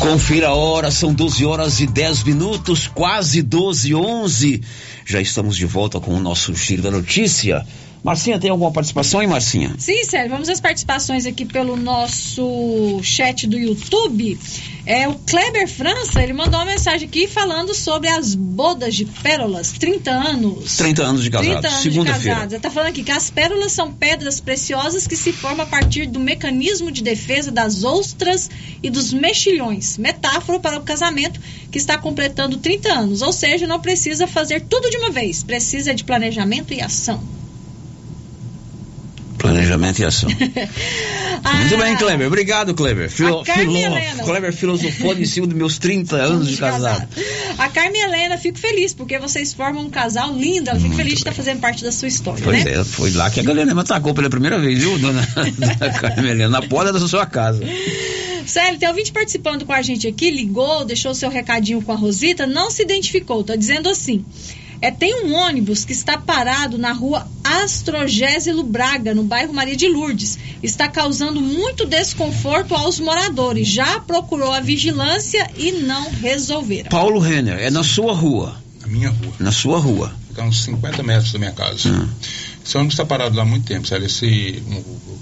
Confira 0.00 0.48
a 0.48 0.54
hora, 0.54 0.90
são 0.90 1.12
12 1.12 1.44
horas 1.44 1.80
e 1.80 1.86
10 1.86 2.22
minutos, 2.22 2.86
quase 2.86 3.42
12 3.42 3.90
e 3.90 3.94
11. 3.94 4.62
Já 5.04 5.20
estamos 5.20 5.56
de 5.56 5.66
volta 5.66 5.98
com 6.00 6.14
o 6.14 6.20
nosso 6.20 6.54
Giro 6.54 6.82
da 6.82 6.90
Notícia. 6.90 7.66
Marcinha, 8.02 8.38
tem 8.38 8.50
alguma 8.50 8.70
participação 8.70 9.20
aí, 9.20 9.26
Marcinha? 9.26 9.74
Sim, 9.78 10.04
Sérgio, 10.04 10.30
vamos 10.30 10.48
às 10.48 10.60
participações 10.60 11.26
aqui 11.26 11.44
pelo 11.44 11.76
nosso 11.76 13.00
chat 13.02 13.46
do 13.46 13.58
YouTube. 13.58 14.38
É, 14.86 15.06
o 15.06 15.14
Kleber 15.16 15.68
França, 15.68 16.22
ele 16.22 16.32
mandou 16.32 16.58
uma 16.58 16.64
mensagem 16.64 17.06
aqui 17.06 17.26
falando 17.26 17.74
sobre 17.74 18.08
as 18.08 18.34
bodas 18.34 18.94
de 18.94 19.04
pérolas, 19.04 19.72
30 19.72 20.10
anos. 20.10 20.76
30 20.76 21.02
anos 21.02 21.22
de 21.22 21.30
casados, 21.30 21.52
30 21.52 21.68
anos 21.68 21.82
de 21.82 21.90
segunda-feira. 21.90 22.44
Ele 22.44 22.58
tá 22.58 22.70
falando 22.70 22.88
aqui 22.88 23.02
que 23.02 23.12
as 23.12 23.28
pérolas 23.28 23.72
são 23.72 23.92
pedras 23.92 24.40
preciosas 24.40 25.06
que 25.06 25.16
se 25.16 25.32
formam 25.32 25.66
a 25.66 25.68
partir 25.68 26.06
do 26.06 26.18
mecanismo 26.18 26.90
de 26.90 27.02
defesa 27.02 27.50
das 27.50 27.84
ostras 27.84 28.48
e 28.82 28.88
dos 28.88 29.12
mexilhões. 29.12 29.98
Metáfora 29.98 30.58
para 30.58 30.78
o 30.78 30.82
casamento 30.82 31.38
que 31.70 31.76
está 31.76 31.98
completando 31.98 32.56
30 32.56 32.88
anos. 32.90 33.20
Ou 33.20 33.32
seja, 33.32 33.66
não 33.66 33.80
precisa 33.80 34.26
fazer 34.26 34.62
tudo 34.62 34.88
de 34.88 34.96
uma 34.96 35.10
vez. 35.10 35.42
Precisa 35.42 35.94
de 35.94 36.04
planejamento 36.04 36.72
e 36.72 36.80
ação. 36.80 37.22
Planejamento 39.38 40.00
e 40.00 40.04
ação. 40.04 40.28
Muito 41.58 41.76
bem, 41.78 41.96
Kleber. 41.96 42.26
Obrigado, 42.26 42.74
Kleber. 42.74 43.08
Filo, 43.08 43.42
Helena. 43.46 44.22
Kleber 44.24 44.52
filosofou 44.52 45.14
em 45.14 45.24
cima 45.24 45.46
dos 45.46 45.56
meus 45.56 45.78
30 45.78 46.16
anos 46.16 46.48
de 46.48 46.56
casado. 46.56 47.08
A 47.56 47.68
Carmen 47.68 48.02
Helena, 48.02 48.36
fico 48.36 48.58
feliz 48.58 48.92
porque 48.92 49.18
vocês 49.18 49.54
formam 49.54 49.84
um 49.84 49.90
casal 49.90 50.34
lindo. 50.34 50.68
Ela 50.70 50.80
fica 50.80 50.96
feliz 50.96 51.14
de 51.14 51.20
estar 51.20 51.32
fazendo 51.32 51.60
parte 51.60 51.84
da 51.84 51.92
sua 51.92 52.08
história, 52.08 52.42
Pois 52.42 52.64
né? 52.64 52.72
é, 52.72 52.84
foi 52.84 53.10
lá 53.12 53.30
que 53.30 53.40
a 53.40 53.42
galera 53.42 53.72
me 53.74 53.80
atacou 53.80 54.12
pela 54.12 54.28
primeira 54.28 54.58
vez, 54.58 54.78
viu, 54.80 54.98
dona, 54.98 55.22
dona 55.56 55.90
Carmen 55.92 56.30
Helena? 56.30 56.48
Na 56.48 56.62
porta 56.62 56.92
da 56.92 57.00
sua 57.00 57.24
casa. 57.24 57.62
Célio, 58.44 58.78
tem 58.78 58.88
ouvinte 58.88 59.12
participando 59.12 59.64
com 59.66 59.72
a 59.72 59.82
gente 59.82 60.08
aqui, 60.08 60.30
ligou, 60.30 60.84
deixou 60.84 61.14
seu 61.14 61.28
recadinho 61.28 61.82
com 61.82 61.92
a 61.92 61.96
Rosita, 61.96 62.46
não 62.46 62.70
se 62.70 62.82
identificou, 62.82 63.44
tá 63.44 63.54
dizendo 63.54 63.88
assim. 63.90 64.24
É, 64.80 64.90
tem 64.90 65.24
um 65.24 65.34
ônibus 65.34 65.84
que 65.84 65.92
está 65.92 66.16
parado 66.16 66.78
na 66.78 66.92
rua 66.92 67.26
Astrogésilo 67.42 68.62
Braga, 68.62 69.14
no 69.14 69.24
bairro 69.24 69.52
Maria 69.52 69.76
de 69.76 69.88
Lourdes. 69.88 70.38
Está 70.62 70.86
causando 70.86 71.40
muito 71.40 71.84
desconforto 71.84 72.74
aos 72.74 73.00
moradores. 73.00 73.66
Já 73.66 73.98
procurou 74.00 74.52
a 74.52 74.60
vigilância 74.60 75.50
e 75.56 75.72
não 75.72 76.10
resolveram. 76.10 76.90
Paulo 76.90 77.18
Renner, 77.18 77.58
é 77.58 77.70
na 77.70 77.82
sua 77.82 78.12
rua. 78.12 78.56
Na 78.80 78.86
minha 78.86 79.10
rua. 79.10 79.32
Na 79.40 79.50
sua 79.50 79.78
rua. 79.78 80.12
Fica 80.28 80.44
uns 80.44 80.62
50 80.62 81.02
metros 81.02 81.32
da 81.32 81.38
minha 81.38 81.52
casa. 81.52 81.88
Hum. 81.88 82.08
Esse 82.64 82.76
ônibus 82.76 82.94
está 82.94 83.04
parado 83.04 83.36
lá 83.36 83.42
há 83.42 83.46
muito 83.46 83.66
tempo, 83.66 83.88
sério. 83.88 84.06
Esse, 84.06 84.62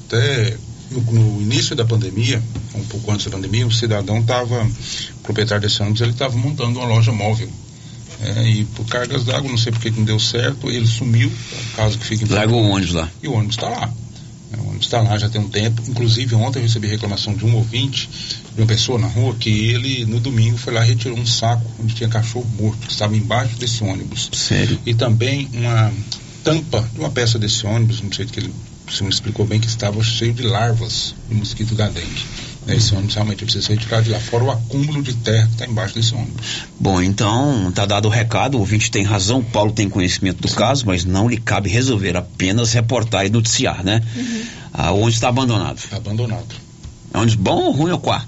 até 0.06 0.56
no, 0.90 1.00
no 1.00 1.40
início 1.40 1.74
da 1.74 1.84
pandemia, 1.84 2.42
um 2.74 2.84
pouco 2.84 3.10
antes 3.10 3.24
da 3.24 3.32
pandemia, 3.32 3.66
o 3.66 3.72
cidadão 3.72 4.18
estava, 4.20 4.62
o 4.64 5.18
proprietário 5.22 5.62
desse 5.62 5.80
ônibus, 5.80 6.00
ele 6.02 6.10
estava 6.10 6.36
montando 6.36 6.78
uma 6.78 6.86
loja 6.86 7.12
móvel. 7.12 7.48
É, 8.22 8.48
e 8.48 8.64
por 8.64 8.86
cargas 8.86 9.24
d'água, 9.24 9.50
não 9.50 9.58
sei 9.58 9.72
porque 9.72 9.90
que 9.90 9.98
não 9.98 10.04
deu 10.04 10.18
certo, 10.18 10.70
ele 10.70 10.86
sumiu, 10.86 11.30
caso 11.74 11.98
que 11.98 12.06
fique 12.06 12.24
em 12.24 12.28
Largou 12.28 12.62
o 12.62 12.68
ônibus 12.68 12.94
lá. 12.94 13.10
E 13.22 13.28
o 13.28 13.34
ônibus 13.34 13.56
está 13.56 13.68
lá. 13.68 13.90
É, 14.52 14.56
O 14.56 14.68
ônibus 14.68 14.86
está 14.86 15.00
lá 15.00 15.18
já 15.18 15.28
tem 15.28 15.40
um 15.40 15.48
tempo. 15.48 15.82
Inclusive, 15.88 16.34
ontem 16.34 16.60
eu 16.60 16.62
recebi 16.62 16.86
reclamação 16.86 17.34
de 17.34 17.44
um 17.44 17.54
ouvinte, 17.54 18.08
de 18.54 18.60
uma 18.60 18.66
pessoa 18.66 18.98
na 18.98 19.06
rua, 19.06 19.34
que 19.34 19.50
ele, 19.50 20.04
no 20.06 20.20
domingo, 20.20 20.56
foi 20.56 20.72
lá 20.72 20.84
e 20.84 20.88
retirou 20.88 21.18
um 21.18 21.26
saco 21.26 21.64
onde 21.82 21.94
tinha 21.94 22.08
cachorro 22.08 22.46
morto, 22.58 22.86
que 22.86 22.92
estava 22.92 23.16
embaixo 23.16 23.56
desse 23.56 23.82
ônibus. 23.84 24.30
Sério? 24.32 24.78
E 24.86 24.94
também 24.94 25.48
uma 25.52 25.92
tampa 26.42 26.88
de 26.92 27.00
uma 27.00 27.10
peça 27.10 27.38
desse 27.38 27.66
ônibus, 27.66 28.00
não 28.00 28.12
sei 28.12 28.24
que 28.24 28.40
ele 28.40 28.52
se 28.90 29.02
me 29.02 29.10
explicou 29.10 29.44
bem, 29.44 29.60
que 29.60 29.66
estava 29.66 30.02
cheio 30.02 30.32
de 30.32 30.42
larvas 30.42 31.14
de 31.28 31.34
mosquito 31.34 31.74
da 31.74 31.88
dengue. 31.88 32.24
Esse 32.68 32.94
ônibus 32.94 33.14
realmente 33.14 33.44
precisa 33.44 33.64
ser 33.64 33.74
retirado 33.74 34.04
de 34.04 34.10
lá, 34.10 34.18
fora 34.18 34.44
o 34.44 34.50
acúmulo 34.50 35.02
de 35.02 35.14
terra 35.14 35.46
que 35.46 35.52
está 35.52 35.66
embaixo 35.66 35.94
desse 35.94 36.14
ônibus. 36.14 36.64
Bom, 36.78 37.00
então, 37.00 37.70
tá 37.72 37.86
dado 37.86 38.06
o 38.06 38.10
recado, 38.10 38.56
o 38.56 38.60
ouvinte 38.60 38.90
tem 38.90 39.04
razão, 39.04 39.38
o 39.38 39.44
Paulo 39.44 39.72
tem 39.72 39.88
conhecimento 39.88 40.40
do 40.40 40.54
caso, 40.54 40.84
mas 40.86 41.04
não 41.04 41.28
lhe 41.28 41.36
cabe 41.36 41.68
resolver, 41.68 42.16
apenas 42.16 42.72
reportar 42.72 43.24
e 43.24 43.30
noticiar, 43.30 43.84
né? 43.84 44.02
Ah, 44.72 44.92
onde 44.92 45.14
está 45.14 45.28
abandonado? 45.28 45.80
Abandonado. 45.92 46.54
É 47.14 47.18
um 47.18 47.20
ônibus 47.20 47.36
bom 47.36 47.64
ou 47.66 47.72
ruim 47.72 47.92
ou 47.92 47.98
quá? 47.98 48.26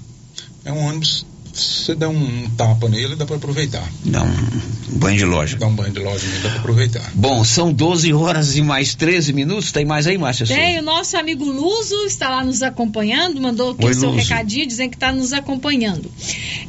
É 0.63 0.71
um 0.71 0.85
ônibus 0.85 1.25
você 1.59 1.95
dá 1.95 2.09
um 2.09 2.49
tapa 2.57 2.87
nele, 2.87 3.15
dá 3.15 3.25
para 3.25 3.35
aproveitar. 3.35 3.87
Dá 4.05 4.23
um 4.23 4.97
banho 4.97 5.17
de 5.17 5.25
loja. 5.25 5.57
Dá 5.57 5.67
um 5.67 5.75
banho 5.75 5.91
de 5.91 5.99
loja 5.99 6.25
dá 6.43 6.49
para 6.49 6.59
aproveitar. 6.59 7.11
Bom, 7.13 7.43
são 7.43 7.71
12 7.71 8.13
horas 8.13 8.55
e 8.55 8.61
mais 8.61 8.95
13 8.95 9.33
minutos. 9.33 9.71
Tem 9.71 9.85
mais 9.85 10.07
aí, 10.07 10.17
Márcia? 10.17 10.45
Tem, 10.45 10.79
o 10.79 10.81
nosso 10.81 11.17
amigo 11.17 11.45
Luso 11.45 11.95
está 12.05 12.29
lá 12.29 12.43
nos 12.43 12.61
acompanhando, 12.61 13.41
mandou 13.41 13.71
aqui 13.71 13.85
Oi, 13.85 13.91
o 13.91 13.95
seu 13.95 14.09
Luso. 14.09 14.21
recadinho 14.21 14.67
dizendo 14.67 14.89
que 14.89 14.95
está 14.95 15.11
nos 15.11 15.33
acompanhando. 15.33 16.11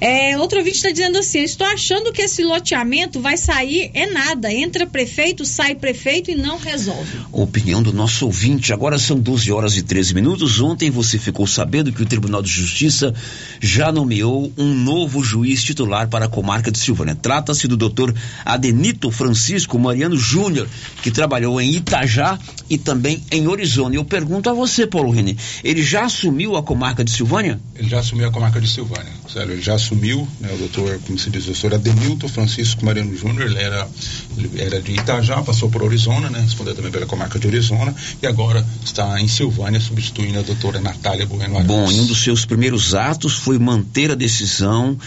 É, 0.00 0.38
outro 0.38 0.58
ouvinte 0.58 0.76
está 0.76 0.90
dizendo 0.90 1.18
assim: 1.18 1.40
estou 1.40 1.66
achando 1.66 2.12
que 2.12 2.22
esse 2.22 2.42
loteamento 2.42 3.20
vai 3.20 3.36
sair 3.36 3.90
é 3.94 4.06
nada. 4.06 4.52
Entra 4.52 4.86
prefeito, 4.86 5.44
sai 5.44 5.74
prefeito 5.74 6.30
e 6.30 6.34
não 6.34 6.58
resolve. 6.58 7.18
Opinião 7.32 7.82
do 7.82 7.92
nosso 7.92 8.26
ouvinte. 8.26 8.72
Agora 8.72 8.98
são 8.98 9.18
12 9.18 9.52
horas 9.52 9.76
e 9.76 9.82
13 9.82 10.14
minutos. 10.14 10.60
Ontem 10.60 10.90
você 10.90 11.18
ficou 11.18 11.46
sabendo 11.46 11.92
que 11.92 12.02
o 12.02 12.06
Tribunal 12.06 12.42
de 12.42 12.50
Justiça 12.50 13.14
já 13.60 13.92
nomeou 13.92 14.52
um 14.56 14.74
novo 14.80 15.22
juiz 15.22 15.62
titular 15.62 16.08
para 16.08 16.24
a 16.24 16.28
comarca 16.28 16.70
de 16.70 16.78
Silvânia. 16.78 17.14
Trata-se 17.14 17.68
do 17.68 17.76
doutor 17.76 18.14
Adenito 18.44 19.10
Francisco 19.10 19.78
Mariano 19.78 20.16
Júnior, 20.16 20.68
que 21.02 21.10
trabalhou 21.10 21.60
em 21.60 21.76
Itajá 21.76 22.38
e 22.68 22.76
também 22.76 23.22
em 23.30 23.46
Orizona. 23.46 23.94
Eu 23.94 24.04
pergunto 24.04 24.50
a 24.50 24.52
você, 24.52 24.86
Paulo 24.86 25.10
René, 25.10 25.36
ele 25.62 25.82
já 25.82 26.04
assumiu 26.04 26.56
a 26.56 26.62
comarca 26.62 27.04
de 27.04 27.10
Silvânia? 27.10 27.60
Ele 27.76 27.88
já 27.88 28.00
assumiu 28.00 28.28
a 28.28 28.32
comarca 28.32 28.60
de 28.60 28.68
Silvânia, 28.68 29.12
sério, 29.32 29.52
ele 29.52 29.62
já 29.62 29.74
assumiu, 29.74 30.26
né, 30.40 30.50
o 30.52 30.58
doutor, 30.58 31.00
como 31.06 31.18
se 31.18 31.30
diz, 31.30 31.44
o 31.44 31.52
doutor 31.52 31.74
Adenilton 31.74 32.28
Francisco 32.28 32.84
Mariano 32.84 33.16
Júnior, 33.16 33.46
ele 33.46 33.58
era, 33.58 33.88
ele 34.36 34.60
era 34.60 34.80
de 34.80 34.92
Itajá, 34.92 35.42
passou 35.42 35.70
por 35.70 35.82
Orizona, 35.82 36.28
né, 36.28 36.40
respondeu 36.40 36.74
também 36.74 36.90
pela 36.90 37.06
comarca 37.06 37.38
de 37.38 37.46
Orizona, 37.46 37.94
e 38.22 38.26
agora 38.26 38.66
está 38.84 39.20
em 39.20 39.28
Silvânia, 39.28 39.80
substituindo 39.80 40.38
a 40.38 40.42
doutora 40.42 40.80
Natália 40.80 41.26
Bueno 41.26 41.56
Araújo. 41.56 41.66
Bom, 41.66 41.90
e 41.90 42.00
um 42.00 42.06
dos 42.06 42.22
seus 42.22 42.44
primeiros 42.44 42.94
atos 42.94 43.34
foi 43.34 43.58
manter 43.58 44.10
a 44.10 44.14
decisão 44.14 44.98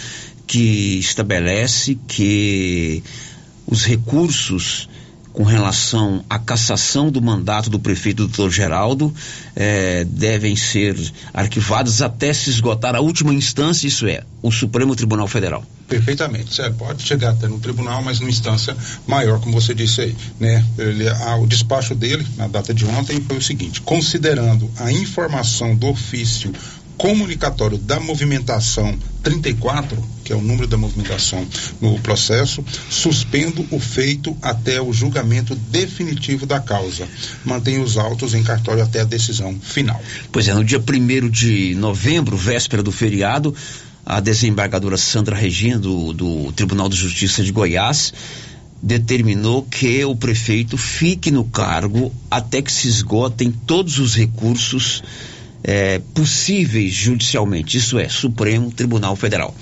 que 0.48 1.00
estabelece 1.00 1.98
que 2.08 3.04
os 3.66 3.86
recursos 3.86 4.88
com 5.34 5.43
relação 5.43 6.23
à 6.30 6.38
cassação 6.38 7.10
do 7.10 7.22
mandato 7.22 7.69
do 7.69 7.80
prefeito 7.80 8.27
doutor 8.27 8.51
Geraldo 8.51 9.14
eh, 9.55 10.05
devem 10.07 10.55
ser 10.55 10.95
arquivados 11.34 12.01
até 12.03 12.31
se 12.31 12.51
esgotar 12.51 12.95
a 12.95 13.01
última 13.01 13.34
instância, 13.34 13.88
isso 13.88 14.07
é, 14.07 14.23
o 14.41 14.51
Supremo 14.51 14.95
Tribunal 14.95 15.27
Federal. 15.27 15.65
Perfeitamente, 15.88 16.55
certo. 16.55 16.76
Pode 16.76 17.03
chegar 17.03 17.31
até 17.31 17.47
no 17.47 17.60
tribunal, 17.60 18.01
mas 18.01 18.19
numa 18.19 18.30
instância 18.30 18.76
maior, 19.05 19.39
como 19.39 19.60
você 19.60 19.73
disse 19.73 20.01
aí, 20.01 20.15
né? 20.39 20.64
Ele, 20.77 21.05
o 21.39 21.45
despacho 21.45 21.93
dele, 21.93 22.26
na 22.38 22.47
data 22.47 22.73
de 22.73 22.85
ontem, 22.85 23.19
foi 23.22 23.38
o 23.38 23.41
seguinte: 23.41 23.81
considerando 23.81 24.69
a 24.77 24.91
informação 24.91 25.76
do 25.76 25.88
ofício 25.88 26.53
comunicatório 26.97 27.77
da 27.77 27.99
movimentação 27.99 28.97
34, 29.22 30.01
que 30.24 30.32
é 30.32 30.36
o 30.36 30.41
número 30.41 30.68
da 30.68 30.78
movimentação 30.78 31.45
no 31.82 32.00
processo, 32.00 32.64
suspendo 32.90 33.66
o 33.72 33.80
feito 33.80 34.36
até 34.41 34.82
o 34.82 34.94
julgamento 34.94 35.56
definitivo 35.56 36.45
da 36.45 36.60
causa. 36.60 37.08
Mantém 37.44 37.82
os 37.82 37.98
autos 37.98 38.34
em 38.34 38.44
cartório 38.44 38.84
até 38.84 39.02
a 39.02 39.06
decisão 39.06 39.60
final. 39.62 40.02
Pois 40.32 40.48
é, 40.48 40.54
no 40.54 40.64
dia 40.64 40.80
1 40.80 41.30
de 41.30 41.76
novembro, 41.76 42.38
véspera 42.38 42.82
do 42.82 42.91
feriado, 42.91 43.54
a 44.06 44.20
desembargadora 44.20 44.98
Sandra 44.98 45.36
Regina, 45.36 45.80
do, 45.80 46.14
do 46.14 46.52
Tribunal 46.52 46.90
de 46.90 46.95
Justiça 46.95 47.44
de 47.44 47.52
Goiás, 47.52 48.14
determinou 48.82 49.64
que 49.64 50.04
o 50.04 50.14
prefeito 50.14 50.78
fique 50.78 51.32
no 51.32 51.45
cargo 51.45 52.14
até 52.30 52.62
que 52.62 52.72
se 52.72 52.90
esgotem 52.90 53.50
todos 53.50 53.98
os 53.98 54.14
recursos 54.14 55.02
eh, 55.64 56.02
possíveis 56.14 56.94
judicialmente, 56.94 57.78
isso 57.78 57.98
é, 57.98 58.10
Supremo 58.10 58.70
Tribunal 58.72 59.16
Federal. 59.16 59.56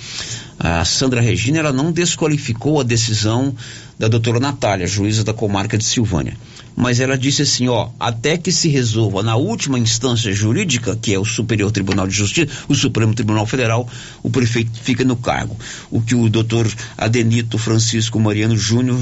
A 0.64 0.86
Sandra 0.86 1.20
Regina 1.20 1.58
ela 1.58 1.74
não 1.74 1.92
desqualificou 1.92 2.80
a 2.80 2.84
decisão 2.84 3.52
da 3.98 4.08
doutora 4.08 4.40
Natália, 4.40 4.86
juíza 4.86 5.24
da 5.24 5.34
comarca 5.34 5.76
de 5.76 5.84
Silvânia. 5.84 6.38
Mas 6.76 7.00
ela 7.00 7.18
disse 7.18 7.42
assim, 7.42 7.68
ó, 7.68 7.90
até 8.00 8.38
que 8.38 8.52
se 8.52 8.70
resolva 8.70 9.24
na 9.24 9.36
última 9.36 9.80
instância 9.80 10.32
jurídica, 10.32 10.96
que 10.96 11.16
é 11.16 11.18
o 11.18 11.26
Superior 11.26 11.72
Tribunal 11.72 12.06
de 12.06 12.14
Justiça, 12.14 12.52
o 12.68 12.76
Supremo 12.76 13.16
Tribunal 13.16 13.48
Federal, 13.48 13.90
o 14.22 14.30
prefeito 14.30 14.70
fica 14.80 15.04
no 15.04 15.16
cargo. 15.16 15.58
O 15.90 16.00
que 16.00 16.14
o 16.14 16.30
doutor 16.30 16.72
Adenito 16.96 17.58
Francisco 17.58 18.20
Mariano 18.20 18.56
Júnior 18.56 19.00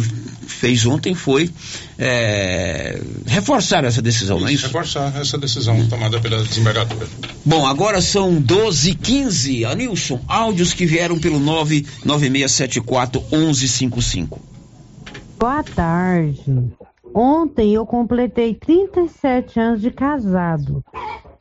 fez 0.53 0.85
ontem 0.85 1.13
foi 1.13 1.49
é, 1.97 3.01
reforçar 3.25 3.83
essa 3.83 4.01
decisão, 4.01 4.39
não 4.39 4.47
é 4.47 4.53
isso? 4.53 4.67
Reforçar 4.67 5.15
essa 5.19 5.37
decisão 5.37 5.87
tomada 5.87 6.19
pela 6.19 6.43
desembargadora. 6.43 7.07
Bom, 7.45 7.65
agora 7.65 8.01
são 8.01 8.41
12 8.41 8.91
h 8.91 8.99
15 9.01 9.65
Anilson, 9.65 10.21
áudios 10.27 10.73
que 10.73 10.85
vieram 10.85 11.19
pelo 11.19 11.39
99674 11.39 13.23
1155. 13.31 14.41
Boa 15.39 15.63
tarde. 15.63 16.73
Ontem 17.13 17.73
eu 17.73 17.85
completei 17.85 18.53
37 18.53 19.59
anos 19.59 19.81
de 19.81 19.91
casado. 19.91 20.83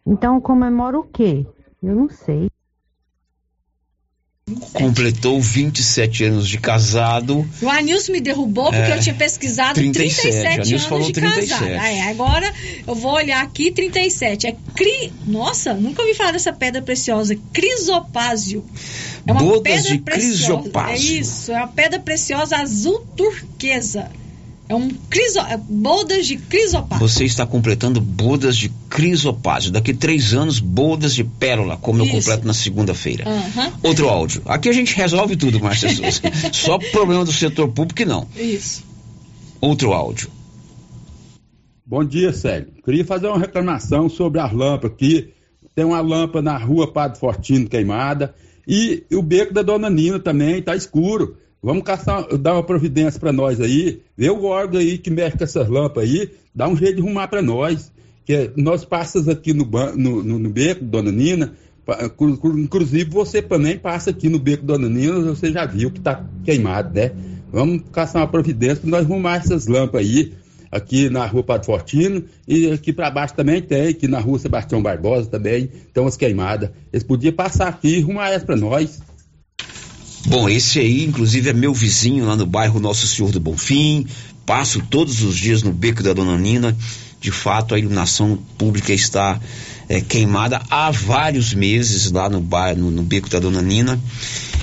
Então 0.07 0.41
comemoro 0.41 1.01
o 1.01 1.05
quê? 1.05 1.47
Eu 1.83 1.95
não 1.95 2.09
sei. 2.09 2.51
Completou 4.73 5.41
27 5.41 6.25
anos 6.25 6.49
de 6.49 6.59
casado. 6.59 7.49
O 7.61 7.69
Anilson 7.69 8.13
me 8.13 8.21
derrubou 8.21 8.65
porque 8.65 8.77
É, 8.77 8.97
eu 8.97 9.01
tinha 9.01 9.15
pesquisado 9.15 9.75
37, 9.75 10.23
37, 10.23 10.47
Anilson 10.47 10.75
anos 10.75 10.85
falou 10.87 11.07
de 11.07 11.13
37. 11.13 11.49
casado. 11.49 11.71
É, 11.71 12.01
agora 12.11 12.53
eu 12.87 12.95
vou 12.95 13.13
olhar 13.13 13.43
aqui 13.43 13.71
37. 13.71 14.47
É 14.47 14.57
cri... 14.75 15.13
Nossa, 15.27 15.75
nunca 15.75 16.03
ouvi 16.03 16.15
falar 16.15 16.33
dessa 16.33 16.53
pedra 16.53 16.83
preciosa. 16.83 17.37
Crisopásio. 17.53 18.65
É 19.27 19.33
uma 19.33 19.41
Bodas 19.41 19.63
pedra 19.63 19.93
de 19.93 19.99
preciosa. 19.99 20.63
crisopásio. 20.63 21.17
É 21.17 21.21
isso, 21.21 21.53
é 21.53 21.57
uma 21.57 21.69
pedra 21.69 21.99
preciosa 21.99 22.57
azul 22.57 23.01
turquesa. 23.17 24.11
É 24.69 24.75
um 24.75 24.91
criso... 25.09 25.39
é 25.41 25.57
bodas 25.57 26.27
de 26.27 26.37
crisopásio. 26.37 27.09
Você 27.09 27.25
está 27.25 27.47
completando 27.47 28.01
bodas 28.01 28.57
de 28.57 28.69
crisopásio. 28.91 29.73
Daqui 29.73 29.95
três 29.95 30.35
anos, 30.35 30.61
bodas 30.61 31.15
de 31.15 31.25
pérola, 31.25 31.77
como 31.77 32.01
eu 32.01 32.05
Isso. 32.05 32.15
completo 32.17 32.47
na 32.47 32.53
segunda-feira. 32.53 33.25
Aham. 33.27 33.73
Outro 33.83 34.09
áudio. 34.09 34.43
Aqui 34.45 34.69
a 34.69 34.73
gente 34.73 34.95
resolve 34.95 35.37
tudo, 35.37 35.59
Márcia 35.59 35.89
Souza. 35.95 36.21
Só 36.53 36.79
problema 36.79 37.25
do 37.25 37.33
setor 37.33 37.69
público, 37.69 38.05
não. 38.05 38.29
Isso. 38.37 38.85
Outro 39.61 39.93
áudio. 39.93 40.31
Bom 41.87 42.05
dia, 42.05 42.33
Célio. 42.35 42.69
Queria 42.85 43.05
fazer 43.05 43.29
uma 43.29 43.39
reclamação 43.39 44.11
sobre 44.11 44.41
as 44.41 44.53
lâmpadas 44.53 44.93
aqui. 44.93 45.33
Tem 45.75 45.85
uma 45.85 46.03
lâmpada 46.03 46.43
na 46.43 46.59
rua 46.59 46.93
Padre 46.93 47.19
Fortino 47.19 47.67
queimada 47.69 48.35
e 48.67 49.03
o 49.11 49.23
beco 49.23 49.55
da 49.55 49.63
Dona 49.63 49.89
Nina 49.89 50.19
também 50.19 50.59
está 50.59 50.77
escuro. 50.77 51.39
Vamos 51.63 51.83
caçar, 51.83 52.27
dar 52.39 52.55
uma 52.55 52.63
providência 52.63 53.19
para 53.19 53.33
nós 53.33 53.61
aí. 53.61 54.01
Vê 54.17 54.31
o 54.31 54.45
órgão 54.45 54.81
aí 54.81 54.97
que 54.99 55.11
mexe 55.11 55.37
com 55.37 55.45
essas 55.45 55.69
lâmpadas 55.69 56.09
aí, 56.09 56.31
dá 56.55 56.69
um 56.69 56.77
jeito 56.77 56.97
de 56.97 57.03
arrumar 57.03 57.29
para 57.29 57.43
nós. 57.43 57.93
Que 58.25 58.51
nós 58.57 58.85
passamos 58.85 59.29
aqui 59.29 59.53
no, 59.53 59.65
no, 59.65 60.23
no, 60.23 60.39
no 60.39 60.51
beco, 60.51 60.85
Dona 60.85 61.11
Nina. 61.11 61.55
Inclusive 62.57 63.11
você 63.11 63.41
também 63.41 63.79
passa 63.79 64.11
aqui 64.11 64.29
no 64.29 64.39
beco 64.39 64.65
Dona 64.65 64.89
Nina, 64.89 65.21
você 65.21 65.51
já 65.51 65.65
viu 65.65 65.91
que 65.91 65.99
está 65.99 66.25
queimado, 66.45 66.95
né? 66.95 67.13
Vamos 67.51 67.83
caçar 67.91 68.21
uma 68.21 68.29
providência 68.29 68.77
para 68.77 68.91
nós 68.91 69.07
arrumar 69.07 69.37
essas 69.37 69.67
lâmpadas 69.67 70.07
aí 70.07 70.35
aqui 70.71 71.09
na 71.09 71.25
rua 71.27 71.43
Padre 71.43 71.67
Fortino 71.67 72.25
e 72.47 72.71
aqui 72.71 72.93
para 72.93 73.11
baixo 73.11 73.35
também 73.35 73.63
tem, 73.63 73.89
aqui 73.89 74.07
na 74.07 74.21
rua 74.21 74.39
Sebastião 74.39 74.83
Barbosa 74.83 75.31
também, 75.31 75.71
tem 75.93 76.03
umas 76.03 76.17
queimadas. 76.17 76.71
Eles 76.93 77.03
podiam 77.03 77.33
passar 77.33 77.69
aqui 77.69 77.97
e 77.97 78.03
arrumar 78.03 78.31
essa 78.31 78.45
para 78.45 78.57
nós. 78.57 79.01
Bom, 80.27 80.49
esse 80.49 80.81
aí, 80.81 81.05
inclusive, 81.05 81.51
é 81.51 81.53
meu 81.53 81.73
vizinho 81.73 82.27
lá 82.27 82.37
no 82.37 82.45
bairro 82.45 82.81
Nosso 82.81 83.07
Senhor 83.07 83.31
do 83.31 83.41
Bonfim. 83.41 84.07
Passo 84.45 84.83
todos 84.91 85.23
os 85.23 85.37
dias 85.37 85.63
no 85.63 85.73
beco 85.73 86.03
da 86.03 86.13
Dona 86.13 86.37
Nina. 86.37 86.77
De 87.21 87.31
fato, 87.31 87.75
a 87.75 87.79
iluminação 87.79 88.39
pública 88.57 88.93
está 88.93 89.41
eh, 89.89 90.01
queimada 90.01 90.61
há 90.71 90.91
vários 90.91 91.53
meses 91.53 92.11
lá 92.11 92.29
no 92.29 92.41
bairro, 92.41 92.81
no, 92.81 92.91
no 92.91 93.03
beco 93.03 93.29
da 93.29 93.39
Dona 93.39 93.63
Nina. 93.63 93.99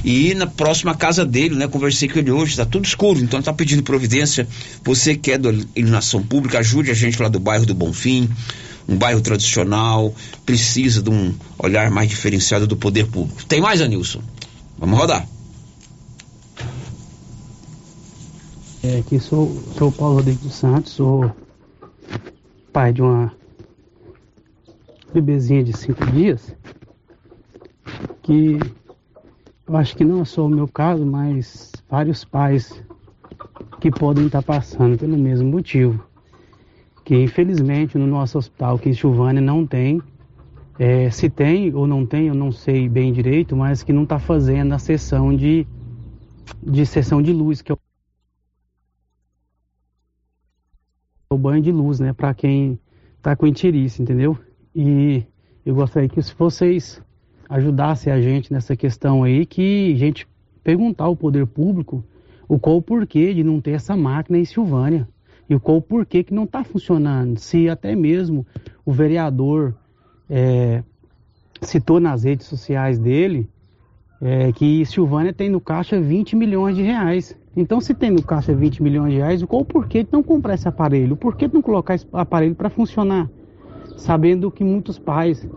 E 0.03 0.35
na 0.35 0.45
próxima 0.45 0.93
casa 0.93 1.25
dele, 1.25 1.55
né? 1.55 1.67
Conversei 1.67 2.07
com 2.07 2.19
ele 2.19 2.31
hoje, 2.31 2.51
está 2.51 2.65
tudo 2.65 2.85
escuro, 2.85 3.19
então 3.19 3.39
está 3.39 3.51
pedindo 3.51 3.81
providência. 3.81 4.47
Você 4.83 5.15
que 5.15 5.31
é 5.31 5.37
da 5.37 5.49
iluminação 5.49 6.21
pública, 6.21 6.59
ajude 6.59 6.91
a 6.91 6.93
gente 6.93 7.19
lá 7.21 7.27
do 7.27 7.39
bairro 7.39 7.65
do 7.65 7.73
Bonfim, 7.73 8.29
um 8.87 8.95
bairro 8.95 9.19
tradicional, 9.19 10.13
precisa 10.45 11.01
de 11.01 11.09
um 11.09 11.33
olhar 11.57 11.89
mais 11.89 12.07
diferenciado 12.07 12.67
do 12.67 12.77
poder 12.77 13.07
público. 13.07 13.43
Tem 13.45 13.59
mais, 13.59 13.81
Anilson? 13.81 14.21
Vamos 14.77 14.99
rodar. 14.99 15.34
É, 18.87 19.01
que 19.01 19.19
sou, 19.19 19.47
sou 19.77 19.91
Paulo 19.91 20.17
Rodrigues 20.17 20.53
Santos, 20.53 20.91
sou 20.91 21.31
pai 22.71 22.93
de 22.93 23.01
uma 23.01 23.33
bebezinha 25.11 25.63
de 25.63 25.75
cinco 25.75 26.05
dias, 26.11 26.55
que 28.21 28.59
eu 29.67 29.75
acho 29.75 29.95
que 29.97 30.05
não 30.05 30.21
é 30.21 30.25
só 30.25 30.45
o 30.45 30.49
meu 30.49 30.67
caso, 30.67 31.03
mas 31.05 31.71
vários 31.89 32.23
pais 32.23 32.83
que 33.79 33.89
podem 33.89 34.27
estar 34.27 34.43
passando 34.43 34.99
pelo 34.99 35.17
mesmo 35.17 35.49
motivo. 35.49 36.05
Que 37.03 37.15
infelizmente 37.23 37.97
no 37.97 38.05
nosso 38.05 38.37
hospital 38.37 38.75
aqui 38.75 38.89
em 38.89 38.93
Silvânia 38.93 39.41
não 39.41 39.65
tem 39.65 40.01
É, 40.77 41.09
se 41.09 41.29
tem 41.29 41.73
ou 41.73 41.87
não 41.87 42.05
tem, 42.05 42.27
eu 42.27 42.35
não 42.35 42.51
sei 42.51 42.89
bem 42.89 43.13
direito, 43.13 43.55
mas 43.55 43.81
que 43.83 43.93
não 43.93 44.03
está 44.03 44.19
fazendo 44.19 44.73
a 44.73 44.79
sessão 44.79 45.33
de, 45.35 45.65
de 46.61 46.85
sessão 46.85 47.21
de 47.21 47.31
luz, 47.31 47.61
que 47.61 47.71
é 47.71 47.77
o 51.35 51.37
banho 51.37 51.61
de 51.61 51.71
luz, 51.71 51.99
né, 51.99 52.13
para 52.13 52.33
quem 52.33 52.79
está 53.17 53.35
com 53.35 53.45
entirice, 53.45 54.01
entendeu? 54.01 54.37
E 54.75 55.23
eu 55.65 55.75
gostaria 55.75 56.09
que 56.09 56.21
se 56.21 56.33
vocês 56.35 57.01
ajudassem 57.49 58.11
a 58.11 58.19
gente 58.21 58.51
nessa 58.51 58.75
questão 58.75 59.23
aí, 59.23 59.45
que 59.45 59.93
a 59.93 59.97
gente 59.97 60.27
perguntar 60.63 61.05
ao 61.05 61.15
poder 61.15 61.45
público 61.45 62.03
o 62.47 62.59
qual 62.59 62.77
o 62.77 62.81
porquê 62.81 63.33
de 63.33 63.43
não 63.43 63.61
ter 63.61 63.71
essa 63.71 63.95
máquina 63.95 64.37
em 64.37 64.45
Silvânia 64.45 65.07
e 65.49 65.55
o 65.55 65.59
qual 65.59 65.77
o 65.77 65.81
porquê 65.81 66.23
que 66.23 66.33
não 66.33 66.43
está 66.43 66.63
funcionando. 66.63 67.37
Se 67.37 67.69
até 67.69 67.95
mesmo 67.95 68.45
o 68.83 68.91
vereador 68.91 69.75
é, 70.29 70.83
citou 71.61 71.99
nas 71.99 72.23
redes 72.23 72.47
sociais 72.47 72.97
dele 72.99 73.49
é, 74.21 74.51
que 74.51 74.85
Silvânia 74.85 75.33
tem 75.33 75.49
no 75.49 75.59
caixa 75.59 75.99
20 75.99 76.35
milhões 76.35 76.75
de 76.75 76.81
reais. 76.81 77.37
Então, 77.55 77.79
se 77.79 77.93
tem 77.93 78.11
no 78.11 78.21
caixa 78.21 78.53
20 78.53 78.83
milhões 78.83 79.13
de 79.13 79.19
reais, 79.19 79.43
qual 79.43 79.61
o 79.61 79.65
porquê 79.65 80.03
de 80.03 80.09
não 80.11 80.23
comprar 80.23 80.55
esse 80.55 80.67
aparelho? 80.67 81.15
Por 81.15 81.35
que 81.35 81.47
não 81.47 81.61
colocar 81.61 81.95
esse 81.95 82.07
aparelho 82.11 82.55
para 82.55 82.69
funcionar? 82.69 83.29
Sabendo 83.97 84.51
que 84.51 84.63
muitos 84.63 84.99
pais 84.99 85.47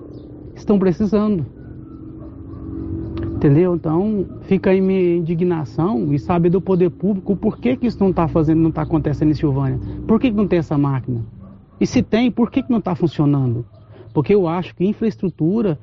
estão 0.54 0.78
precisando. 0.78 1.44
Entendeu? 3.34 3.74
Então, 3.74 4.26
fica 4.42 4.70
aí 4.70 4.80
minha 4.80 5.16
indignação 5.16 6.12
e 6.12 6.18
saber 6.18 6.50
do 6.50 6.60
poder 6.60 6.90
público 6.90 7.36
por 7.36 7.58
que, 7.58 7.76
que 7.76 7.86
isso 7.86 8.00
não 8.00 8.10
está 8.10 8.26
fazendo, 8.26 8.60
não 8.60 8.70
está 8.70 8.82
acontecendo 8.82 9.30
em 9.30 9.34
Silvânia. 9.34 9.78
Por 10.06 10.20
que, 10.20 10.30
que 10.30 10.36
não 10.36 10.46
tem 10.46 10.58
essa 10.58 10.76
máquina? 10.76 11.24
E 11.80 11.86
se 11.86 12.02
tem, 12.02 12.30
por 12.30 12.50
que, 12.50 12.62
que 12.62 12.70
não 12.70 12.80
está 12.80 12.96
funcionando? 12.96 13.64
Porque 14.12 14.34
eu 14.34 14.48
acho 14.48 14.74
que 14.74 14.84
infraestrutura 14.84 15.78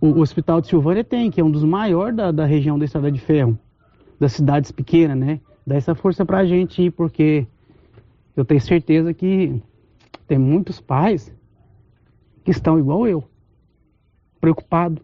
o, 0.00 0.20
Hospital 0.20 0.60
de 0.60 0.68
Silvânia 0.68 1.04
tem, 1.04 1.30
que 1.30 1.40
é 1.40 1.44
um 1.44 1.50
dos 1.50 1.64
maiores 1.64 2.16
da, 2.16 2.30
da 2.30 2.44
região 2.44 2.78
da 2.78 2.84
Estrada 2.84 3.10
de 3.10 3.20
Ferro, 3.20 3.58
das 4.18 4.32
cidades 4.32 4.70
pequenas, 4.70 5.18
né? 5.18 5.40
Dá 5.66 5.76
essa 5.76 5.94
força 5.94 6.24
pra 6.24 6.44
gente 6.44 6.82
ir, 6.82 6.90
porque 6.90 7.46
eu 8.36 8.44
tenho 8.44 8.60
certeza 8.60 9.12
que 9.12 9.60
tem 10.26 10.38
muitos 10.38 10.80
pais 10.80 11.34
que 12.44 12.50
estão 12.50 12.78
igual 12.78 13.06
eu, 13.06 13.24
preocupados 14.40 15.02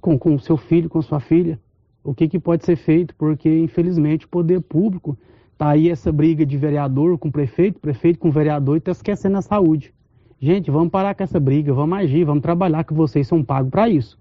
com 0.00 0.34
o 0.34 0.40
seu 0.40 0.56
filho, 0.56 0.88
com 0.88 1.00
sua 1.02 1.20
filha. 1.20 1.58
O 2.02 2.14
que, 2.14 2.28
que 2.28 2.38
pode 2.38 2.64
ser 2.64 2.76
feito? 2.76 3.14
Porque, 3.14 3.48
infelizmente, 3.48 4.26
o 4.26 4.28
poder 4.28 4.60
público 4.60 5.18
tá 5.56 5.70
aí 5.70 5.90
essa 5.90 6.12
briga 6.12 6.46
de 6.46 6.56
vereador 6.56 7.18
com 7.18 7.30
prefeito, 7.30 7.80
prefeito 7.80 8.18
com 8.18 8.30
vereador 8.30 8.76
e 8.76 8.80
tá 8.80 8.92
esquecendo 8.92 9.36
a 9.36 9.42
saúde. 9.42 9.92
Gente, 10.40 10.70
vamos 10.70 10.90
parar 10.90 11.16
com 11.16 11.22
essa 11.24 11.40
briga, 11.40 11.72
vamos 11.72 11.98
agir, 11.98 12.24
vamos 12.24 12.42
trabalhar, 12.42 12.84
que 12.84 12.94
vocês 12.94 13.26
são 13.26 13.42
pagos 13.42 13.70
para 13.70 13.88
isso. 13.88 14.16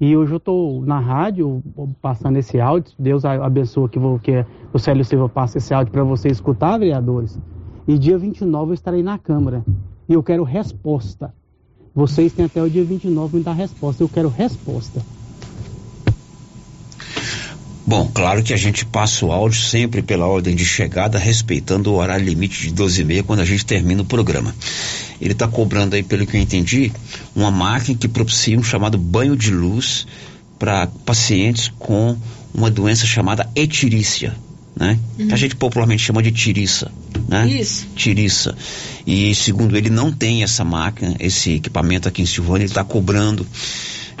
E 0.00 0.16
hoje 0.16 0.32
eu 0.32 0.38
estou 0.38 0.84
na 0.84 0.98
rádio 0.98 1.62
passando 2.02 2.38
esse 2.38 2.58
áudio. 2.58 2.92
Deus 2.98 3.24
abençoe 3.24 3.88
que, 3.88 3.98
vou, 3.98 4.18
que 4.18 4.44
o 4.72 4.78
Célio 4.78 5.04
Silva 5.04 5.28
passe 5.28 5.58
esse 5.58 5.72
áudio 5.72 5.92
para 5.92 6.02
vocês 6.02 6.38
escutar, 6.38 6.78
vereadores. 6.78 7.38
E 7.86 7.98
dia 7.98 8.18
29 8.18 8.70
eu 8.70 8.74
estarei 8.74 9.02
na 9.02 9.16
Câmara. 9.16 9.64
E 10.08 10.14
eu 10.14 10.22
quero 10.22 10.42
resposta. 10.42 11.32
Vocês 11.94 12.32
têm 12.32 12.46
até 12.46 12.60
o 12.60 12.68
dia 12.68 12.82
29 12.82 13.36
me 13.36 13.44
dar 13.44 13.52
resposta. 13.52 14.02
Eu 14.02 14.08
quero 14.08 14.28
resposta. 14.28 15.00
Bom, 17.90 18.08
claro 18.14 18.40
que 18.40 18.54
a 18.54 18.56
gente 18.56 18.86
passa 18.86 19.26
o 19.26 19.32
áudio 19.32 19.60
sempre 19.60 20.00
pela 20.00 20.24
ordem 20.24 20.54
de 20.54 20.64
chegada, 20.64 21.18
respeitando 21.18 21.90
o 21.90 21.96
horário 21.96 22.24
limite 22.24 22.62
de 22.62 22.70
12 22.72 23.00
e 23.00 23.04
meia 23.04 23.22
quando 23.24 23.40
a 23.40 23.44
gente 23.44 23.66
termina 23.66 24.02
o 24.02 24.04
programa. 24.04 24.54
Ele 25.20 25.32
está 25.32 25.48
cobrando 25.48 25.96
aí, 25.96 26.02
pelo 26.04 26.24
que 26.24 26.36
eu 26.36 26.40
entendi, 26.40 26.92
uma 27.34 27.50
máquina 27.50 27.98
que 27.98 28.06
propicia 28.06 28.56
um 28.56 28.62
chamado 28.62 28.96
banho 28.96 29.36
de 29.36 29.50
luz 29.50 30.06
para 30.56 30.86
pacientes 31.04 31.72
com 31.80 32.16
uma 32.54 32.70
doença 32.70 33.06
chamada 33.06 33.50
etirícia, 33.56 34.36
né? 34.78 34.96
Uhum. 35.18 35.26
Que 35.26 35.34
a 35.34 35.36
gente 35.36 35.56
popularmente 35.56 36.04
chama 36.04 36.22
de 36.22 36.30
tiriça, 36.30 36.92
né? 37.28 37.48
Isso. 37.48 37.88
Tiriça. 37.96 38.54
E 39.04 39.34
segundo 39.34 39.76
ele, 39.76 39.90
não 39.90 40.12
tem 40.12 40.44
essa 40.44 40.62
máquina, 40.62 41.16
esse 41.18 41.54
equipamento 41.54 42.06
aqui 42.06 42.22
em 42.22 42.26
Silvânia, 42.26 42.62
ele 42.62 42.70
está 42.70 42.84
cobrando 42.84 43.44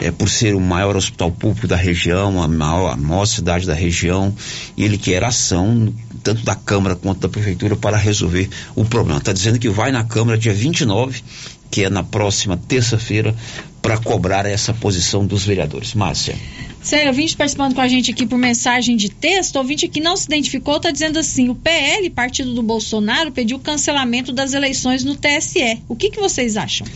é, 0.00 0.10
por 0.10 0.28
ser 0.28 0.54
o 0.54 0.60
maior 0.60 0.96
hospital 0.96 1.30
público 1.30 1.68
da 1.68 1.76
região, 1.76 2.42
a 2.42 2.48
maior, 2.48 2.92
a 2.92 2.96
maior 2.96 3.26
cidade 3.26 3.66
da 3.66 3.74
região, 3.74 4.34
e 4.76 4.84
ele 4.84 4.98
quer 4.98 5.22
ação 5.22 5.92
tanto 6.22 6.44
da 6.44 6.54
Câmara 6.54 6.96
quanto 6.96 7.20
da 7.20 7.28
Prefeitura 7.28 7.76
para 7.76 7.96
resolver 7.96 8.48
o 8.74 8.84
problema. 8.84 9.18
Está 9.18 9.32
dizendo 9.32 9.58
que 9.58 9.68
vai 9.68 9.92
na 9.92 10.04
Câmara 10.04 10.36
dia 10.36 10.52
29, 10.52 11.22
que 11.70 11.84
é 11.84 11.90
na 11.90 12.02
próxima 12.02 12.56
terça-feira, 12.56 13.34
para 13.80 13.96
cobrar 13.98 14.44
essa 14.44 14.74
posição 14.74 15.24
dos 15.24 15.44
vereadores. 15.44 15.94
Márcia. 15.94 16.36
Sério, 16.82 17.08
ouvinte 17.08 17.36
participando 17.36 17.74
com 17.74 17.80
a 17.80 17.88
gente 17.88 18.10
aqui 18.10 18.26
por 18.26 18.38
mensagem 18.38 18.96
de 18.96 19.10
texto, 19.10 19.56
ouvinte 19.56 19.86
que 19.86 20.00
não 20.00 20.16
se 20.16 20.24
identificou, 20.24 20.76
está 20.78 20.90
dizendo 20.90 21.18
assim: 21.18 21.48
o 21.48 21.54
PL, 21.54 22.08
partido 22.10 22.54
do 22.54 22.62
Bolsonaro, 22.62 23.30
pediu 23.32 23.58
cancelamento 23.58 24.32
das 24.32 24.54
eleições 24.54 25.04
no 25.04 25.14
TSE. 25.14 25.82
O 25.88 25.94
que, 25.94 26.10
que 26.10 26.18
vocês 26.18 26.56
acham? 26.56 26.86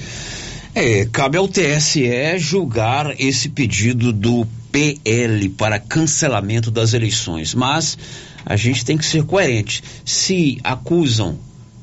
É, 0.76 1.04
cabe 1.04 1.38
ao 1.38 1.46
TSE 1.46 2.36
julgar 2.36 3.14
esse 3.20 3.48
pedido 3.48 4.12
do 4.12 4.44
PL 4.72 5.48
para 5.50 5.78
cancelamento 5.78 6.68
das 6.68 6.94
eleições, 6.94 7.54
mas 7.54 7.96
a 8.44 8.56
gente 8.56 8.84
tem 8.84 8.98
que 8.98 9.06
ser 9.06 9.22
coerente. 9.22 9.84
Se 10.04 10.58
acusam 10.64 11.38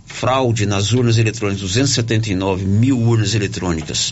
fraude 0.06 0.66
nas 0.66 0.92
urnas 0.92 1.18
eletrônicas, 1.18 1.62
279 1.62 2.66
mil 2.66 3.00
urnas 3.00 3.34
eletrônicas 3.34 4.12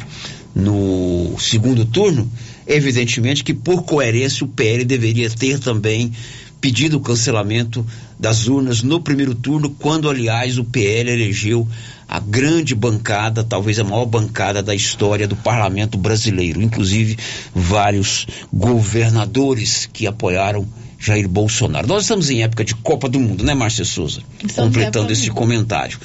no 0.55 1.35
segundo 1.37 1.83
turno, 1.83 2.31
evidentemente 2.65 3.43
que 3.43 3.53
por 3.53 3.83
coerência 3.83 4.45
o 4.45 4.47
PL 4.47 4.85
deveria 4.85 5.29
ter 5.29 5.59
também 5.59 6.13
pedido 6.61 6.97
o 6.97 7.01
cancelamento 7.01 7.85
das 8.17 8.47
urnas 8.47 8.81
no 8.81 9.01
primeiro 9.01 9.35
turno, 9.35 9.69
quando 9.71 10.09
aliás 10.09 10.57
o 10.57 10.63
PL 10.63 11.11
elegeu 11.11 11.67
a 12.09 12.19
grande 12.19 12.73
bancada, 12.73 13.43
talvez 13.43 13.77
a 13.77 13.83
maior 13.83 14.07
bancada 14.07 14.63
da 14.63 14.73
história 14.73 15.27
do 15.27 15.35
parlamento 15.35 15.95
brasileiro, 15.95 16.59
inclusive 16.59 17.15
vários 17.53 18.25
governadores 18.51 19.87
que 19.93 20.07
apoiaram 20.07 20.67
Jair 20.97 21.29
Bolsonaro. 21.29 21.87
Nós 21.87 22.03
estamos 22.03 22.31
em 22.31 22.41
época 22.41 22.65
de 22.65 22.73
Copa 22.73 23.07
do 23.07 23.19
Mundo, 23.19 23.43
né, 23.43 23.53
Márcia 23.53 23.85
Souza? 23.85 24.21
Estamos 24.43 24.75
Completando 24.75 25.13
esse 25.13 25.29
comentário. 25.29 25.99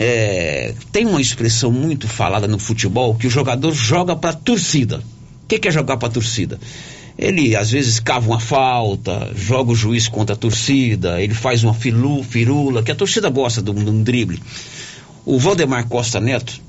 É, 0.00 0.74
tem 0.90 1.06
uma 1.06 1.20
expressão 1.20 1.70
muito 1.70 2.08
falada 2.08 2.48
no 2.48 2.58
futebol 2.58 3.14
que 3.14 3.28
o 3.28 3.30
jogador 3.30 3.72
joga 3.72 4.16
para 4.16 4.32
torcida. 4.32 4.98
O 5.44 5.46
que, 5.46 5.60
que 5.60 5.68
é 5.68 5.70
jogar 5.70 5.96
para 5.96 6.08
torcida? 6.08 6.58
Ele 7.16 7.54
às 7.54 7.70
vezes 7.70 8.00
cava 8.00 8.26
uma 8.26 8.40
falta, 8.40 9.30
joga 9.36 9.70
o 9.70 9.76
juiz 9.76 10.08
contra 10.08 10.34
a 10.34 10.38
torcida, 10.38 11.20
ele 11.22 11.34
faz 11.34 11.62
uma 11.62 11.74
filu, 11.74 12.24
firula, 12.24 12.82
que 12.82 12.90
a 12.90 12.94
torcida 12.94 13.28
gosta 13.28 13.62
de 13.62 13.70
um, 13.70 13.74
de 13.74 13.90
um 13.90 14.02
drible. 14.02 14.40
O 15.24 15.38
Valdemar 15.38 15.86
Costa 15.88 16.20
Neto 16.20 16.60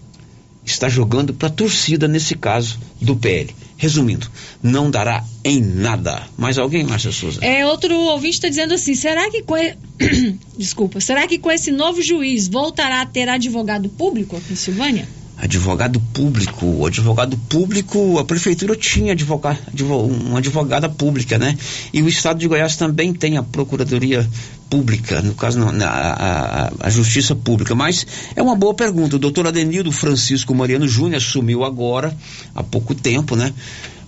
está 0.66 0.88
jogando 0.90 1.34
para 1.34 1.48
a 1.48 1.52
torcida 1.52 2.08
nesse 2.08 2.36
caso 2.36 2.80
do 3.02 3.16
PL. 3.16 3.54
Resumindo, 3.78 4.30
não 4.62 4.92
dará 4.92 5.24
em 5.44 5.60
nada. 5.60 6.22
Mais 6.38 6.58
alguém, 6.60 6.84
Márcia 6.84 7.12
Souza? 7.12 7.44
É, 7.44 7.66
outro 7.66 7.96
ouvinte 7.96 8.36
está 8.36 8.48
dizendo 8.48 8.76
assim: 8.76 8.94
será 8.94 9.30
que 9.32 9.42
com. 9.42 9.56
Desculpa, 10.56 11.00
será 11.00 11.28
que 11.28 11.40
com 11.40 11.50
esse 11.52 11.72
novo 11.72 12.02
juiz 12.02 12.48
voltará 12.48 13.02
a 13.02 13.06
ter 13.06 13.28
advogado 13.28 13.90
público 13.90 14.38
aqui 14.38 14.54
em 14.54 14.56
Silvânia? 14.56 15.08
Advogado 15.38 16.00
público. 16.14 16.66
O 16.66 16.86
advogado 16.86 17.38
público, 17.50 18.20
a 18.20 18.24
prefeitura 18.24 18.76
tinha 18.76 19.14
advogado, 19.14 19.60
uma 19.84 20.38
advogada 20.38 20.88
pública, 20.88 21.38
né? 21.38 21.58
E 21.92 22.02
o 22.02 22.08
estado 22.08 22.40
de 22.40 22.48
Goiás 22.48 22.76
também 22.76 23.14
tem 23.14 23.38
a 23.38 23.44
procuradoria 23.44 24.28
pública, 24.70 25.22
no 25.22 25.34
caso 25.34 25.60
a, 25.62 25.86
a, 25.86 26.72
a, 26.80 26.90
justiça 26.90 27.36
pública. 27.36 27.76
Mas 27.76 28.06
é 28.36 28.42
uma 28.42 28.56
boa 28.56 28.74
pergunta. 28.74 29.16
O 29.16 29.20
doutor 29.20 29.48
Adenildo 29.48 29.92
Francisco 29.92 30.54
Mariano 30.54 30.88
Júnior 30.88 31.18
assumiu 31.18 31.64
agora, 31.64 32.16
há 32.56 32.64
pouco 32.64 32.94
tempo, 32.96 33.36
né? 33.36 33.54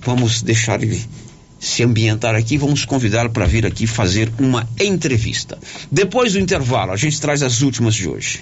Vamos 0.05 0.41
deixar 0.41 0.81
ele 0.83 1.03
se 1.59 1.81
ambientar 1.81 2.35
aqui, 2.35 2.57
vamos 2.57 2.83
convidá-lo 2.83 3.29
para 3.29 3.45
vir 3.45 3.65
aqui 3.65 3.87
fazer 3.87 4.31
uma 4.37 4.67
entrevista. 4.79 5.57
Depois 5.89 6.33
do 6.33 6.39
intervalo, 6.39 6.91
a 6.91 6.97
gente 6.97 7.19
traz 7.21 7.41
as 7.41 7.61
últimas 7.61 7.95
de 7.95 8.07
hoje. 8.07 8.41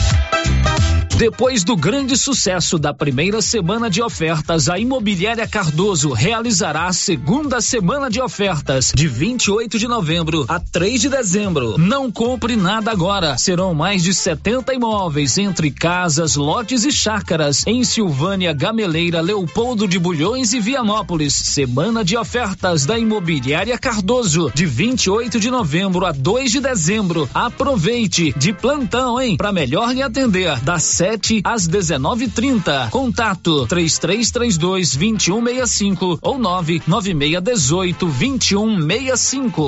Depois 1.21 1.63
do 1.63 1.75
grande 1.77 2.17
sucesso 2.17 2.79
da 2.79 2.95
primeira 2.95 3.43
semana 3.43 3.91
de 3.91 4.01
ofertas, 4.01 4.67
a 4.67 4.79
Imobiliária 4.79 5.47
Cardoso 5.47 6.13
realizará 6.13 6.87
a 6.87 6.93
segunda 6.93 7.61
semana 7.61 8.09
de 8.09 8.19
ofertas, 8.19 8.91
de 8.91 9.07
28 9.07 9.77
de 9.77 9.87
novembro 9.87 10.45
a 10.47 10.59
3 10.59 10.99
de 10.99 11.09
dezembro. 11.09 11.77
Não 11.77 12.11
compre 12.11 12.55
nada 12.55 12.89
agora. 12.89 13.37
Serão 13.37 13.71
mais 13.71 14.01
de 14.01 14.15
70 14.15 14.73
imóveis 14.73 15.37
entre 15.37 15.69
casas, 15.69 16.35
lotes 16.35 16.85
e 16.85 16.91
chácaras 16.91 17.67
em 17.67 17.83
Silvânia, 17.83 18.51
Gameleira, 18.51 19.21
Leopoldo 19.21 19.87
de 19.87 19.99
Bulhões 19.99 20.53
e 20.53 20.59
Vianópolis. 20.59 21.35
Semana 21.35 22.03
de 22.03 22.17
ofertas 22.17 22.83
da 22.83 22.97
Imobiliária 22.97 23.77
Cardoso, 23.77 24.51
de 24.55 24.65
28 24.65 25.39
de 25.39 25.51
novembro 25.51 26.03
a 26.03 26.11
2 26.11 26.51
de 26.51 26.59
dezembro. 26.59 27.29
Aproveite 27.31 28.33
de 28.35 28.51
plantão, 28.51 29.21
hein? 29.21 29.37
Para 29.37 29.51
melhor 29.51 29.93
lhe 29.93 30.01
atender, 30.01 30.59
das 30.61 30.81
7 30.81 31.10
às 31.43 31.67
19:30. 31.67 32.89
Contato 32.89 33.65
3332 33.67 34.95
2165 34.95 36.19
ou 36.21 36.37
99618 36.37 38.05
2165. 38.05 39.67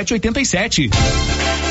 3787. 0.05 1.70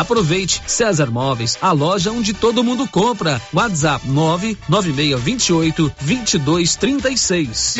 Aproveite 0.00 0.62
César 0.66 1.10
Móveis, 1.10 1.58
a 1.60 1.72
loja 1.72 2.10
onde 2.10 2.32
todo 2.32 2.64
mundo 2.64 2.88
compra. 2.88 3.38
WhatsApp 3.52 4.08
99628 4.08 5.92
2236. 6.00 7.76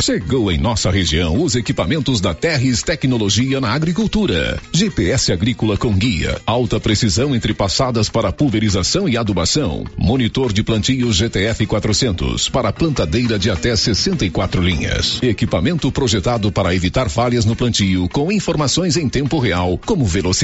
Chegou 0.00 0.52
em 0.52 0.58
nossa 0.58 0.90
região 0.90 1.42
os 1.42 1.56
equipamentos 1.56 2.20
da 2.20 2.34
Terres 2.34 2.82
Tecnologia 2.82 3.60
na 3.60 3.72
Agricultura. 3.72 4.60
GPS 4.72 5.32
agrícola 5.32 5.76
com 5.76 5.92
guia, 5.92 6.40
alta 6.44 6.78
precisão 6.78 7.34
entre 7.34 7.54
passadas 7.54 8.08
para 8.08 8.30
pulverização 8.30 9.08
e 9.08 9.16
adubação. 9.16 9.84
Monitor 9.96 10.52
de 10.52 10.62
plantio 10.62 11.10
GTF 11.12 11.66
400 11.66 12.48
para 12.48 12.72
plantadeira 12.72 13.38
de 13.38 13.50
até 13.50 13.74
64 13.74 14.60
linhas. 14.60 15.22
Equipamento 15.22 15.90
projetado 15.90 16.52
para 16.52 16.74
evitar 16.74 17.08
falhas 17.08 17.44
no 17.44 17.56
plantio 17.56 18.08
com 18.08 18.30
informações 18.30 18.96
em 18.96 19.08
tempo 19.08 19.38
real, 19.38 19.80
como 19.86 20.04
velocidade, 20.04 20.43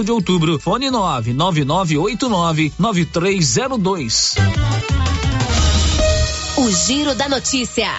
de 0.00 0.10
outubro. 0.10 0.58
Fone 0.58 0.90
99989 0.90 2.72
9302. 2.78 4.34
O 6.56 6.70
Giro 6.70 7.14
da 7.14 7.28
Notícia. 7.28 7.90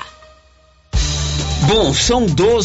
Bom, 1.67 1.93
são 1.93 2.25
12 2.25 2.61